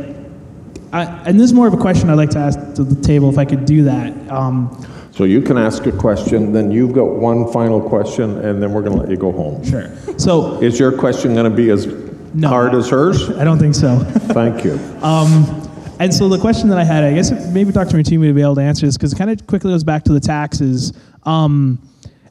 I, 0.93 1.05
and 1.25 1.39
this 1.39 1.45
is 1.45 1.53
more 1.53 1.69
of 1.69 1.75
a 1.75 1.77
question 1.77 2.11
I'd 2.11 2.15
like 2.15 2.31
to 2.31 2.39
ask 2.39 2.59
to 2.75 2.83
the 2.83 3.01
table 3.01 3.29
if 3.31 3.39
I 3.39 3.45
could 3.45 3.65
do 3.65 3.85
that. 3.85 4.31
Um, 4.31 4.85
so 5.13 5.25
you 5.25 5.43
can 5.43 5.59
ask 5.59 5.87
a 5.87 5.93
question, 5.93 6.53
then 6.53 6.71
you've 6.71 6.93
got 6.93 7.11
one 7.11 7.51
final 7.53 7.81
question, 7.81 8.39
and 8.39 8.63
then 8.63 8.73
we're 8.73 8.83
going 8.83 8.95
to 8.95 9.01
let 9.01 9.11
you 9.11 9.17
go 9.17 9.33
home. 9.33 9.65
Sure. 9.65 9.91
So 10.19 10.61
is 10.63 10.79
your 10.79 10.97
question 10.97 11.35
going 11.35 11.51
to 11.51 11.57
be 11.57 11.71
as 11.71 11.87
no, 12.33 12.49
hard 12.49 12.75
as 12.75 12.89
hers? 12.89 13.31
I 13.31 13.45
don't 13.45 13.59
think 13.59 13.75
so. 13.75 13.99
Thank 14.33 14.65
you. 14.65 14.75
Um, 15.03 15.67
and 15.99 16.15
so 16.15 16.29
the 16.29 16.39
question 16.39 16.69
that 16.71 16.79
I 16.79 16.85
had, 16.85 17.05
I 17.05 17.13
guess 17.13 17.31
maybe 17.53 17.73
Dr. 17.73 17.97
Matimi 17.97 18.21
would 18.21 18.35
be 18.35 18.41
able 18.41 18.55
to 18.55 18.63
answer 18.63 18.87
this 18.87 18.97
because 18.97 19.13
it 19.13 19.17
kind 19.17 19.31
of 19.31 19.47
quickly 19.47 19.73
goes 19.73 19.85
back 19.85 20.05
to 20.05 20.13
the 20.13 20.21
taxes. 20.21 20.93
Um, 21.25 21.79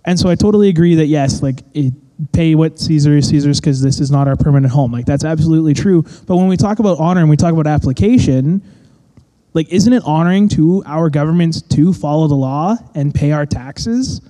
and 0.06 0.20
so 0.20 0.30
I 0.30 0.36
totally 0.36 0.70
agree 0.70 0.96
that 0.96 1.06
yes, 1.06 1.44
like 1.44 1.62
it, 1.74 1.94
pay 2.32 2.56
what 2.56 2.80
Caesar 2.80 3.18
is 3.18 3.30
Caesar's 3.30 3.60
because 3.60 3.82
this 3.82 4.00
is 4.00 4.10
not 4.10 4.28
our 4.28 4.36
permanent 4.36 4.74
home. 4.74 4.92
Like 4.92 5.06
that's 5.06 5.24
absolutely 5.24 5.74
true. 5.74 6.04
But 6.26 6.38
when 6.38 6.48
we 6.48 6.58
talk 6.58 6.80
about 6.80 6.98
honor 7.00 7.22
and 7.22 7.30
we 7.30 7.38
talk 7.38 7.54
about 7.54 7.68
application, 7.68 8.64
like 9.54 9.70
isn't 9.70 9.92
it 9.92 10.04
honoring 10.06 10.50
to 10.50 10.84
our 10.86 11.10
governments 11.10 11.62
to 11.62 11.94
follow 11.94 12.28
the 12.28 12.36
law 12.36 12.76
and 12.96 13.14
pay 13.14 13.32
our 13.32 13.46
taxes? 13.46 14.22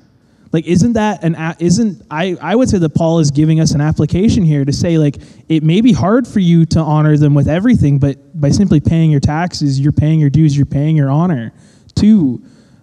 Like 0.51 0.65
isn't 0.65 0.93
that 0.93 1.23
an 1.23 1.35
isn't 1.59 2.03
I 2.09 2.37
I 2.41 2.55
would 2.55 2.69
say 2.69 2.79
that 2.79 2.89
Paul 2.95 3.19
is 3.19 3.29
giving 3.29 3.59
us 3.59 3.71
an 3.71 3.81
application 3.81 4.43
here 4.43 4.65
to 4.65 4.73
say 4.73 4.97
like 4.97 5.17
it 5.47 5.63
may 5.63 5.81
be 5.81 5.93
hard 5.93 6.27
for 6.27 6.39
you 6.39 6.65
to 6.67 6.79
honor 6.79 7.17
them 7.17 7.33
with 7.33 7.47
everything, 7.47 7.99
but 7.99 8.39
by 8.39 8.49
simply 8.49 8.79
paying 8.79 9.11
your 9.11 9.19
taxes, 9.19 9.79
you're 9.79 9.91
paying 9.91 10.19
your 10.19 10.29
dues, 10.29 10.57
you're 10.57 10.65
paying 10.65 10.95
your 10.95 11.09
honor 11.09 11.51
to 11.95 12.41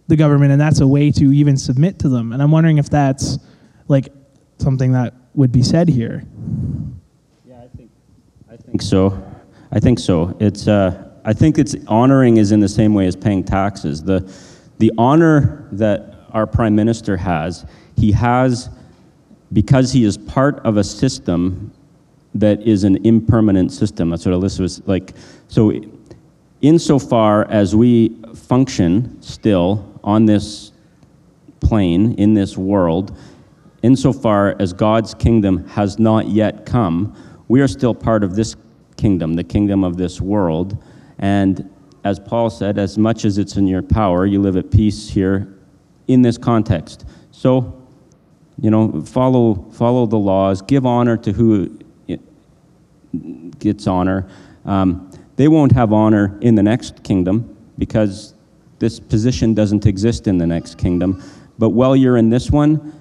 the 0.09 0.17
government, 0.17 0.53
and 0.53 0.61
that's 0.61 0.81
a 0.81 0.87
way 0.87 1.11
to 1.11 1.33
even 1.33 1.57
submit 1.57 1.99
to 2.01 2.09
them. 2.09 2.33
And 2.33 2.43
I'm 2.43 2.51
wondering 2.51 2.79
if 2.79 2.89
that's 2.89 3.39
like 3.89 4.09
something 4.59 4.93
that 4.93 5.15
would 5.35 5.53
be 5.53 5.63
said 5.63 5.89
here. 5.89 6.23
Yeah, 7.45 7.61
I 7.61 7.77
think, 7.77 7.91
I 8.51 8.57
think 8.57 8.83
so. 8.83 9.23
I 9.73 9.81
think 9.81 9.99
so. 9.99 10.37
It's, 10.39 10.69
uh, 10.69 11.06
I 11.27 11.33
think 11.33 11.59
it's 11.59 11.75
honoring 11.89 12.37
is 12.37 12.53
in 12.53 12.61
the 12.61 12.69
same 12.69 12.95
way 12.95 13.09
as 13.09 13.17
paying 13.17 13.43
taxes. 13.43 14.01
The, 14.01 14.33
the 14.79 14.93
honor 14.97 15.69
that 15.73 16.15
our 16.31 16.47
prime 16.47 16.77
minister 16.77 17.17
has, 17.17 17.67
he 17.97 18.13
has 18.13 18.71
because 19.53 19.93
he 19.93 20.05
is 20.05 20.17
part 20.17 20.61
of 20.61 20.77
a 20.77 20.85
system 20.85 21.73
that 22.35 22.63
is 22.63 22.85
an 22.85 23.05
impermanent 23.05 23.73
system. 23.73 24.11
That's 24.11 24.25
what 24.25 24.37
Alyssa 24.37 24.61
was 24.61 24.87
like. 24.87 25.15
So, 25.49 25.73
insofar 26.61 27.51
as 27.51 27.75
we 27.75 28.17
function 28.35 29.21
still 29.21 30.01
on 30.05 30.27
this 30.27 30.71
plane, 31.59 32.15
in 32.15 32.35
this 32.35 32.57
world, 32.57 33.19
insofar 33.83 34.55
as 34.61 34.73
God's 34.73 35.13
kingdom 35.13 35.67
has 35.69 35.99
not 35.99 36.29
yet 36.29 36.67
come, 36.67 37.17
we 37.49 37.61
are 37.61 37.69
still 37.69 37.95
part 37.95 38.23
of 38.23 38.37
this 38.37 38.55
kingdom, 38.97 39.35
the 39.35 39.45
kingdom 39.45 39.83
of 39.83 39.97
this 39.97 40.21
world. 40.21 40.77
And 41.19 41.71
as 42.05 42.21
Paul 42.21 42.51
said, 42.51 42.79
as 42.79 42.99
much 42.99 43.25
as 43.25 43.39
it's 43.39 43.57
in 43.57 43.67
your 43.67 43.83
power, 43.83 44.27
you 44.27 44.41
live 44.41 44.57
at 44.57 44.71
peace 44.71 45.09
here 45.09 45.59
in 46.07 46.23
this 46.23 46.39
context. 46.39 47.05
So, 47.33 47.83
you 48.61 48.71
know, 48.71 49.03
follow, 49.03 49.55
follow 49.73 50.07
the 50.07 50.19
laws, 50.19 50.63
give 50.63 50.87
honor 50.87 51.17
to 51.17 51.33
who 51.33 51.79
gets 53.59 53.87
honor. 53.87 54.29
Um, 54.65 55.11
they 55.37 55.49
won't 55.49 55.73
have 55.73 55.93
honor 55.93 56.39
in 56.41 56.55
the 56.55 56.63
next 56.63 57.03
kingdom 57.03 57.57
because 57.79 58.35
this 58.79 59.01
position 59.01 59.55
doesn't 59.55 59.87
exist 59.87 60.27
in 60.27 60.39
the 60.39 60.47
next 60.47 60.79
kingdom. 60.79 61.23
But 61.59 61.71
while 61.71 61.97
you're 61.97 62.17
in 62.17 62.31
this 62.31 62.51
one, 62.51 62.93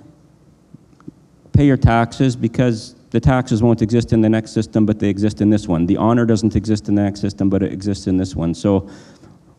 pay 1.53 1.65
your 1.65 1.77
taxes 1.77 2.35
because 2.35 2.94
the 3.15 3.21
taxes 3.21 3.63
won't 3.63 3.81
exist 3.81 4.11
in 4.11 4.19
the 4.19 4.27
next 4.27 4.51
system, 4.51 4.85
but 4.85 4.99
they 4.99 5.07
exist 5.07 5.39
in 5.39 5.49
this 5.49 5.69
one. 5.69 5.85
The 5.85 5.95
honor 5.95 6.25
doesn't 6.25 6.53
exist 6.53 6.89
in 6.89 6.95
the 6.95 7.01
next 7.01 7.21
system, 7.21 7.49
but 7.49 7.63
it 7.63 7.71
exists 7.71 8.07
in 8.07 8.17
this 8.17 8.35
one. 8.35 8.53
So 8.53 8.89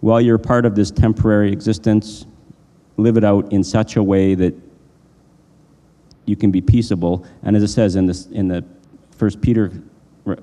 while 0.01 0.21
you're 0.21 0.37
part 0.37 0.67
of 0.67 0.75
this 0.75 0.91
temporary 0.91 1.53
existence, 1.53 2.27
live 2.99 3.17
it 3.17 3.25
out 3.25 3.51
in 3.55 3.65
such 3.65 3.97
a 3.97 4.03
way 4.03 4.35
that 4.35 4.55
you 6.27 6.37
can 6.37 6.51
be 6.51 6.61
peaceable. 6.61 7.27
And 7.45 7.57
as 7.57 7.63
it 7.63 7.69
says 7.69 7.97
in, 7.97 8.05
this, 8.05 8.27
in 8.27 8.49
the 8.49 8.63
First 9.13 9.41
Peter 9.41 9.73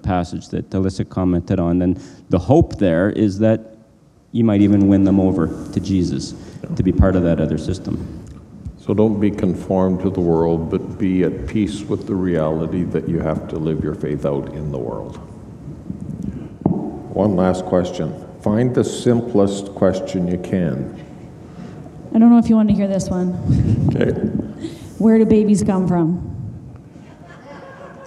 passage 0.01 0.47
that 0.47 0.71
Alyssa 0.71 1.07
commented 1.07 1.59
on, 1.59 1.77
then 1.77 2.01
the 2.29 2.39
hope 2.39 2.79
there 2.79 3.11
is 3.11 3.37
that 3.37 3.77
you 4.31 4.43
might 4.43 4.61
even 4.61 4.87
win 4.87 5.03
them 5.03 5.19
over 5.19 5.45
to 5.71 5.79
Jesus 5.79 6.33
to 6.75 6.81
be 6.81 6.91
part 6.91 7.15
of 7.15 7.21
that 7.21 7.39
other 7.39 7.59
system. 7.59 8.22
So 8.85 8.93
don't 8.93 9.17
be 9.17 9.31
conformed 9.31 10.01
to 10.01 10.09
the 10.09 10.19
world, 10.19 10.69
but 10.69 10.97
be 10.97 11.23
at 11.23 11.47
peace 11.47 11.83
with 11.83 12.05
the 12.05 12.15
reality 12.15 12.83
that 12.83 13.07
you 13.07 13.21
have 13.21 13.47
to 13.47 13.55
live 13.55 13.81
your 13.81 13.95
faith 13.95 14.25
out 14.25 14.53
in 14.53 14.73
the 14.73 14.77
world. 14.77 15.15
One 17.13 17.37
last 17.37 17.63
question. 17.63 18.13
Find 18.41 18.75
the 18.75 18.83
simplest 18.83 19.73
question 19.73 20.27
you 20.27 20.37
can. 20.37 21.01
I 22.13 22.19
don't 22.19 22.29
know 22.29 22.39
if 22.39 22.49
you 22.49 22.57
want 22.57 22.67
to 22.69 22.75
hear 22.75 22.89
this 22.89 23.07
one. 23.07 23.31
Okay. 23.95 24.11
Where 24.97 25.17
do 25.17 25.25
babies 25.25 25.63
come 25.63 25.87
from? 25.87 26.32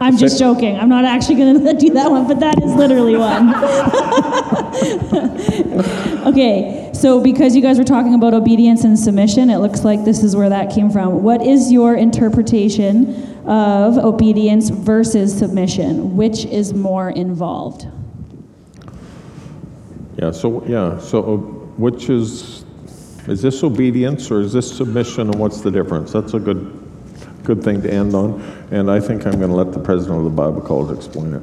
I'm 0.01 0.16
just 0.16 0.38
joking. 0.38 0.76
I'm 0.76 0.88
not 0.88 1.05
actually 1.05 1.36
going 1.36 1.64
to 1.64 1.72
do 1.72 1.90
that 1.94 2.11
one, 2.11 2.26
but 2.26 2.40
that 2.40 2.62
is 2.62 2.74
literally 2.74 3.16
one. 3.16 3.55
okay, 6.26 6.90
so 6.92 7.20
because 7.20 7.57
you 7.57 7.62
guys 7.62 7.78
were 7.78 7.84
talking 7.84 8.14
about 8.14 8.34
obedience 8.34 8.84
and 8.84 8.99
submission, 8.99 9.49
it 9.49 9.59
looks 9.59 9.84
like 9.84 10.05
this 10.05 10.22
is 10.22 10.36
where 10.36 10.49
that 10.49 10.74
came 10.74 10.90
from. 10.90 11.22
What 11.22 11.42
is 11.42 11.72
your 11.72 11.94
interpretation 11.94 13.40
of 13.47 13.97
obedience 13.97 14.68
versus 14.70 15.36
submission? 15.36 16.16
Which 16.16 16.44
is 16.47 16.74
more 16.74 17.11
involved? 17.11 17.86
Yeah, 20.18 20.30
so, 20.30 20.64
yeah, 20.66 20.99
so 20.99 21.22
uh, 21.22 21.36
which 21.76 22.09
is, 22.09 22.64
is 23.28 23.42
this 23.42 23.62
obedience 23.62 24.30
or 24.30 24.40
is 24.40 24.53
this 24.53 24.74
submission 24.74 25.28
and 25.28 25.34
what's 25.34 25.61
the 25.61 25.70
difference? 25.70 26.12
That's 26.12 26.32
a 26.34 26.38
good, 26.38 26.86
good 27.47 27.62
thing 27.62 27.80
to 27.82 27.90
end 27.90 28.14
on. 28.14 28.42
And 28.72 28.90
I 28.90 29.01
think 29.01 29.24
I'm 29.24 29.38
going 29.38 29.51
to 29.51 29.57
let 29.57 29.72
the 29.72 29.78
president 29.78 30.18
of 30.18 30.24
the 30.24 30.30
Bible 30.30 30.61
College 30.61 30.97
explain 30.97 31.32
it. 31.32 31.42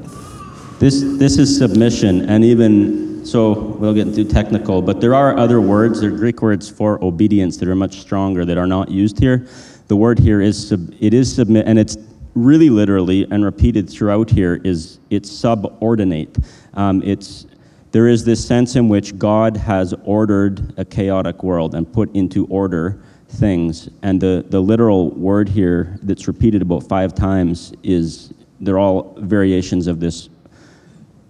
This, 0.80 1.01
this 1.18 1.38
is 1.38 1.58
submission, 1.58 2.30
and 2.30 2.43
even 2.43 3.26
so, 3.26 3.54
we'll 3.54 3.93
get 3.93 4.14
too 4.14 4.26
technical, 4.26 4.82
but 4.82 4.99
there 4.99 5.16
are 5.16 5.38
other 5.38 5.62
words, 5.62 6.01
there 6.01 6.14
are 6.14 6.18
Greek 6.18 6.41
words 6.41 6.70
for 6.70 7.01
obedience 7.01 7.56
that 7.58 7.70
are 7.70 7.76
much 7.76 8.01
stronger 8.01 8.43
that 8.43 8.58
are 8.58 8.68
not 8.68 8.91
used 8.91 9.18
here. 9.18 9.47
The 9.88 9.95
word 9.95 10.20
here 10.20 10.41
is 10.41 10.68
sub, 10.68 10.93
it 10.99 11.14
is 11.14 11.34
submit, 11.34 11.66
and 11.66 11.80
it's 11.80 11.95
really 12.36 12.70
literally 12.70 13.26
and 13.32 13.45
repeated 13.45 13.89
throughout 13.89 14.30
here 14.30 14.60
is 14.66 14.99
it's 15.10 15.32
subordinate. 15.32 16.38
Um, 16.74 17.01
it's 17.06 17.45
there 17.91 18.08
is 18.08 18.26
this 18.26 18.45
sense 18.45 18.76
in 18.76 18.89
which 18.89 19.18
God 19.18 19.56
has 19.56 19.93
ordered 20.04 20.74
a 20.78 20.84
chaotic 20.84 21.43
world 21.43 21.76
and 21.76 21.91
put 21.91 22.14
into 22.16 22.45
order 22.47 23.01
things. 23.34 23.90
And 24.02 24.22
the, 24.22 24.46
the 24.48 24.60
literal 24.60 25.12
word 25.12 25.50
here 25.50 25.98
that's 26.04 26.28
repeated 26.28 26.62
about 26.62 26.88
five 26.88 27.14
times 27.14 27.74
is 27.84 28.34
they're 28.60 28.80
all 28.80 29.16
variations 29.20 29.88
of 29.88 30.00
this 30.00 30.30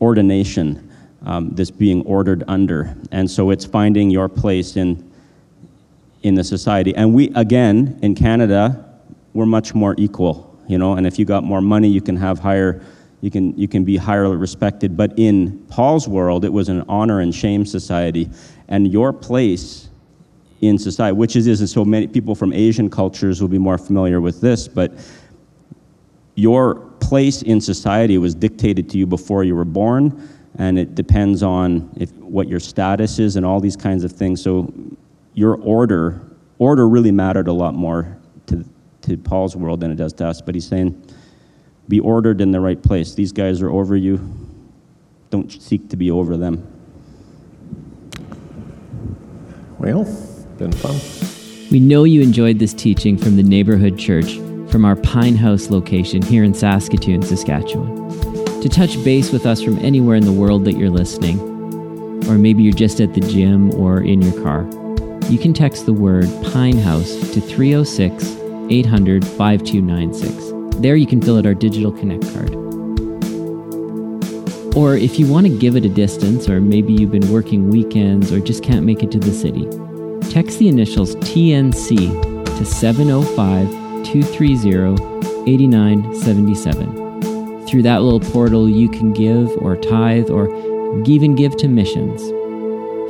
ordination, 0.01 0.91
um, 1.25 1.51
this 1.55 1.71
being 1.71 2.05
ordered 2.05 2.43
under. 2.47 2.95
And 3.11 3.29
so 3.29 3.49
it's 3.49 3.65
finding 3.65 4.09
your 4.09 4.29
place 4.29 4.75
in, 4.75 5.11
in 6.21 6.35
the 6.35 6.43
society. 6.43 6.95
And 6.95 7.13
we, 7.13 7.29
again, 7.35 7.99
in 8.01 8.15
Canada, 8.15 8.99
we're 9.33 9.45
much 9.45 9.73
more 9.73 9.95
equal, 9.97 10.59
you 10.67 10.77
know, 10.77 10.93
and 10.93 11.07
if 11.07 11.17
you 11.17 11.25
got 11.25 11.43
more 11.43 11.61
money, 11.61 11.87
you 11.87 12.01
can 12.01 12.17
have 12.17 12.39
higher 12.39 12.81
you 13.23 13.31
can, 13.31 13.57
you 13.57 13.69
can 13.69 13.85
be 13.85 13.95
higher 13.95 14.27
respected. 14.35 14.97
But 14.97 15.17
in 15.17 15.59
Paul's 15.69 16.09
world, 16.09 16.43
it 16.43 16.51
was 16.51 16.67
an 16.67 16.83
honor 16.89 17.21
and 17.21 17.33
shame 17.33 17.65
society. 17.65 18.29
And 18.67 18.91
your 18.91 19.13
place 19.13 19.87
in 20.67 20.77
society, 20.77 21.15
which 21.15 21.35
is, 21.35 21.47
is 21.47 21.71
so 21.71 21.83
many 21.83 22.07
people 22.07 22.35
from 22.35 22.53
Asian 22.53 22.89
cultures 22.89 23.41
will 23.41 23.49
be 23.49 23.57
more 23.57 23.77
familiar 23.77 24.21
with 24.21 24.41
this, 24.41 24.67
but 24.67 24.93
your 26.35 26.75
place 26.99 27.41
in 27.41 27.61
society 27.61 28.17
was 28.17 28.33
dictated 28.33 28.89
to 28.89 28.97
you 28.97 29.05
before 29.05 29.43
you 29.43 29.55
were 29.55 29.65
born, 29.65 30.29
and 30.57 30.79
it 30.79 30.95
depends 30.95 31.43
on 31.43 31.91
if, 31.97 32.11
what 32.13 32.47
your 32.47 32.59
status 32.59 33.19
is 33.19 33.35
and 33.35 33.45
all 33.45 33.59
these 33.59 33.75
kinds 33.75 34.03
of 34.03 34.11
things. 34.11 34.41
So 34.41 34.73
your 35.33 35.55
order, 35.57 36.21
order 36.59 36.87
really 36.87 37.11
mattered 37.11 37.47
a 37.47 37.53
lot 37.53 37.73
more 37.73 38.17
to, 38.47 38.65
to 39.01 39.17
Paul's 39.17 39.55
world 39.55 39.79
than 39.79 39.91
it 39.91 39.95
does 39.95 40.13
to 40.13 40.27
us. 40.27 40.41
But 40.41 40.55
he's 40.55 40.67
saying, 40.67 41.03
be 41.87 41.99
ordered 41.99 42.39
in 42.39 42.51
the 42.51 42.59
right 42.59 42.81
place. 42.81 43.13
These 43.13 43.31
guys 43.31 43.61
are 43.61 43.69
over 43.69 43.95
you. 43.95 44.21
Don't 45.29 45.51
seek 45.51 45.89
to 45.89 45.97
be 45.97 46.11
over 46.11 46.37
them. 46.37 46.67
Well, 49.79 50.05
been 50.57 50.71
fun. 50.71 50.99
We 51.71 51.79
know 51.79 52.03
you 52.03 52.21
enjoyed 52.21 52.59
this 52.59 52.73
teaching 52.73 53.17
from 53.17 53.35
the 53.35 53.43
Neighborhood 53.43 53.97
Church 53.97 54.35
from 54.69 54.85
our 54.85 54.95
Pine 54.95 55.35
House 55.35 55.69
location 55.69 56.21
here 56.21 56.43
in 56.43 56.53
Saskatoon, 56.53 57.21
Saskatchewan. 57.21 58.61
To 58.61 58.69
touch 58.69 59.03
base 59.03 59.31
with 59.31 59.45
us 59.45 59.61
from 59.61 59.77
anywhere 59.79 60.15
in 60.15 60.25
the 60.25 60.31
world 60.31 60.65
that 60.65 60.73
you're 60.73 60.89
listening, 60.89 61.39
or 62.27 62.37
maybe 62.37 62.63
you're 62.63 62.73
just 62.73 63.01
at 63.01 63.13
the 63.13 63.21
gym 63.21 63.73
or 63.75 64.01
in 64.01 64.21
your 64.21 64.41
car, 64.43 64.63
you 65.29 65.37
can 65.37 65.53
text 65.53 65.85
the 65.85 65.93
word 65.93 66.27
Pine 66.51 66.77
House 66.77 67.13
to 67.33 67.41
306 67.41 68.35
800 68.69 69.25
5296. 69.25 70.81
There 70.81 70.95
you 70.95 71.07
can 71.07 71.21
fill 71.21 71.37
out 71.37 71.45
our 71.45 71.53
digital 71.53 71.91
connect 71.91 72.23
card. 72.33 72.55
Or 74.75 74.95
if 74.95 75.19
you 75.19 75.27
want 75.27 75.45
to 75.45 75.57
give 75.57 75.75
it 75.75 75.85
a 75.85 75.89
distance, 75.89 76.49
or 76.49 76.59
maybe 76.59 76.93
you've 76.93 77.11
been 77.11 77.31
working 77.31 77.69
weekends 77.69 78.31
or 78.31 78.39
just 78.39 78.63
can't 78.63 78.85
make 78.85 79.03
it 79.03 79.11
to 79.11 79.19
the 79.19 79.31
city, 79.31 79.67
text 80.33 80.57
the 80.57 80.67
initials 80.67 81.15
TNC 81.17 81.95
to 82.57 82.65
705 82.65 83.69
230 84.03 84.95
8977. 85.45 87.67
Through 87.67 87.83
that 87.83 88.01
little 88.01 88.19
portal, 88.19 88.67
you 88.67 88.89
can 88.89 89.13
give 89.13 89.55
or 89.59 89.77
tithe 89.77 90.31
or 90.31 90.49
even 91.05 91.35
give 91.35 91.55
to 91.57 91.67
missions. 91.67 92.19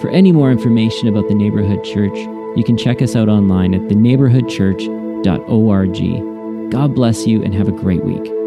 For 0.02 0.10
any 0.10 0.34
more 0.34 0.52
information 0.52 1.08
about 1.08 1.30
the 1.30 1.36
Neighborhood 1.36 1.86
Church, 1.86 2.18
you 2.58 2.64
can 2.66 2.76
check 2.76 3.02
us 3.02 3.16
out 3.16 3.30
online 3.30 3.74
at 3.74 3.84
theneighborhoodchurch.org. 3.84 6.72
God 6.72 6.94
bless 6.94 7.26
you 7.26 7.42
and 7.42 7.54
have 7.54 7.70
a 7.70 7.72
great 7.72 8.04
week. 8.04 8.43